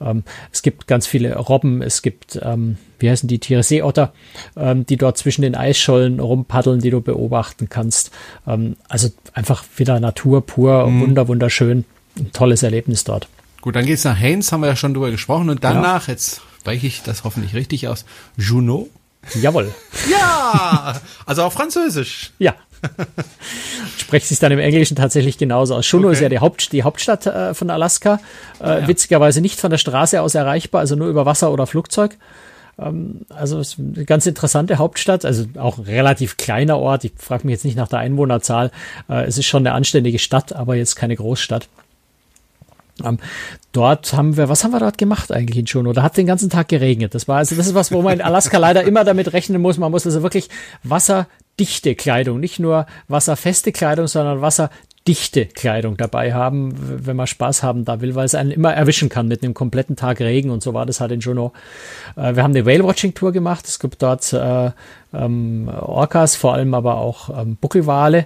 Ähm, 0.00 0.22
es 0.52 0.60
gibt 0.60 0.86
ganz 0.86 1.06
viele 1.06 1.34
Robben, 1.36 1.80
es 1.80 2.02
gibt, 2.02 2.38
ähm, 2.42 2.76
wie 2.98 3.10
heißen 3.10 3.28
die 3.28 3.38
Tiere, 3.38 3.62
Seeotter, 3.62 4.12
ähm, 4.56 4.84
die 4.84 4.98
dort 4.98 5.16
zwischen 5.16 5.42
den 5.42 5.54
Eisschollen 5.54 6.20
rumpaddeln, 6.20 6.80
die 6.80 6.90
du 6.90 7.00
beobachten 7.00 7.68
kannst. 7.70 8.10
Ähm, 8.46 8.76
also 8.88 9.08
einfach 9.32 9.64
wieder 9.76 9.98
Natur 10.00 10.44
pur, 10.44 10.86
mhm. 10.86 11.00
wunder, 11.00 11.28
wunderschön 11.28 11.86
ein 12.18 12.32
tolles 12.32 12.62
Erlebnis 12.62 13.04
dort. 13.04 13.28
Gut, 13.60 13.76
dann 13.76 13.86
geht's 13.86 14.04
nach 14.04 14.18
Haynes, 14.18 14.52
haben 14.52 14.60
wir 14.60 14.68
ja 14.68 14.76
schon 14.76 14.94
drüber 14.94 15.10
gesprochen 15.10 15.50
und 15.50 15.64
danach, 15.64 16.06
ja. 16.06 16.12
jetzt 16.14 16.40
spreche 16.60 16.86
ich 16.86 17.02
das 17.02 17.24
hoffentlich 17.24 17.54
richtig 17.54 17.88
aus. 17.88 18.04
Juno? 18.36 18.88
Jawohl. 19.34 19.74
Ja, 20.10 21.00
also 21.26 21.42
auch 21.42 21.52
Französisch. 21.52 22.32
Ja. 22.38 22.54
Sprecht 23.98 24.26
sich 24.26 24.38
dann 24.38 24.52
im 24.52 24.58
Englischen 24.58 24.96
tatsächlich 24.96 25.38
genauso 25.38 25.74
aus. 25.74 25.90
Juneau 25.90 26.08
Okay. 26.08 26.16
ist 26.16 26.20
ja 26.20 26.28
die, 26.28 26.38
Haupt, 26.38 26.72
die 26.72 26.82
Hauptstadt 26.82 27.26
äh, 27.26 27.54
von 27.54 27.70
Alaska. 27.70 28.20
Äh, 28.60 28.82
ja. 28.82 28.88
Witzigerweise 28.88 29.40
nicht 29.40 29.58
von 29.58 29.70
der 29.70 29.78
Straße 29.78 30.20
aus 30.20 30.34
erreichbar, 30.34 30.80
also 30.80 30.94
nur 30.94 31.08
über 31.08 31.26
Wasser 31.26 31.50
oder 31.50 31.66
Flugzeug. 31.66 32.16
Ähm, 32.78 33.22
also 33.30 33.62
eine 33.78 34.04
ganz 34.04 34.26
interessante 34.26 34.78
Hauptstadt, 34.78 35.24
also 35.24 35.46
auch 35.56 35.78
ein 35.78 35.84
relativ 35.84 36.36
kleiner 36.36 36.78
Ort. 36.78 37.04
Ich 37.04 37.12
frage 37.16 37.46
mich 37.46 37.54
jetzt 37.54 37.64
nicht 37.64 37.76
nach 37.76 37.88
der 37.88 37.98
Einwohnerzahl. 37.98 38.70
Äh, 39.08 39.24
es 39.24 39.38
ist 39.38 39.46
schon 39.46 39.66
eine 39.66 39.74
anständige 39.74 40.18
Stadt, 40.18 40.52
aber 40.52 40.76
jetzt 40.76 40.94
keine 40.94 41.16
Großstadt. 41.16 41.68
Ähm, 43.04 43.18
dort 43.72 44.12
haben 44.14 44.36
wir, 44.36 44.48
was 44.48 44.64
haben 44.64 44.72
wir 44.72 44.80
dort 44.80 44.98
gemacht 44.98 45.30
eigentlich 45.30 45.58
in 45.58 45.66
Juneau? 45.66 45.92
Da 45.92 46.02
hat 46.02 46.16
den 46.16 46.26
ganzen 46.26 46.50
Tag 46.50 46.68
geregnet. 46.68 47.14
Das 47.14 47.28
war 47.28 47.38
also, 47.38 47.54
das 47.54 47.66
ist 47.66 47.74
was, 47.74 47.92
wo 47.92 48.02
man 48.02 48.14
in 48.14 48.22
Alaska 48.22 48.58
leider 48.58 48.84
immer 48.84 49.04
damit 49.04 49.32
rechnen 49.32 49.60
muss. 49.60 49.78
Man 49.78 49.90
muss 49.90 50.06
also 50.06 50.22
wirklich 50.22 50.48
wasserdichte 50.82 51.94
Kleidung, 51.94 52.40
nicht 52.40 52.58
nur 52.58 52.86
wasserfeste 53.08 53.72
Kleidung, 53.72 54.06
sondern 54.06 54.40
wasserdichte 54.40 55.44
Kleidung 55.46 55.98
dabei 55.98 56.32
haben, 56.32 56.74
wenn 57.06 57.16
man 57.16 57.26
Spaß 57.26 57.62
haben 57.62 57.84
da 57.84 58.00
will, 58.00 58.14
weil 58.14 58.24
es 58.24 58.34
einen 58.34 58.50
immer 58.50 58.72
erwischen 58.72 59.10
kann 59.10 59.28
mit 59.28 59.42
einem 59.42 59.52
kompletten 59.52 59.96
Tag 59.96 60.20
Regen 60.20 60.50
und 60.50 60.62
so 60.62 60.72
war 60.72 60.86
das 60.86 61.00
halt 61.00 61.12
in 61.12 61.20
Juneau. 61.20 61.52
Äh, 62.16 62.34
wir 62.34 62.42
haben 62.42 62.54
eine 62.54 62.64
Whale-Watching-Tour 62.64 63.32
gemacht. 63.32 63.66
Es 63.68 63.78
gibt 63.78 64.02
dort 64.02 64.32
äh, 64.32 64.70
ähm, 65.12 65.68
Orcas, 65.68 66.34
vor 66.34 66.54
allem 66.54 66.72
aber 66.72 66.96
auch 66.96 67.28
ähm, 67.38 67.56
Buckelwale 67.60 68.24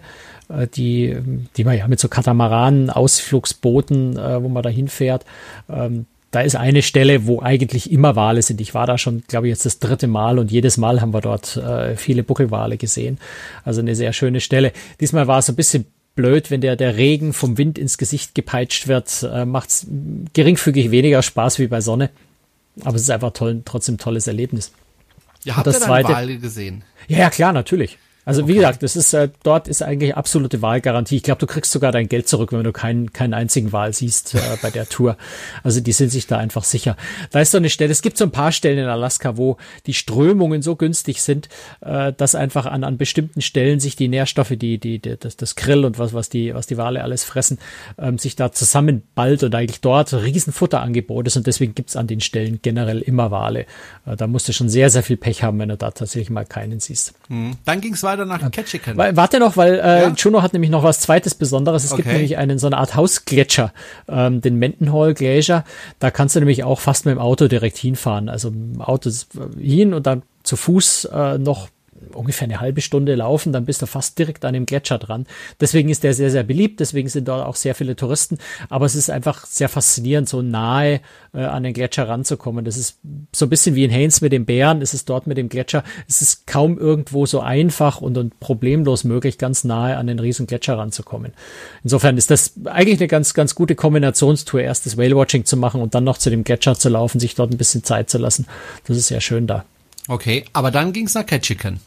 die, 0.67 1.17
die 1.57 1.65
man 1.65 1.77
ja 1.77 1.87
mit 1.89 2.01
so 2.01 2.09
Katamaranen, 2.09 2.91
Ausflugsbooten, 2.91 4.17
äh, 4.17 4.43
wo 4.43 4.49
man 4.49 4.63
da 4.63 4.69
hinfährt. 4.69 5.25
Ähm, 5.69 6.07
da 6.31 6.43
ist 6.43 6.55
eine 6.55 6.83
Stelle, 6.83 7.27
wo 7.27 7.41
eigentlich 7.43 7.91
immer 7.91 8.15
Wale 8.15 8.43
sind. 8.43 8.61
Ich 8.61 8.73
war 8.73 8.87
da 8.87 8.99
schon, 8.99 9.25
glaube 9.27 9.49
ich, 9.49 9.51
jetzt 9.51 9.67
das 9.67 9.81
dritte 9.81 10.07
Mal 10.07 10.39
und 10.39 10.51
jedes 10.53 10.77
Mal 10.77 11.01
haben 11.01 11.13
wir 11.13 11.21
dort 11.21 11.57
äh, 11.57 11.97
viele 11.97 12.23
Buckelwale 12.23 12.77
gesehen. 12.77 13.19
Also 13.65 13.81
eine 13.81 13.97
sehr 13.97 14.13
schöne 14.13 14.41
Stelle. 14.41 14.73
Diesmal 15.01 15.27
war 15.27 15.39
es 15.41 15.47
so 15.47 15.53
ein 15.53 15.57
bisschen 15.57 15.87
blöd, 16.15 16.51
wenn 16.53 16.61
der, 16.61 16.77
der 16.77 16.97
Regen 16.97 17.33
vom 17.33 17.59
Wind 17.59 17.79
ins 17.79 17.99
Gesicht 17.99 18.35
gepeitscht 18.37 18.87
wird, 18.87 19.25
äh, 19.33 19.45
macht 19.45 19.71
es 19.71 19.87
geringfügig 20.33 20.91
weniger 20.93 21.23
Spaß 21.23 21.59
wie 21.59 21.67
bei 21.67 21.81
Sonne. 21.81 22.11
Aber 22.85 22.95
es 22.95 23.03
ist 23.03 23.11
einfach 23.11 23.33
toll, 23.33 23.63
trotzdem 23.65 23.97
ein 23.97 23.99
tolles 23.99 24.27
Erlebnis. 24.29 24.73
Ja, 25.45 25.57
habt 25.57 25.67
das 25.67 25.77
ihr 25.77 25.81
dann 25.81 25.89
zweite- 25.89 26.09
Wale 26.13 26.39
gesehen? 26.39 26.85
Ja, 27.09 27.19
ja, 27.19 27.31
klar, 27.31 27.53
natürlich. 27.53 27.99
Also 28.31 28.47
wie 28.47 28.55
gesagt, 28.55 28.85
das 28.85 28.95
ist 28.95 29.13
äh, 29.13 29.29
dort 29.43 29.67
ist 29.67 29.83
eigentlich 29.83 30.17
absolute 30.17 30.63
Wahlgarantie. 30.63 31.17
Ich 31.17 31.25
glaube, 31.25 31.41
du 31.41 31.49
kriegst 31.49 31.73
sogar 31.73 31.91
dein 31.91 32.09
Geld 32.09 32.29
zurück, 32.29 32.53
wenn 32.53 32.63
du 32.63 32.71
keinen 32.71 33.13
keinen 33.13 33.35
einzigen 33.35 33.73
Wahl 33.73 33.93
siehst 33.93 34.37
äh, 34.37 34.39
bei 34.63 34.71
der 34.71 34.89
Tour. 34.89 35.17
Also 35.65 35.81
die 35.81 35.91
sind 35.91 36.11
sich 36.11 36.29
da 36.29 36.39
einfach 36.39 36.63
sicher. 36.63 36.97
Da 37.33 37.41
ist 37.41 37.51
so 37.51 37.59
eine 37.59 37.71
Stelle. 37.71 37.91
Es 37.91 38.03
gibt 38.03 38.17
so 38.17 38.25
ein 38.25 38.31
paar 38.31 38.53
Stellen 38.53 38.79
in 38.79 38.85
Alaska, 38.85 39.37
wo 39.37 39.57
die 39.87 39.95
Strömungen 39.95 40.63
so 40.63 40.77
günstig 40.77 41.23
sind, 41.23 41.49
äh, 41.81 42.13
dass 42.13 42.37
einfach 42.37 42.67
an 42.67 42.85
an 42.85 42.99
bestimmten 42.99 43.43
Stellen 43.43 43.81
sich 43.81 43.97
die 43.97 44.07
Nährstoffe, 44.07 44.51
die 44.51 44.79
die, 44.79 45.01
die 45.01 45.17
das, 45.19 45.37
das 45.37 45.57
Grill 45.57 45.85
und 45.85 45.99
was 45.99 46.15
was 46.15 46.29
die 46.29 46.55
was 46.55 46.69
die 46.69 46.77
Wale 46.77 47.03
alles 47.03 47.25
fressen, 47.25 47.59
ähm, 47.99 48.17
sich 48.17 48.37
da 48.37 48.53
zusammenballt 48.53 49.43
und 49.43 49.57
eigentlich 49.57 49.81
dort 49.81 50.15
riesen 50.15 50.53
Futterangebot 50.53 51.27
ist 51.27 51.37
und 51.37 51.49
deswegen 51.49 51.75
gibt's 51.75 51.97
an 51.97 52.07
den 52.07 52.21
Stellen 52.21 52.61
generell 52.63 53.01
immer 53.01 53.33
Wale. 53.33 53.67
Äh, 54.07 54.15
da 54.17 54.29
musst 54.29 54.47
du 54.47 54.53
schon 54.53 54.69
sehr 54.69 54.89
sehr 54.89 55.03
viel 55.03 55.17
Pech 55.17 55.43
haben, 55.43 55.59
wenn 55.59 55.71
du 55.71 55.77
da 55.77 55.91
tatsächlich 55.91 56.31
mal 56.31 56.47
keinen 56.47 56.79
siehst. 56.79 57.15
Hm. 57.27 57.57
Dann 57.65 57.81
ging's 57.81 58.05
weiter 58.05 58.20
nach 58.27 58.51
Ketchikan. 58.51 58.97
Wa- 58.97 59.11
Warte 59.15 59.39
noch, 59.39 59.57
weil 59.57 59.75
äh, 59.75 60.03
Ja? 60.03 60.13
Juno 60.17 60.43
hat 60.43 60.53
nämlich 60.53 60.71
noch 60.71 60.83
was 60.83 61.01
zweites 61.01 61.35
Besonderes. 61.35 61.85
Es 61.85 61.91
gibt 61.97 62.07
Okay. 62.07 62.15
nämlich 62.17 62.37
einen 62.39 62.59
so 62.59 62.67
eine 62.67 62.79
Art 62.79 62.95
Hausgletscher, 62.97 63.73
ähm, 64.09 64.41
den 64.41 64.57
Mendenhall 64.57 65.15
Glacier. 65.15 65.65
Da 65.99 66.11
kannst 66.11 66.37
du 66.37 66.41
nämlich 66.41 66.65
auch 66.65 66.81
fast 66.81 67.07
mit 67.07 67.13
dem 67.15 67.19
Auto 67.21 67.49
direkt 67.49 67.77
hinfahren. 67.79 68.29
Also 68.29 68.49
im 68.49 68.81
Auto 68.81 69.11
hin 69.59 69.95
und 69.95 70.07
dann 70.07 70.23
zu 70.43 70.57
Fuß 70.57 71.07
äh, 71.07 71.39
noch 71.39 71.69
ungefähr 72.13 72.47
eine 72.47 72.61
halbe 72.61 72.81
Stunde 72.81 73.15
laufen, 73.15 73.53
dann 73.53 73.65
bist 73.65 73.83
du 73.83 73.87
fast 73.87 74.19
direkt 74.19 74.45
an 74.45 74.55
dem 74.55 74.67
Gletscher 74.67 74.99
dran. 74.99 75.27
Deswegen 75.61 75.89
ist 75.89 76.03
der 76.03 76.15
sehr, 76.15 76.31
sehr 76.31 76.43
beliebt, 76.43 76.81
deswegen 76.81 77.09
sind 77.09 77.29
dort 77.29 77.47
auch 77.47 77.57
sehr 77.57 77.75
viele 77.75 77.97
Touristen, 77.97 78.39
aber 78.69 78.87
es 78.87 78.95
ist 78.95 79.11
einfach 79.11 79.47
sehr 79.47 79.69
faszinierend, 79.69 80.29
so 80.29 80.43
nahe 80.43 81.01
äh, 81.35 81.43
an 81.43 81.63
den 81.63 81.73
Gletscher 81.73 82.09
ranzukommen. 82.09 82.65
Das 82.65 82.77
ist 82.77 82.99
so 83.35 83.47
ein 83.47 83.49
bisschen 83.49 83.75
wie 83.75 83.85
in 83.85 83.93
Haines 83.93 84.21
mit 84.21 84.33
den 84.33 84.47
Bären, 84.47 84.81
ist 84.81 84.95
es 84.95 85.05
dort 85.05 85.27
mit 85.27 85.39
dem 85.39 85.49
Gletscher. 85.49 85.85
Es 86.09 86.23
ist 86.23 86.47
kaum 86.47 86.79
irgendwo 86.79 87.27
so 87.27 87.41
einfach 87.41 88.01
und, 88.01 88.17
und 88.19 88.41
problemlos 88.41 89.05
möglich, 89.05 89.39
ganz 89.39 89.65
nahe 89.65 89.97
an 89.97 90.07
den 90.07 90.19
riesen 90.19 90.47
Gletscher 90.47 90.79
ranzukommen. 90.79 91.33
Insofern 91.85 92.17
ist 92.17 92.31
das 92.31 92.53
eigentlich 92.65 93.01
eine 93.01 93.09
ganz, 93.09 93.35
ganz 93.35 93.55
gute 93.55 93.75
Kombinationstour, 93.75 94.61
erst 94.61 94.87
das 94.87 94.97
Whale-Watching 94.97 95.45
zu 95.45 95.57
machen 95.57 95.81
und 95.81 95.95
dann 95.95 96.05
noch 96.05 96.19
zu 96.19 96.31
dem 96.31 96.45
Gletscher 96.45 96.75
zu 96.75 96.89
laufen, 96.89 97.21
sich 97.21 97.35
dort 97.35 97.53
ein 97.53 97.59
bisschen 97.59 97.85
Zeit 97.85 98.11
zu 98.11 98.19
lassen. 98.19 98.47
Das 98.87 98.97
ist 98.97 99.09
sehr 99.09 99.21
schön 99.21 99.47
da. 99.47 99.65
Okay, 100.09 100.45
aber 100.53 100.71
dann 100.71 100.93
ging's 100.93 101.15
nach 101.15 101.27
Ketchikan. 101.27 101.81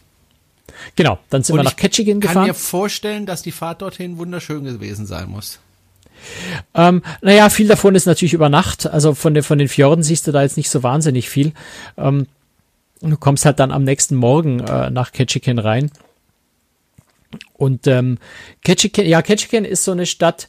Genau, 0.96 1.20
dann 1.30 1.44
sind 1.44 1.54
Und 1.54 1.60
wir 1.60 1.64
nach 1.64 1.72
ich 1.72 1.78
Ketchikan 1.78 2.20
kann 2.20 2.30
gefahren. 2.30 2.48
mir 2.48 2.54
vorstellen, 2.54 3.26
dass 3.26 3.42
die 3.42 3.52
Fahrt 3.52 3.82
dorthin 3.82 4.18
wunderschön 4.18 4.64
gewesen 4.64 5.06
sein 5.06 5.30
muss. 5.30 5.60
Ähm, 6.74 7.02
naja, 7.22 7.50
viel 7.50 7.68
davon 7.68 7.96
ist 7.96 8.06
natürlich 8.06 8.34
über 8.34 8.50
Nacht. 8.50 8.88
Also 8.88 9.14
von 9.14 9.34
den, 9.34 9.44
von 9.44 9.58
den 9.58 9.68
Fjorden 9.68 10.04
siehst 10.04 10.28
du 10.28 10.32
da 10.32 10.42
jetzt 10.42 10.58
nicht 10.58 10.70
so 10.70 10.84
wahnsinnig 10.84 11.30
viel. 11.30 11.54
Ähm, 11.98 12.28
du 13.02 13.18
kommst 13.18 13.46
halt 13.46 13.60
dann 13.60 13.72
am 13.72 13.84
nächsten 13.84 14.16
Morgen 14.16 14.60
äh, 14.62 14.90
nach 14.90 15.12
Ketchikan 15.12 15.60
rein. 15.60 15.92
Und 17.54 17.88
ähm, 17.88 18.20
Ketchikan, 18.64 19.06
ja, 19.06 19.22
Ketchikan 19.22 19.66
ist 19.66 19.84
so 19.84 19.92
eine 19.92 20.06
Stadt, 20.06 20.48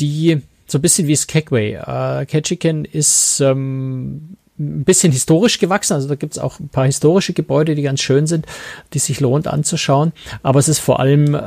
die 0.00 0.42
so 0.66 0.78
ein 0.78 0.82
bisschen 0.82 1.06
wie 1.06 1.16
Skagway. 1.16 1.74
Äh, 1.74 2.26
Ketchikan 2.26 2.84
ist 2.84 3.40
ähm, 3.40 4.36
ein 4.56 4.84
bisschen 4.84 5.10
historisch 5.10 5.58
gewachsen, 5.58 5.94
also 5.94 6.06
da 6.06 6.14
gibt's 6.14 6.38
auch 6.38 6.60
ein 6.60 6.68
paar 6.68 6.86
historische 6.86 7.32
Gebäude, 7.32 7.74
die 7.74 7.82
ganz 7.82 8.00
schön 8.00 8.28
sind, 8.28 8.46
die 8.92 9.00
sich 9.00 9.18
lohnt 9.18 9.48
anzuschauen. 9.48 10.12
Aber 10.44 10.60
es 10.60 10.68
ist 10.68 10.78
vor 10.78 11.00
allem 11.00 11.34
äh, 11.34 11.38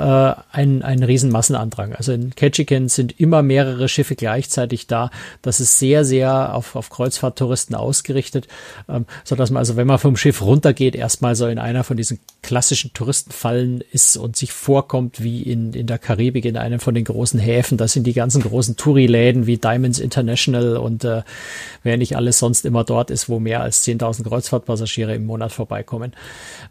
ein, 0.52 0.84
ein 0.84 1.04
riesen 1.04 1.32
Massenandrang. 1.32 1.94
Also 1.94 2.12
in 2.12 2.36
Ketchikan 2.36 2.90
sind 2.90 3.18
immer 3.18 3.44
mehrere 3.44 3.88
Schiffe 3.88 4.16
gleichzeitig 4.16 4.88
da. 4.88 5.10
Das 5.42 5.62
ist 5.62 5.80
sehr, 5.80 6.04
sehr 6.04 6.54
auf, 6.54 6.76
auf 6.76 6.90
Kreuzfahrttouristen 6.90 7.76
ausgerichtet, 7.76 8.50
ähm, 8.90 9.06
so 9.24 9.36
dass 9.36 9.52
man 9.52 9.60
also, 9.60 9.78
wenn 9.78 9.88
man 9.88 10.00
vom 10.00 10.18
Schiff 10.18 10.42
runtergeht, 10.42 10.96
erstmal 10.96 11.36
so 11.36 11.48
in 11.48 11.60
einer 11.60 11.86
von 11.86 11.96
diesen 11.96 12.20
klassischen 12.42 12.92
Touristenfallen 12.94 13.84
ist 13.92 14.18
und 14.18 14.36
sich 14.36 14.52
vorkommt 14.52 15.24
wie 15.24 15.44
in, 15.44 15.72
in 15.74 15.88
der 15.88 15.98
Karibik, 15.98 16.44
in 16.44 16.58
einem 16.58 16.82
von 16.82 16.94
den 16.94 17.06
großen 17.06 17.40
Häfen. 17.40 17.78
Das 17.78 17.94
sind 17.94 18.06
die 18.06 18.14
ganzen 18.14 18.42
großen 18.42 18.76
Touri-Läden 18.76 19.48
wie 19.48 19.58
Diamonds 19.58 20.00
International 20.00 20.76
und 20.76 21.06
äh, 21.06 21.22
wer 21.84 21.98
nicht 21.98 22.18
alles 22.18 22.40
sonst 22.40 22.66
immer 22.66 22.84
dort 22.84 22.97
ist, 23.12 23.30
wo 23.30 23.40
mehr 23.40 23.62
als 23.62 23.86
10.000 23.86 24.28
Kreuzfahrtpassagiere 24.28 25.16
im 25.16 25.26
Monat 25.26 25.52
vorbeikommen. 25.52 26.14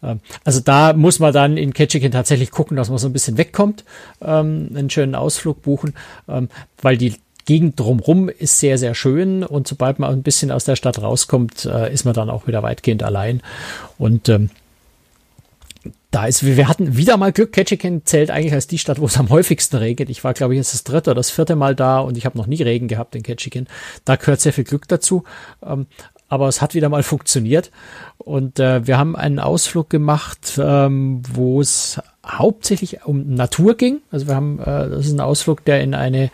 Ähm, 0.03 0.21
also 0.45 0.61
da 0.61 0.93
muss 0.93 1.19
man 1.19 1.33
dann 1.33 1.57
in 1.57 1.73
Ketchikan 1.73 2.13
tatsächlich 2.13 2.51
gucken, 2.51 2.77
dass 2.77 2.89
man 2.89 2.99
so 2.99 3.09
ein 3.09 3.13
bisschen 3.13 3.39
wegkommt, 3.39 3.85
ähm, 4.21 4.71
einen 4.75 4.91
schönen 4.91 5.15
Ausflug 5.15 5.63
buchen, 5.63 5.95
ähm, 6.29 6.49
weil 6.83 6.97
die 6.97 7.15
Gegend 7.47 7.79
drumrum 7.79 8.29
ist 8.29 8.59
sehr, 8.59 8.77
sehr 8.77 8.97
schön 8.97 9.45
und 9.45 9.69
sobald 9.69 10.01
man 10.01 10.13
ein 10.13 10.25
bisschen 10.25 10.51
aus 10.51 10.65
der 10.65 10.75
Stadt 10.75 11.01
rauskommt, 11.01 11.65
äh, 11.65 11.93
ist 11.93 12.05
man 12.05 12.13
dann 12.13 12.29
auch 12.29 12.49
wieder 12.49 12.65
weitgehend 12.65 13.05
allein 13.05 13.41
und 13.99 14.29
ähm, 14.29 14.51
da 16.11 16.25
ist, 16.25 16.45
wir 16.45 16.67
hatten 16.67 16.97
wieder 16.97 17.19
mal 17.19 17.31
Glück. 17.31 17.53
Ketchikan 17.53 18.03
zählt 18.07 18.31
eigentlich 18.31 18.55
als 18.55 18.67
die 18.67 18.79
Stadt, 18.79 19.01
wo 19.01 19.05
es 19.07 19.19
am 19.19 19.29
häufigsten 19.29 19.77
regnet. 19.77 20.09
Ich 20.09 20.25
war, 20.25 20.33
glaube 20.33 20.55
ich, 20.55 20.59
jetzt 20.59 20.73
das 20.73 20.83
dritte 20.83 21.11
oder 21.11 21.19
das 21.19 21.31
vierte 21.31 21.57
Mal 21.57 21.75
da 21.75 21.99
und 21.99 22.17
ich 22.17 22.25
habe 22.25 22.39
noch 22.39 22.47
nie 22.47 22.63
Regen 22.63 22.89
gehabt 22.89 23.15
in 23.15 23.23
Ketchikan. 23.23 23.67
Da 24.05 24.17
gehört 24.17 24.41
sehr 24.41 24.55
viel 24.55 24.65
Glück 24.65 24.89
dazu. 24.89 25.25
Aber 26.29 26.49
es 26.49 26.61
hat 26.61 26.75
wieder 26.75 26.89
mal 26.89 27.03
funktioniert. 27.05 27.71
Und 28.19 28.59
äh, 28.59 28.87
wir 28.87 28.99
haben 28.99 29.17
einen 29.17 29.39
Ausflug 29.39 29.91
gemacht, 29.91 30.59
ähm, 30.63 31.23
wo 31.33 31.61
es 31.61 32.01
hauptsächlich 32.27 33.05
um 33.05 33.35
Natur 33.35 33.77
ging. 33.77 34.01
Also 34.11 34.27
wir 34.27 34.35
haben, 34.35 34.59
äh, 34.59 34.91
das 34.91 35.07
ist 35.07 35.13
ein 35.13 35.21
Ausflug, 35.21 35.65
der 35.65 35.83
in 35.83 35.95
eine, 35.95 36.31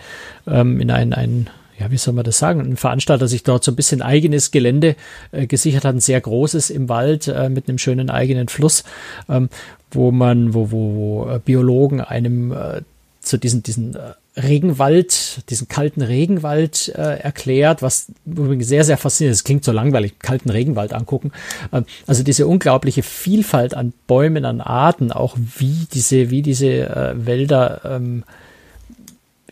ähm, 0.46 0.80
in 0.80 0.90
ein, 0.90 1.12
ein 1.12 1.50
ja, 1.78 1.90
wie 1.90 1.98
soll 1.98 2.14
man 2.14 2.24
das 2.24 2.38
sagen, 2.38 2.60
ein 2.60 2.76
Veranstalter 2.76 3.26
sich 3.26 3.42
dort 3.42 3.64
so 3.64 3.72
ein 3.72 3.76
bisschen 3.76 4.02
eigenes 4.02 4.52
Gelände 4.52 4.94
äh, 5.32 5.46
gesichert 5.46 5.84
hat, 5.84 5.94
ein 5.94 6.00
sehr 6.00 6.20
großes 6.20 6.70
im 6.70 6.88
Wald 6.88 7.28
äh, 7.28 7.48
mit 7.48 7.68
einem 7.68 7.78
schönen 7.78 8.08
eigenen 8.08 8.48
Fluss, 8.48 8.84
ähm, 9.28 9.48
wo 9.90 10.12
man, 10.12 10.54
wo, 10.54 10.70
wo, 10.70 10.94
wo 10.94 11.30
äh, 11.30 11.40
Biologen 11.40 12.00
einem 12.00 12.52
äh, 12.52 12.82
zu 13.20 13.36
diesen, 13.38 13.62
diesen 13.62 13.96
äh, 13.96 14.12
Regenwald, 14.36 15.48
diesen 15.50 15.68
kalten 15.68 16.00
Regenwald 16.00 16.88
äh, 16.94 17.18
erklärt, 17.18 17.82
was 17.82 18.06
übrigens 18.24 18.66
sehr, 18.66 18.84
sehr 18.84 18.96
faszinierend 18.96 19.34
ist. 19.34 19.44
Klingt 19.44 19.64
so 19.64 19.72
langweilig, 19.72 20.18
kalten 20.20 20.48
Regenwald 20.48 20.94
angucken. 20.94 21.32
Ähm, 21.72 21.84
also 22.06 22.22
diese 22.22 22.46
unglaubliche 22.46 23.02
Vielfalt 23.02 23.74
an 23.74 23.92
Bäumen, 24.06 24.44
an 24.44 24.60
Arten, 24.60 25.12
auch 25.12 25.36
wie 25.36 25.86
diese, 25.92 26.30
wie 26.30 26.42
diese 26.42 26.66
äh, 26.66 27.26
Wälder 27.26 27.82
ähm, 27.84 28.24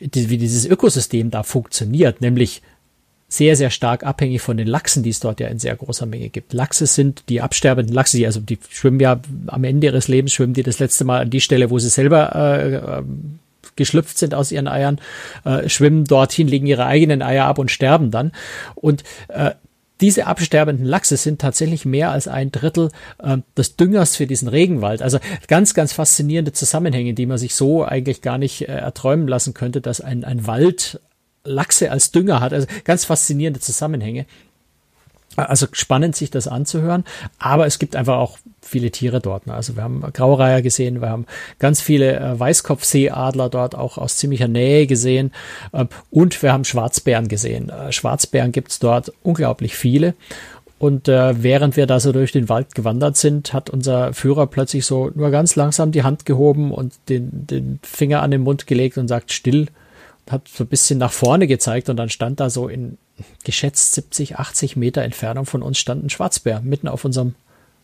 die, 0.01 0.31
wie 0.31 0.38
dieses 0.38 0.66
Ökosystem 0.66 1.31
da 1.31 1.43
funktioniert, 1.43 2.21
nämlich 2.21 2.62
sehr, 3.29 3.55
sehr 3.55 3.71
stark 3.71 4.03
abhängig 4.03 4.43
von 4.43 4.57
den 4.57 4.66
Lachsen, 4.66 5.05
die 5.05 5.11
es 5.11 5.21
dort 5.21 5.38
ja 5.38 5.47
in 5.49 5.61
sehr 5.61 5.77
großer 5.77 6.05
Menge 6.05 6.31
gibt. 6.31 6.53
Lachse 6.53 6.87
sind 6.87 7.23
die 7.29 7.40
absterbenden 7.40 7.95
Lachse, 7.95 8.16
die, 8.16 8.27
also 8.27 8.40
die 8.40 8.59
schwimmen 8.71 8.99
ja 8.99 9.21
am 9.47 9.62
Ende 9.62 9.87
ihres 9.87 10.09
Lebens, 10.09 10.33
schwimmen 10.33 10.55
die 10.55 10.64
das 10.64 10.81
letzte 10.81 11.05
Mal 11.05 11.21
an 11.21 11.31
die 11.31 11.40
Stelle, 11.40 11.71
wo 11.71 11.79
sie 11.79 11.90
selber 11.90 12.35
äh, 12.35 12.75
äh, 12.75 13.03
geschlüpft 13.76 14.18
sind 14.18 14.35
aus 14.35 14.52
ihren 14.52 14.68
Eiern, 14.68 15.00
äh, 15.44 15.68
schwimmen 15.68 16.04
dorthin, 16.04 16.48
legen 16.48 16.66
ihre 16.66 16.87
eigenen 16.87 17.22
Eier 17.22 17.46
ab 17.46 17.59
und 17.59 17.70
sterben 17.70 18.11
dann. 18.11 18.33
Und 18.74 19.04
äh, 19.28 19.52
diese 20.00 20.26
absterbenden 20.26 20.87
Lachse 20.87 21.16
sind 21.16 21.40
tatsächlich 21.40 21.85
mehr 21.85 22.11
als 22.11 22.26
ein 22.26 22.50
Drittel 22.50 22.90
äh, 23.22 23.38
des 23.56 23.76
Düngers 23.76 24.16
für 24.16 24.26
diesen 24.26 24.48
Regenwald. 24.48 25.02
Also 25.02 25.18
ganz, 25.46 25.74
ganz 25.74 25.92
faszinierende 25.92 26.52
Zusammenhänge, 26.52 27.14
die 27.14 27.26
man 27.26 27.38
sich 27.38 27.54
so 27.54 27.85
eigentlich 27.85 28.22
gar 28.22 28.38
nicht 28.38 28.62
äh, 28.62 28.72
erträumen 28.72 29.28
lassen 29.28 29.55
könnte, 29.55 29.80
dass 29.80 30.01
ein, 30.01 30.24
ein 30.24 30.47
Wald 30.47 31.01
Lachse 31.45 31.90
als 31.90 32.11
Dünger 32.11 32.40
hat. 32.40 32.53
Also 32.53 32.66
ganz 32.84 33.05
faszinierende 33.05 33.61
Zusammenhänge. 33.61 34.26
Also 35.37 35.66
spannend, 35.72 36.16
sich 36.16 36.31
das 36.31 36.49
anzuhören. 36.49 37.05
Aber 37.39 37.66
es 37.66 37.78
gibt 37.78 37.95
einfach 37.95 38.18
auch 38.18 38.39
viele 38.62 38.91
Tiere 38.91 39.20
dort. 39.20 39.47
Ne? 39.47 39.55
Also 39.55 39.76
wir 39.76 39.83
haben 39.83 40.03
Graureiher 40.12 40.62
gesehen, 40.62 41.01
wir 41.01 41.09
haben 41.09 41.26
ganz 41.59 41.81
viele 41.81 42.18
äh, 42.18 42.39
Weißkopfseeadler 42.39 43.49
dort 43.49 43.74
auch 43.74 43.97
aus 43.97 44.16
ziemlicher 44.16 44.49
Nähe 44.49 44.87
gesehen 44.87 45.33
äh, 45.72 45.87
und 46.11 46.43
wir 46.43 46.53
haben 46.53 46.64
Schwarzbären 46.64 47.28
gesehen. 47.28 47.70
Äh, 47.70 47.93
Schwarzbären 47.93 48.53
gibt's 48.53 48.81
dort 48.81 49.12
unglaublich 49.22 49.76
viele. 49.76 50.14
Und 50.78 51.09
äh, 51.09 51.43
während 51.43 51.76
wir 51.76 51.87
da 51.87 52.01
so 52.01 52.11
durch 52.11 52.33
den 52.33 52.49
Wald 52.49 52.74
gewandert 52.74 53.18
sind, 53.18 53.53
hat 53.53 53.68
unser 53.68 54.14
Führer 54.14 54.47
plötzlich 54.47 54.87
so 54.87 55.11
nur 55.14 55.31
ganz 55.31 55.55
langsam 55.55 55.93
die 55.93 56.05
Hand 56.05 56.24
gehoben 56.24 56.72
und 56.72 56.95
den, 57.11 57.47
den 57.47 57.81
Finger 57.83 58.22
an 58.22 58.31
den 58.31 58.41
Mund 58.41 58.66
gelegt 58.66 58.97
und 58.97 59.07
sagt 59.07 59.31
still 59.31 59.66
hat 60.31 60.49
so 60.49 60.64
ein 60.64 60.68
bisschen 60.68 60.99
nach 60.99 61.12
vorne 61.12 61.47
gezeigt 61.47 61.89
und 61.89 61.97
dann 61.97 62.09
stand 62.09 62.41
da 62.41 62.51
so 62.51 62.68
in 62.68 62.99
geschätzt 63.45 63.95
70, 63.95 64.37
80 64.37 64.76
Meter 64.76 65.03
Entfernung 65.03 65.47
von 65.47 65.62
uns 65.62 65.78
stand 65.78 66.05
ein 66.05 66.11
Schwarzbär 66.11 66.61
mitten 66.61 66.89
auf 66.89 67.05
unserem 67.05 67.35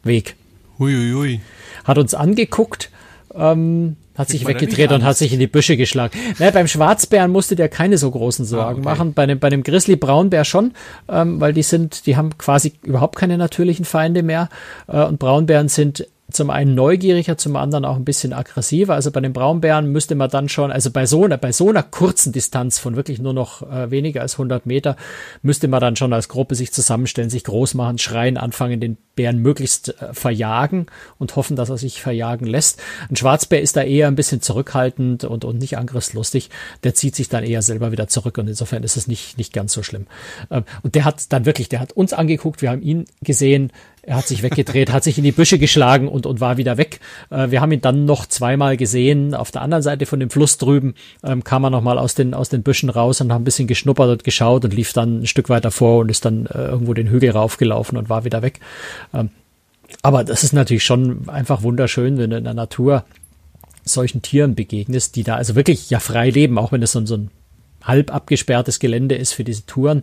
Weg. 0.03 0.37
Huiuiui. 0.79 1.41
Hat 1.85 1.99
uns 1.99 2.15
angeguckt, 2.15 2.91
ähm, 3.35 3.97
hat 4.17 4.29
sich 4.29 4.47
weggedreht 4.47 4.93
und 4.93 5.05
hat 5.05 5.17
sich 5.17 5.33
in 5.33 5.39
die 5.39 5.47
Büsche 5.47 5.77
geschlagen. 5.77 6.19
Naja, 6.39 6.51
beim 6.51 6.69
Schwarzbären 6.69 7.31
musste 7.31 7.55
der 7.55 7.69
keine 7.69 7.99
so 7.99 8.11
großen 8.11 8.45
ah, 8.45 8.49
Sorgen 8.49 8.65
ah, 8.65 8.73
okay. 8.73 8.81
machen. 8.81 9.15
Bei 9.15 9.27
dem, 9.27 9.39
bei 9.39 9.51
dem 9.51 9.63
Grizzly-Braunbär 9.63 10.45
schon, 10.45 10.73
ähm, 11.09 11.41
weil 11.41 11.53
die 11.53 11.63
sind, 11.63 12.07
die 12.07 12.17
haben 12.17 12.37
quasi 12.39 12.75
überhaupt 12.83 13.17
keine 13.17 13.37
natürlichen 13.37 13.85
Feinde 13.85 14.23
mehr. 14.23 14.49
Äh, 14.87 15.05
und 15.05 15.19
Braunbären 15.19 15.69
sind 15.69 16.07
zum 16.31 16.51
einen 16.51 16.75
neugieriger, 16.75 17.39
zum 17.39 17.55
anderen 17.55 17.85
auch 17.85 17.97
ein 17.97 18.05
bisschen 18.05 18.33
aggressiver. 18.33 18.95
Also 18.95 19.13
bei 19.13 19.21
den 19.21 19.33
Braunbären 19.33 19.93
müsste 19.93 20.17
man 20.17 20.29
dann 20.29 20.49
schon, 20.49 20.73
also 20.73 20.91
bei 20.91 21.07
so 21.07 21.25
einer, 21.25 21.37
bei 21.37 21.53
so 21.53 21.69
einer 21.69 21.85
kurzen 21.85 22.33
Distanz 22.33 22.79
von 22.79 22.97
wirklich 22.97 23.21
nur 23.21 23.33
noch 23.33 23.63
äh, 23.63 23.91
weniger 23.93 24.23
als 24.23 24.35
100 24.35 24.67
Meter, 24.67 24.97
müsste 25.43 25.69
man 25.69 25.81
dann 25.81 25.95
schon 25.95 26.13
als 26.13 26.29
Gruppe 26.29 26.57
sich 26.57 26.73
zusammenstellen, 26.73 27.31
sich 27.31 27.45
groß 27.45 27.75
machen, 27.75 27.99
schreien, 27.99 28.39
anfangen, 28.39 28.81
den 28.81 28.97
Bären 29.15 29.39
möglichst 29.39 30.01
äh, 30.03 30.13
verjagen 30.13 30.87
und 31.19 31.37
hoffen, 31.37 31.55
dass 31.55 31.71
er 31.71 31.79
sich 31.79 32.03
verjagen 32.03 32.47
lässt. 32.47 32.83
Ein 33.09 33.17
Schwarzbär 33.17 33.63
ist 33.63 33.77
da 33.77 33.83
eher 33.83 34.09
ein 34.09 34.17
bisschen 34.17 34.43
zurückhaltend 34.43 35.23
und, 35.25 35.45
und 35.45 35.59
nicht 35.59 35.79
angriffslustig. 35.79 36.51
Der 36.83 36.95
zieht 36.95 37.15
sich 37.15 37.29
dann 37.29 37.45
eher 37.45 37.63
selber 37.63 37.93
wieder 37.93 38.09
zurück 38.09 38.37
und 38.39 38.49
insofern 38.49 38.83
ist 38.83 38.97
es 38.97 39.07
nicht, 39.07 39.39
nicht 39.39 39.53
ganz 39.53 39.73
so 39.73 39.85
schlimm. 39.85 40.07
Ähm, 40.51 40.65
und 40.83 40.97
der 40.97 41.05
hat 41.05 41.33
dann 41.33 41.47
wirklich, 41.47 41.69
der 41.69 41.79
hat 41.79 41.93
uns 41.93 42.13
angeguckt, 42.13 42.63
wir 42.63 42.71
haben 42.71 42.83
ihn 42.83 43.05
gesehen, 43.23 43.71
er 44.07 44.17
hat 44.17 44.29
sich 44.29 44.43
weggedreht, 44.45 44.93
hat 44.93 45.03
sich 45.03 45.19
in 45.19 45.25
die 45.25 45.33
Büsche 45.33 45.59
geschlagen 45.59 46.07
und, 46.07 46.27
und 46.27 46.41
war 46.41 46.57
wieder 46.57 46.77
weg. 46.77 47.01
Äh, 47.31 47.51
wir 47.51 47.61
haben 47.61 47.73
ihn 47.73 47.81
dann 47.81 48.05
noch 48.05 48.27
zweimal 48.27 48.77
gesehen. 48.77 49.35
Auf 49.35 49.51
der 49.51 49.63
anderen 49.63 49.83
Seite 49.83 50.07
von 50.07 50.21
dem 50.21 50.31
Fluss 50.31 50.59
drüben 50.59 50.95
ähm, 51.25 51.43
kam 51.43 51.65
er 51.65 51.71
nochmal 51.71 51.99
aus 51.99 52.15
den, 52.15 52.33
aus 52.33 52.49
den 52.49 52.63
Büschen 52.63 52.89
raus 52.89 53.21
und 53.21 53.33
hat 53.33 53.41
ein 53.41 53.45
bisschen 53.45 53.67
geschnuppert 53.67 54.09
und 54.09 54.25
geschaut 54.25 54.65
und 54.65 54.73
lief 54.73 54.93
dann 54.93 55.23
ein 55.23 55.27
Stück 55.27 55.49
weiter 55.49 55.73
vor 55.73 55.99
und 55.99 56.11
ist 56.11 56.25
dann 56.25 56.47
äh, 56.47 56.67
irgendwo 56.67 56.95
den 56.95 57.11
Hügel 57.11 57.33
raufgelaufen 57.33 57.99
und 57.99 58.09
war 58.09 58.25
wieder 58.25 58.43
weg. 58.43 58.61
Ähm, 59.13 59.31
aber 60.03 60.23
das 60.23 60.45
ist 60.45 60.53
natürlich 60.53 60.85
schon 60.85 61.29
einfach 61.29 61.63
wunderschön, 61.63 62.17
wenn 62.17 62.31
du 62.31 62.39
in 62.39 62.45
der 62.45 62.55
Natur 62.55 63.05
solchen 63.85 64.23
Tieren 64.23 64.55
begegnest, 64.55 65.17
die 65.17 65.25
da 65.25 65.35
also 65.35 65.57
wirklich 65.57 65.91
ja 65.91 65.99
frei 65.99 66.31
leben, 66.31 66.59
auch 66.59 66.71
wenn 66.71 66.83
es 66.83 66.93
so, 66.93 67.05
so 67.07 67.17
ein 67.17 67.31
halb 67.87 68.13
abgesperrtes 68.15 68.79
Gelände 68.79 69.15
ist 69.15 69.33
für 69.33 69.45
diese 69.45 69.67
Touren. 69.67 70.03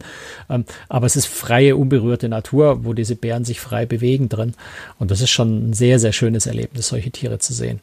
Ähm, 0.50 0.66
aber 0.90 1.06
es 1.06 1.16
ist 1.16 1.28
freie, 1.28 1.76
unberührte 1.76 2.30
Natur, 2.30 2.86
wo 2.86 2.94
diese 2.94 3.16
Bären 3.16 3.46
sich 3.46 3.60
frei 3.60 3.86
bewegen 3.86 4.30
drin. 4.30 4.54
Und 5.00 5.12
das 5.12 5.22
ist 5.22 5.32
schon 5.32 5.70
ein 5.70 5.74
sehr, 5.74 6.00
sehr 6.00 6.14
schönes 6.14 6.46
Erlebnis, 6.46 6.88
solche 6.88 7.12
Tiere 7.12 7.40
zu 7.40 7.54
sehen. 7.54 7.80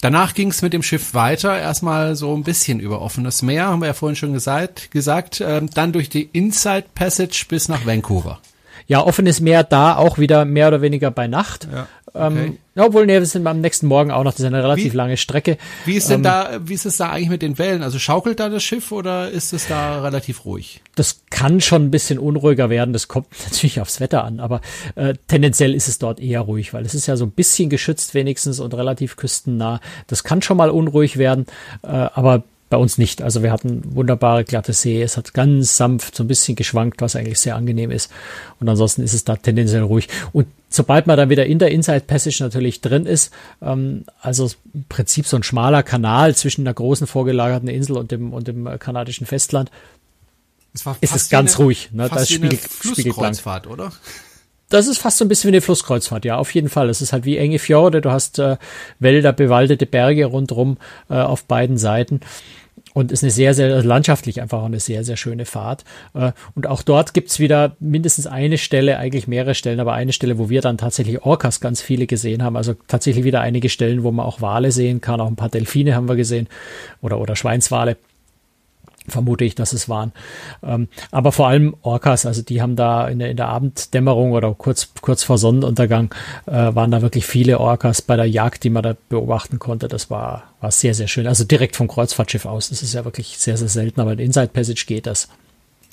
Danach 0.00 0.34
ging 0.34 0.50
es 0.50 0.60
mit 0.60 0.74
dem 0.74 0.82
Schiff 0.82 1.14
weiter, 1.14 1.58
erstmal 1.58 2.14
so 2.14 2.34
ein 2.34 2.42
bisschen 2.42 2.78
über 2.78 3.00
offenes 3.00 3.40
Meer, 3.40 3.68
haben 3.68 3.80
wir 3.80 3.86
ja 3.86 3.94
vorhin 3.94 4.16
schon 4.16 4.34
gesagt, 4.34 4.90
gesagt 4.90 5.40
äh, 5.40 5.62
dann 5.72 5.92
durch 5.92 6.10
die 6.10 6.28
Inside 6.30 6.84
Passage 6.94 7.46
bis 7.48 7.68
nach 7.68 7.86
Vancouver. 7.86 8.38
Ja, 8.86 9.00
offenes 9.02 9.40
Meer 9.40 9.64
da 9.64 9.96
auch 9.96 10.18
wieder 10.18 10.44
mehr 10.44 10.68
oder 10.68 10.82
weniger 10.82 11.10
bei 11.10 11.26
Nacht. 11.26 11.68
Ja. 11.72 11.88
Ähm, 12.14 12.32
okay. 12.32 12.44
Ähm, 12.46 12.58
obwohl, 12.76 13.06
nee, 13.06 13.14
wir 13.14 13.26
sind 13.26 13.46
am 13.46 13.60
nächsten 13.60 13.86
Morgen 13.86 14.10
auch 14.10 14.24
noch, 14.24 14.32
das 14.32 14.40
ist 14.40 14.46
eine 14.46 14.62
relativ 14.62 14.92
wie, 14.92 14.96
lange 14.96 15.16
Strecke. 15.16 15.58
Wie 15.84 15.94
ist 15.94 16.10
denn 16.10 16.16
ähm, 16.16 16.22
da, 16.22 16.60
wie 16.64 16.74
ist 16.74 16.86
es 16.86 16.96
da 16.96 17.10
eigentlich 17.10 17.28
mit 17.28 17.42
den 17.42 17.58
Wellen? 17.58 17.82
Also 17.82 17.98
schaukelt 17.98 18.40
da 18.40 18.48
das 18.48 18.62
Schiff 18.62 18.92
oder 18.92 19.30
ist 19.30 19.52
es 19.52 19.68
da 19.68 20.02
relativ 20.02 20.44
ruhig? 20.44 20.80
Das 20.94 21.22
kann 21.30 21.60
schon 21.60 21.84
ein 21.84 21.90
bisschen 21.90 22.18
unruhiger 22.18 22.70
werden, 22.70 22.92
das 22.92 23.08
kommt 23.08 23.26
natürlich 23.44 23.80
aufs 23.80 24.00
Wetter 24.00 24.24
an, 24.24 24.40
aber 24.40 24.60
äh, 24.94 25.14
tendenziell 25.28 25.74
ist 25.74 25.88
es 25.88 25.98
dort 25.98 26.20
eher 26.20 26.40
ruhig, 26.40 26.72
weil 26.72 26.84
es 26.84 26.94
ist 26.94 27.06
ja 27.06 27.16
so 27.16 27.24
ein 27.24 27.32
bisschen 27.32 27.70
geschützt 27.70 28.14
wenigstens 28.14 28.60
und 28.60 28.74
relativ 28.74 29.16
küstennah. 29.16 29.80
Das 30.06 30.24
kann 30.24 30.42
schon 30.42 30.56
mal 30.56 30.70
unruhig 30.70 31.16
werden, 31.16 31.46
äh, 31.82 31.88
aber 31.88 32.44
bei 32.74 32.80
uns 32.80 32.98
nicht. 32.98 33.22
Also 33.22 33.44
wir 33.44 33.52
hatten 33.52 33.82
wunderbare 33.94 34.42
glatte 34.42 34.72
See. 34.72 35.00
Es 35.00 35.16
hat 35.16 35.32
ganz 35.32 35.76
sanft 35.76 36.16
so 36.16 36.24
ein 36.24 36.28
bisschen 36.28 36.56
geschwankt, 36.56 37.00
was 37.00 37.14
eigentlich 37.14 37.38
sehr 37.38 37.54
angenehm 37.54 37.92
ist. 37.92 38.10
Und 38.58 38.68
ansonsten 38.68 39.02
ist 39.02 39.14
es 39.14 39.22
da 39.22 39.36
tendenziell 39.36 39.82
ruhig. 39.82 40.08
Und 40.32 40.48
sobald 40.68 41.06
man 41.06 41.16
dann 41.16 41.30
wieder 41.30 41.46
in 41.46 41.60
der 41.60 41.70
Inside 41.70 42.00
Passage 42.00 42.42
natürlich 42.42 42.80
drin 42.80 43.06
ist, 43.06 43.32
ähm, 43.62 44.06
also 44.20 44.50
im 44.72 44.86
Prinzip 44.88 45.28
so 45.28 45.36
ein 45.36 45.44
schmaler 45.44 45.84
Kanal 45.84 46.34
zwischen 46.34 46.62
einer 46.62 46.74
großen 46.74 47.06
vorgelagerten 47.06 47.68
Insel 47.68 47.96
und 47.96 48.10
dem, 48.10 48.32
und 48.32 48.48
dem 48.48 48.68
kanadischen 48.80 49.24
Festland, 49.26 49.70
ist 51.00 51.14
es 51.14 51.28
ganz 51.28 51.54
eine, 51.54 51.64
ruhig. 51.64 51.90
Ne? 51.92 52.08
Da 52.08 52.16
ist 52.16 52.32
Spiegel, 52.32 52.58
Flusskreuzfahrt, 52.58 53.68
oder? 53.68 53.92
Das 54.68 54.88
ist 54.88 54.98
fast 54.98 55.18
so 55.18 55.24
ein 55.24 55.28
bisschen 55.28 55.52
wie 55.52 55.56
eine 55.56 55.60
Flusskreuzfahrt, 55.60 56.24
ja, 56.24 56.38
auf 56.38 56.52
jeden 56.52 56.68
Fall. 56.68 56.88
Es 56.88 57.00
ist 57.00 57.12
halt 57.12 57.24
wie 57.24 57.36
enge 57.36 57.60
Fjorde, 57.60 58.00
du 58.00 58.10
hast 58.10 58.40
äh, 58.40 58.56
Wälder, 58.98 59.32
bewaldete 59.32 59.86
Berge 59.86 60.24
rundherum 60.24 60.78
äh, 61.08 61.14
auf 61.14 61.44
beiden 61.44 61.78
Seiten. 61.78 62.18
Und 62.92 63.10
ist 63.10 63.24
eine 63.24 63.32
sehr, 63.32 63.54
sehr 63.54 63.82
landschaftlich 63.82 64.40
einfach 64.40 64.60
auch 64.60 64.66
eine 64.66 64.78
sehr, 64.78 65.02
sehr 65.02 65.16
schöne 65.16 65.46
Fahrt. 65.46 65.84
Äh, 66.14 66.32
und 66.54 66.68
auch 66.68 66.82
dort 66.82 67.12
gibt's 67.12 67.40
wieder 67.40 67.76
mindestens 67.80 68.26
eine 68.26 68.56
Stelle, 68.56 68.98
eigentlich 68.98 69.26
mehrere 69.26 69.54
Stellen, 69.54 69.80
aber 69.80 69.94
eine 69.94 70.12
Stelle, 70.12 70.38
wo 70.38 70.48
wir 70.48 70.60
dann 70.60 70.78
tatsächlich 70.78 71.22
Orcas 71.22 71.60
ganz 71.60 71.80
viele 71.80 72.06
gesehen 72.06 72.42
haben. 72.42 72.56
Also 72.56 72.74
tatsächlich 72.86 73.24
wieder 73.24 73.40
einige 73.40 73.68
Stellen, 73.68 74.04
wo 74.04 74.12
man 74.12 74.24
auch 74.24 74.40
Wale 74.40 74.70
sehen 74.70 75.00
kann. 75.00 75.20
Auch 75.20 75.26
ein 75.26 75.36
paar 75.36 75.48
Delfine 75.48 75.96
haben 75.96 76.08
wir 76.08 76.16
gesehen 76.16 76.48
oder, 77.02 77.18
oder 77.18 77.34
Schweinswale 77.34 77.96
vermute 79.06 79.44
ich, 79.44 79.54
dass 79.54 79.72
es 79.72 79.88
waren. 79.88 80.12
Ähm, 80.62 80.88
aber 81.10 81.32
vor 81.32 81.48
allem 81.48 81.76
Orcas, 81.82 82.26
also 82.26 82.42
die 82.42 82.62
haben 82.62 82.76
da 82.76 83.06
in 83.08 83.18
der, 83.18 83.30
in 83.30 83.36
der 83.36 83.48
Abenddämmerung 83.48 84.32
oder 84.32 84.54
kurz, 84.54 84.88
kurz 85.00 85.22
vor 85.22 85.38
Sonnenuntergang 85.38 86.14
äh, 86.46 86.74
waren 86.74 86.90
da 86.90 87.02
wirklich 87.02 87.26
viele 87.26 87.60
Orcas 87.60 88.02
bei 88.02 88.16
der 88.16 88.28
Jagd, 88.28 88.64
die 88.64 88.70
man 88.70 88.82
da 88.82 88.96
beobachten 89.08 89.58
konnte. 89.58 89.88
Das 89.88 90.10
war, 90.10 90.44
war 90.60 90.70
sehr, 90.70 90.94
sehr 90.94 91.08
schön. 91.08 91.26
Also 91.26 91.44
direkt 91.44 91.76
vom 91.76 91.88
Kreuzfahrtschiff 91.88 92.46
aus. 92.46 92.70
Das 92.70 92.82
ist 92.82 92.94
ja 92.94 93.04
wirklich 93.04 93.38
sehr, 93.38 93.56
sehr 93.56 93.68
selten, 93.68 94.00
aber 94.00 94.12
in 94.12 94.18
Inside 94.18 94.48
Passage 94.48 94.84
geht 94.86 95.06
das. 95.06 95.28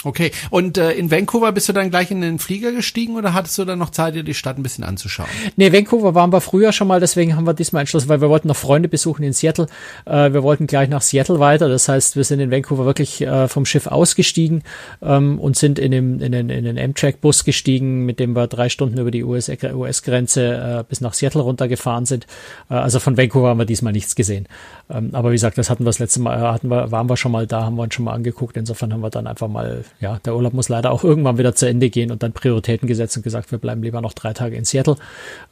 Okay, 0.03 0.31
und 0.49 0.77
äh, 0.77 0.91
in 0.93 1.11
Vancouver 1.11 1.51
bist 1.51 1.69
du 1.69 1.73
dann 1.73 1.91
gleich 1.91 2.09
in 2.09 2.21
den 2.21 2.39
Flieger 2.39 2.71
gestiegen 2.71 3.15
oder 3.15 3.33
hattest 3.33 3.57
du 3.57 3.65
dann 3.65 3.77
noch 3.77 3.91
Zeit, 3.91 4.15
dir 4.15 4.23
die 4.23 4.33
Stadt 4.33 4.57
ein 4.57 4.63
bisschen 4.63 4.83
anzuschauen? 4.83 5.29
Nee, 5.57 5.71
Vancouver 5.71 6.15
waren 6.15 6.33
wir 6.33 6.41
früher 6.41 6.71
schon 6.71 6.87
mal, 6.87 6.99
deswegen 6.99 7.35
haben 7.35 7.45
wir 7.45 7.53
diesmal 7.53 7.81
entschlossen, 7.81 8.09
weil 8.09 8.21
wir 8.21 8.29
wollten 8.29 8.47
noch 8.47 8.55
Freunde 8.55 8.89
besuchen 8.89 9.23
in 9.23 9.33
Seattle. 9.33 9.67
Äh, 10.05 10.33
wir 10.33 10.41
wollten 10.41 10.65
gleich 10.65 10.89
nach 10.89 11.01
Seattle 11.01 11.39
weiter, 11.39 11.69
das 11.69 11.87
heißt, 11.87 12.15
wir 12.15 12.23
sind 12.23 12.39
in 12.39 12.49
Vancouver 12.49 12.85
wirklich 12.85 13.21
äh, 13.21 13.47
vom 13.47 13.65
Schiff 13.65 13.85
ausgestiegen 13.85 14.63
ähm, 15.03 15.39
und 15.39 15.55
sind 15.55 15.77
in, 15.77 15.91
dem, 15.91 16.19
in 16.19 16.31
den, 16.31 16.49
in 16.49 16.63
den 16.63 16.79
Amtrak-Bus 16.79 17.43
gestiegen, 17.43 18.05
mit 18.05 18.19
dem 18.19 18.35
wir 18.35 18.47
drei 18.47 18.69
Stunden 18.69 18.97
über 18.97 19.11
die 19.11 19.23
US-Grenze 19.23 19.75
US 19.75 20.81
äh, 20.81 20.83
bis 20.87 21.01
nach 21.01 21.13
Seattle 21.13 21.41
runtergefahren 21.41 22.05
sind. 22.05 22.25
Äh, 22.69 22.75
also 22.75 22.99
von 22.99 23.17
Vancouver 23.17 23.49
haben 23.49 23.59
wir 23.59 23.65
diesmal 23.65 23.93
nichts 23.93 24.15
gesehen. 24.15 24.47
Ähm, 24.89 25.11
aber 25.13 25.29
wie 25.29 25.35
gesagt, 25.35 25.59
das 25.59 25.69
hatten 25.69 25.83
wir 25.83 25.89
das 25.89 25.99
letzte 25.99 26.21
Mal, 26.21 26.39
hatten 26.39 26.69
wir, 26.69 26.91
waren 26.91 27.07
wir 27.07 27.17
schon 27.17 27.31
mal 27.31 27.45
da, 27.45 27.63
haben 27.65 27.75
wir 27.75 27.83
uns 27.83 27.93
schon 27.93 28.05
mal 28.05 28.13
angeguckt. 28.13 28.57
Insofern 28.57 28.93
haben 28.93 29.01
wir 29.01 29.11
dann 29.11 29.27
einfach 29.27 29.47
mal 29.47 29.83
ja, 29.99 30.19
der 30.25 30.35
Urlaub 30.35 30.53
muss 30.53 30.69
leider 30.69 30.91
auch 30.91 31.03
irgendwann 31.03 31.37
wieder 31.37 31.53
zu 31.53 31.67
Ende 31.67 31.89
gehen 31.89 32.11
und 32.11 32.23
dann 32.23 32.33
Prioritäten 32.33 32.87
gesetzt 32.87 33.17
und 33.17 33.23
gesagt, 33.23 33.51
wir 33.51 33.59
bleiben 33.59 33.83
lieber 33.83 34.01
noch 34.01 34.13
drei 34.13 34.33
Tage 34.33 34.55
in 34.55 34.65
Seattle, 34.65 34.95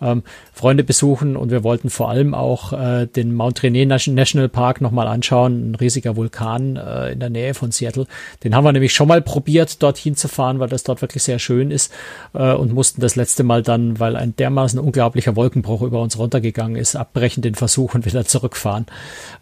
ähm, 0.01 0.23
Freunde 0.53 0.83
besuchen 0.83 1.35
und 1.35 1.51
wir 1.51 1.63
wollten 1.63 1.89
vor 1.89 2.09
allem 2.09 2.33
auch 2.33 2.73
äh, 2.73 3.05
den 3.05 3.33
Mount 3.33 3.63
Rainier 3.63 3.85
National 3.85 4.49
Park 4.49 4.81
nochmal 4.81 5.07
anschauen, 5.07 5.71
ein 5.71 5.75
riesiger 5.75 6.15
Vulkan 6.15 6.77
äh, 6.77 7.11
in 7.11 7.19
der 7.19 7.29
Nähe 7.29 7.53
von 7.53 7.71
Seattle. 7.71 8.07
Den 8.43 8.55
haben 8.55 8.63
wir 8.63 8.71
nämlich 8.71 8.93
schon 8.93 9.07
mal 9.07 9.21
probiert, 9.21 9.81
dorthin 9.83 10.15
zu 10.15 10.27
fahren, 10.27 10.59
weil 10.59 10.69
das 10.69 10.83
dort 10.83 11.01
wirklich 11.01 11.23
sehr 11.23 11.39
schön 11.39 11.71
ist 11.71 11.93
äh, 12.33 12.53
und 12.53 12.73
mussten 12.73 13.01
das 13.01 13.15
letzte 13.15 13.43
Mal 13.43 13.61
dann, 13.61 13.99
weil 13.99 14.15
ein 14.15 14.35
dermaßen 14.35 14.79
unglaublicher 14.79 15.35
Wolkenbruch 15.35 15.81
über 15.81 16.01
uns 16.01 16.17
runtergegangen 16.17 16.75
ist, 16.75 16.95
abbrechen 16.95 17.41
den 17.41 17.55
Versuch 17.55 17.93
und 17.93 18.05
wieder 18.05 18.25
zurückfahren. 18.25 18.85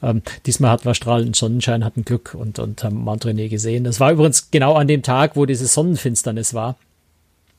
Ähm, 0.03 0.21
diesmal 0.45 0.71
hatten 0.71 0.85
wir 0.85 0.93
strahlenden 0.93 1.33
Sonnenschein, 1.33 1.85
hatten 1.85 2.03
Glück 2.03 2.35
und, 2.37 2.59
und 2.59 2.83
haben 2.83 2.97
Mount 2.97 3.25
Rainier 3.25 3.49
gesehen. 3.49 3.83
Das 3.83 3.99
war 3.99 4.11
übrigens 4.11 4.51
genau 4.51 4.73
an 4.73 4.86
dem 4.87 5.03
Tag, 5.03 5.35
wo 5.35 5.45
diese 5.45 5.67
Sonnenfinsternis 5.67 6.53
war. 6.53 6.77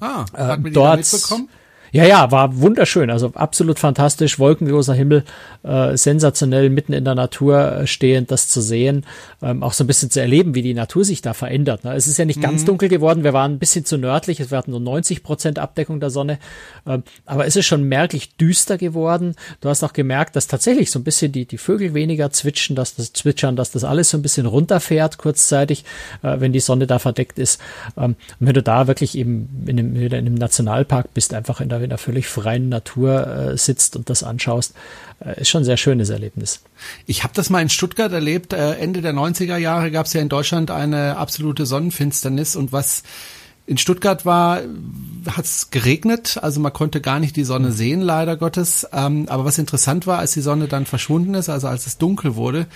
Ah, 0.01 0.25
hat 0.33 0.35
äh, 0.35 0.47
man 0.47 0.65
die 0.65 0.71
dort, 0.73 0.99
mitbekommen? 0.99 1.49
Ja, 1.93 2.05
ja, 2.05 2.31
war 2.31 2.61
wunderschön. 2.61 3.11
Also 3.11 3.33
absolut 3.35 3.79
fantastisch, 3.79 4.39
wolkenloser 4.39 4.95
Himmel, 4.95 5.25
äh, 5.63 5.97
sensationell 5.97 6.71
mitten 6.71 6.93
in 6.93 7.05
der 7.05 7.15
Natur 7.15 7.73
äh, 7.73 7.87
stehend, 7.87 8.31
das 8.31 8.49
zu 8.49 8.61
sehen, 8.61 9.05
ähm, 9.43 9.63
auch 9.63 9.73
so 9.73 9.85
ein 9.85 9.87
bisschen 9.87 10.11
zu 10.11 10.21
erleben, 10.21 10.55
wie 10.55 10.63
die 10.63 10.75
Natur 10.75 11.05
sich 11.05 11.23
da 11.23 11.35
verändert. 11.35 11.85
Ne? 11.85 11.95
Es 11.95 12.07
ist 12.07 12.19
ja 12.19 12.25
nicht 12.25 12.39
mhm. 12.39 12.43
ganz 12.43 12.65
dunkel 12.65 12.89
geworden, 12.89 13.25
wir 13.25 13.33
waren 13.33 13.53
ein 13.53 13.59
bisschen 13.59 13.85
zu 13.85 13.97
nördlich, 13.97 14.41
es 14.41 14.53
hatten 14.53 14.71
nur 14.71 14.81
90 14.81 15.23
Prozent 15.23 15.59
Abdeckung 15.59 16.01
der 16.01 16.11
Sonne, 16.11 16.39
ähm, 16.87 17.03
aber 17.27 17.47
es 17.47 17.57
ist 17.57 17.67
schon 17.67 17.85
merklich 17.85 18.37
düster 18.37 18.79
geworden. 18.79 19.35
Du 19.61 19.69
hast 19.69 19.83
auch 19.83 19.93
gemerkt, 19.93 20.37
dass 20.37 20.47
tatsächlich 20.47 20.91
so 20.91 20.99
ein 20.99 21.05
bisschen 21.05 21.33
die, 21.33 21.47
die 21.47 21.59
Vögel 21.59 21.95
weniger 21.95 22.31
zwitschern, 22.31 22.77
dass 22.77 22.95
das 22.95 23.13
zwitschern, 23.13 23.57
dass 23.57 23.71
das 23.71 23.85
alles 23.85 24.11
so 24.11 24.19
ein 24.19 24.23
bisschen 24.23 24.47
runterfährt 24.47 25.19
kurzzeitig, 25.19 25.85
äh, 26.23 26.41
wenn 26.41 26.53
die 26.53 26.61
Sonne 26.61 26.87
da 26.87 26.99
verdeckt 26.99 27.39
ist. 27.39 27.61
Ähm, 27.97 28.17
und 28.41 28.47
wenn 28.47 28.55
du 28.55 28.63
da 28.63 28.87
wirklich 28.87 29.17
eben 29.17 29.49
in 29.67 29.79
einem, 29.79 29.97
in 29.97 30.15
einem 30.15 30.35
Nationalpark 30.35 31.15
bist, 31.15 31.35
einfach 31.35 31.61
in 31.61 31.69
der, 31.69 31.78
in 31.83 31.91
der 31.91 31.99
völlig 31.99 32.29
freien 32.29 32.69
Natur 32.69 33.27
äh, 33.27 33.59
sitzt 33.59 33.97
und 33.97 34.11
das 34.11 34.23
anschaust, 34.23 34.75
äh, 35.25 35.41
ist 35.41 35.49
schon 35.49 35.63
ein 35.63 35.67
sehr 35.67 35.77
schönes 35.77 36.11
Erlebnis. 36.11 36.61
Ich 37.07 37.25
habe 37.25 37.35
das 37.35 37.51
mal 37.51 37.61
in 37.61 37.69
Stuttgart 37.69 38.13
erlebt. 38.13 38.53
Äh, 38.53 38.75
Ende 38.75 39.03
der 39.03 39.15
90er 39.15 39.57
Jahre 39.57 39.91
gab 39.91 40.07
es 40.07 40.13
ja 40.13 40.21
in 40.21 40.29
Deutschland 40.29 40.71
eine 40.71 41.17
absolute 41.17 41.67
Sonnenfinsternis 41.67 42.57
und 42.57 42.73
was 42.73 43.03
in 43.69 43.77
Stuttgart 43.77 44.25
war, 44.25 44.63
hat 45.31 45.45
es 45.45 45.71
geregnet, 45.71 46.39
also 46.41 46.59
man 46.59 46.73
konnte 46.73 47.03
gar 47.03 47.21
nicht 47.21 47.37
die 47.37 47.45
Sonne 47.45 47.71
sehen, 47.71 48.01
leider 48.01 48.39
Gottes. 48.39 48.89
Ähm, 48.95 49.27
aber 49.29 49.45
was 49.45 49.59
interessant 49.59 50.07
war, 50.07 50.21
als 50.21 50.33
die 50.33 50.41
Sonne 50.41 50.69
dann 50.69 50.87
verschwunden 50.87 51.35
ist, 51.35 51.51
also 51.51 51.69
als 51.69 51.87
es 51.87 51.99
dunkel 51.99 52.35
wurde, 52.35 52.67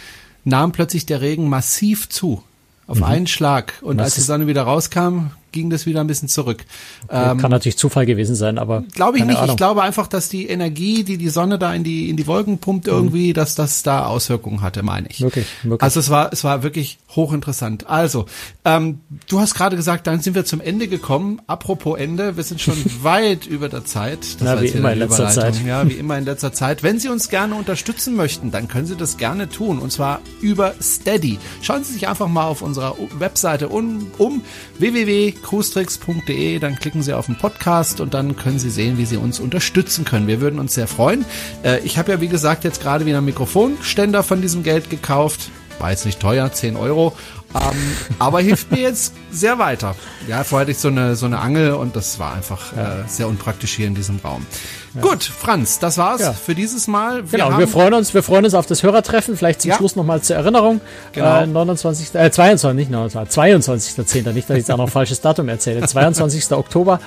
nahm 0.45 0.73
plötzlich 0.73 1.07
der 1.07 1.23
Regen 1.23 1.49
massiv 1.49 2.11
zu. 2.11 2.43
Auf 2.87 2.99
mhm. 2.99 3.05
einen 3.05 3.27
Schlag. 3.27 3.75
Und 3.81 3.99
was 3.99 4.05
als 4.05 4.15
die 4.17 4.21
Sonne 4.21 4.47
wieder 4.47 4.65
rauskam, 4.65 5.31
ging 5.53 5.71
das 5.71 5.87
wieder 5.87 6.01
ein 6.01 6.07
bisschen 6.07 6.29
zurück. 6.29 6.65
Okay, 7.09 7.31
ähm, 7.33 7.39
kann 7.39 7.51
natürlich 7.51 7.77
Zufall 7.77 8.07
gewesen 8.07 8.35
sein, 8.35 8.59
aber 8.59 8.83
glaube 8.95 9.19
ich 9.19 9.25
nicht. 9.25 9.37
Ahnung. 9.37 9.51
Ich 9.51 9.57
glaube 9.57 9.83
einfach, 9.83 10.07
dass 10.07 10.29
die 10.29 10.49
Energie, 10.49 11.05
die 11.05 11.19
die 11.19 11.29
Sonne 11.29 11.59
da 11.59 11.73
in 11.75 11.85
die 11.85 12.11
in 12.11 12.17
die 12.17 12.27
Wolken 12.27 12.59
pumpt 12.59 12.89
irgendwie, 12.89 13.29
mhm. 13.29 13.35
dass 13.35 13.55
das 13.55 13.83
da 13.83 14.07
Auswirkungen 14.07 14.63
hatte, 14.63 14.83
meine 14.83 15.09
ich. 15.09 15.21
Wirklich, 15.21 15.47
wirklich. 15.63 15.83
Also 15.83 16.01
es 16.01 16.11
war 16.11 16.33
es 16.33 16.43
war 16.45 16.63
wirklich 16.63 16.99
hochinteressant. 17.15 17.87
Also 17.87 18.27
ähm, 18.65 19.01
du 19.29 19.41
hast 19.41 19.55
gerade 19.55 19.77
gesagt, 19.77 20.07
dann 20.07 20.21
sind 20.21 20.35
wir 20.35 20.45
zum 20.45 20.61
Ende 20.61 20.89
gekommen. 20.89 21.41
Apropos 21.47 21.99
Ende, 21.99 22.37
wir 22.37 22.45
sind 22.45 22.61
schon 22.61 22.77
weit 23.03 23.47
über 23.47 23.69
der 23.69 23.85
Zeit. 23.85 24.21
Das 24.21 24.43
Na, 24.43 24.61
wie 24.61 24.69
immer 24.69 24.93
in 24.93 24.99
letzter 24.99 25.29
Zeit. 25.29 25.61
Ja, 25.65 25.89
wie 25.89 25.95
immer 25.95 26.19
in 26.19 26.25
letzter 26.25 26.53
Zeit. 26.53 26.83
Wenn 26.83 26.99
Sie 26.99 27.09
uns 27.09 27.29
gerne 27.29 27.55
unterstützen 27.55 28.17
möchten, 28.17 28.51
dann 28.51 28.69
können 28.69 28.87
Sie 28.87 28.97
das 28.97 29.19
gerne 29.19 29.49
tun 29.49 29.79
und 29.79 29.93
zwar 29.93 30.21
über 30.41 30.75
Steady. 30.81 31.39
Schauen 31.61 31.85
Sie 31.85 31.93
sich 31.93 32.09
einfach 32.09 32.29
mal 32.29 32.47
auf 32.47 32.63
unserer 32.63 32.97
Webseite 33.19 33.69
um, 33.69 34.07
um 34.19 34.43
www 34.79 35.35
cruestricks.de, 35.43 36.59
dann 36.59 36.77
klicken 36.77 37.03
Sie 37.03 37.13
auf 37.13 37.27
den 37.27 37.37
Podcast 37.37 38.01
und 38.01 38.15
dann 38.15 38.37
können 38.37 38.59
Sie 38.59 38.71
sehen, 38.71 38.99
wie 38.99 39.07
Sie 39.07 39.17
uns 39.17 39.41
unterstützen 39.41 40.05
können. 40.05 40.27
Wir 40.27 40.41
würden 40.41 40.59
uns 40.59 40.75
sehr 40.75 40.87
freuen. 40.87 41.25
Äh, 41.63 41.81
ich 41.81 41.99
habe 41.99 42.13
ja, 42.13 42.21
wie 42.21 42.29
gesagt, 42.29 42.65
jetzt 42.65 42.81
gerade 42.81 43.07
wieder 43.07 43.19
einen 43.19 43.27
Mikrofonständer 43.27 44.23
von 44.23 44.41
diesem 44.41 44.63
Geld 44.63 44.91
gekauft. 44.91 45.51
War 45.83 45.91
jetzt 45.91 46.07
nicht 46.07 46.21
teuer, 46.21 46.53
10 46.53 46.77
Euro. 46.77 47.13
Ähm, 47.55 47.97
aber 48.21 48.41
hilft 48.41 48.71
mir 48.71 48.81
jetzt 48.81 49.15
sehr 49.33 49.59
weiter. 49.59 49.97
Ja, 50.29 50.45
vorher 50.45 50.63
hatte 50.63 50.71
ich 50.71 50.79
so 50.79 50.87
eine, 50.87 51.17
so 51.17 51.27
eine 51.27 51.41
Angel 51.41 51.73
und 51.73 51.97
das 51.97 52.21
war 52.21 52.35
einfach 52.35 52.75
ja. 52.77 53.01
äh, 53.01 53.09
sehr 53.09 53.27
unpraktisch 53.27 53.75
hier 53.75 53.89
in 53.89 53.97
diesem 53.97 54.21
Raum. 54.21 54.47
Ja. 54.95 55.01
Gut, 55.01 55.25
Franz, 55.25 55.81
das 55.81 55.99
war's 55.99 56.21
ja. 56.21 56.33
für 56.33 56.55
dieses 56.55 56.87
Mal. 56.87 57.31
Wir 57.33 57.41
genau, 57.41 57.59
wir 57.59 57.67
freuen 57.67 57.95
uns, 57.95 58.15
wir 58.15 58.23
freuen 58.23 58.45
uns 58.45 58.55
auf 58.55 58.67
das 58.67 58.85
Hörertreffen. 58.85 59.37
Vielleicht 59.37 59.63
zum 59.63 59.71
ja. 59.71 59.77
Schluss 59.77 59.97
nochmal 59.97 60.23
zur 60.23 60.37
Erinnerung. 60.37 60.81
Genau. 61.13 61.41
Äh, 61.41 61.47
29, 61.49 62.15
äh, 62.15 62.31
22, 62.31 62.77
nicht 62.77 62.91
29, 62.91 63.37
22.10. 63.37 64.33
Nicht, 64.33 64.49
dass 64.49 64.57
ich 64.57 64.63
jetzt 64.63 64.71
auch 64.71 64.77
noch 64.77 64.87
ein 64.87 64.91
falsches 64.91 65.21
Datum 65.21 65.49
erzähle. 65.49 65.85
22. 65.87 66.53
Oktober. 66.53 67.01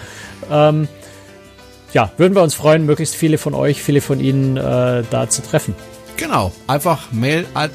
Ähm, 0.52 0.90
ja, 1.94 2.12
würden 2.18 2.36
wir 2.36 2.44
uns 2.44 2.56
freuen, 2.56 2.86
möglichst 2.86 3.16
viele 3.16 3.38
von 3.38 3.54
euch, 3.54 3.82
viele 3.82 4.02
von 4.02 4.20
Ihnen 4.20 4.58
äh, 4.58 5.04
da 5.10 5.30
zu 5.30 5.42
treffen. 5.42 5.76
Genau, 6.18 6.52
einfach 6.68 7.12
Mail 7.12 7.46
at 7.54 7.72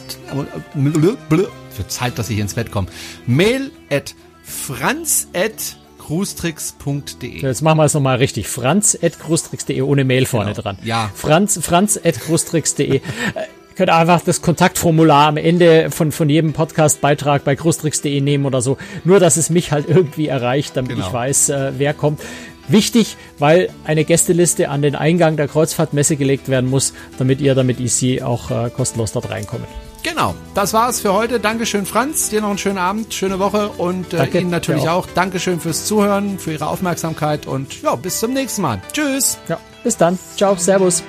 wird 1.77 1.91
Zeit, 1.91 2.19
dass 2.19 2.31
ich 2.31 2.39
ins 2.39 2.55
Bett 2.55 2.71
komme. 2.71 2.89
Mail 3.27 3.71
at 3.91 4.15
franz 4.43 5.29
at 5.35 5.77
cruestricks.de. 5.99 7.41
Jetzt 7.41 7.63
machen 7.63 7.79
wir 7.79 7.85
es 7.85 7.95
nochmal 7.95 8.17
richtig. 8.17 8.49
Franz 8.49 8.99
at 9.01 9.19
cruestricks.de 9.19 9.81
ohne 9.83 10.05
Mail 10.05 10.27
vorne 10.27 10.51
genau. 10.51 10.63
dran. 10.63 10.79
Ja. 10.83 11.11
Franz, 11.15 11.59
franz 11.63 11.99
at 12.03 12.21
cruestricks.de. 12.21 13.01
Äh, 13.35 13.47
könnt 13.77 13.91
einfach 13.91 14.21
das 14.21 14.43
Kontaktformular 14.43 15.29
am 15.29 15.39
Ende 15.39 15.91
von, 15.91 16.13
von 16.13 16.29
jedem 16.29 16.53
Podcast-Beitrag 16.53 17.45
bei 17.45 17.57
cruestricks.de 17.57 18.21
nehmen 18.21 18.45
oder 18.45 18.61
so. 18.61 18.77
Nur, 19.05 19.21
dass 19.21 19.39
es 19.39 19.49
mich 19.49 19.73
halt 19.73 19.89
irgendwie 19.89 20.27
erreicht, 20.27 20.77
damit 20.77 20.97
genau. 20.97 21.07
ich 21.07 21.13
weiß, 21.13 21.49
äh, 21.49 21.73
wer 21.79 21.95
kommt. 21.95 22.21
Wichtig, 22.71 23.17
weil 23.39 23.69
eine 23.85 24.05
Gästeliste 24.05 24.69
an 24.69 24.83
den 24.83 24.95
Eingang 24.95 25.37
der 25.37 25.49
Kreuzfahrtmesse 25.49 26.17
gelegt 26.17 26.49
werden 26.49 26.71
muss, 26.71 26.93
damit 27.19 27.41
ihr, 27.41 27.55
damit 27.55 27.79
sie 27.91 28.23
auch 28.23 28.51
äh, 28.51 28.71
kostenlos 28.71 29.13
dort 29.13 29.31
reinkommen. 29.31 29.67
Genau, 30.03 30.35
das 30.55 30.73
war's 30.73 31.01
für 31.01 31.13
heute. 31.13 31.41
Dankeschön, 31.41 31.85
Franz. 31.85 32.31
Dir 32.31 32.41
noch 32.41 32.49
einen 32.49 32.59
schönen 32.59 32.79
Abend, 32.79 33.13
schöne 33.13 33.39
Woche 33.39 33.69
und 33.69 34.15
äh, 34.15 34.25
Ihnen 34.27 34.51
natürlich 34.51 34.89
auch. 34.89 35.07
Dankeschön 35.15 35.61
fürs 35.61 35.85
Zuhören, 35.85 36.39
für 36.39 36.53
Ihre 36.53 36.69
Aufmerksamkeit 36.69 37.47
und 37.47 37.83
ja, 37.83 37.95
bis 37.97 38.21
zum 38.21 38.33
nächsten 38.33 38.63
Mal. 38.63 38.81
Tschüss. 38.93 39.39
Ja, 39.49 39.59
bis 39.85 39.97
dann. 39.97 40.19
Ciao, 40.37 40.57
Servus. 40.57 41.03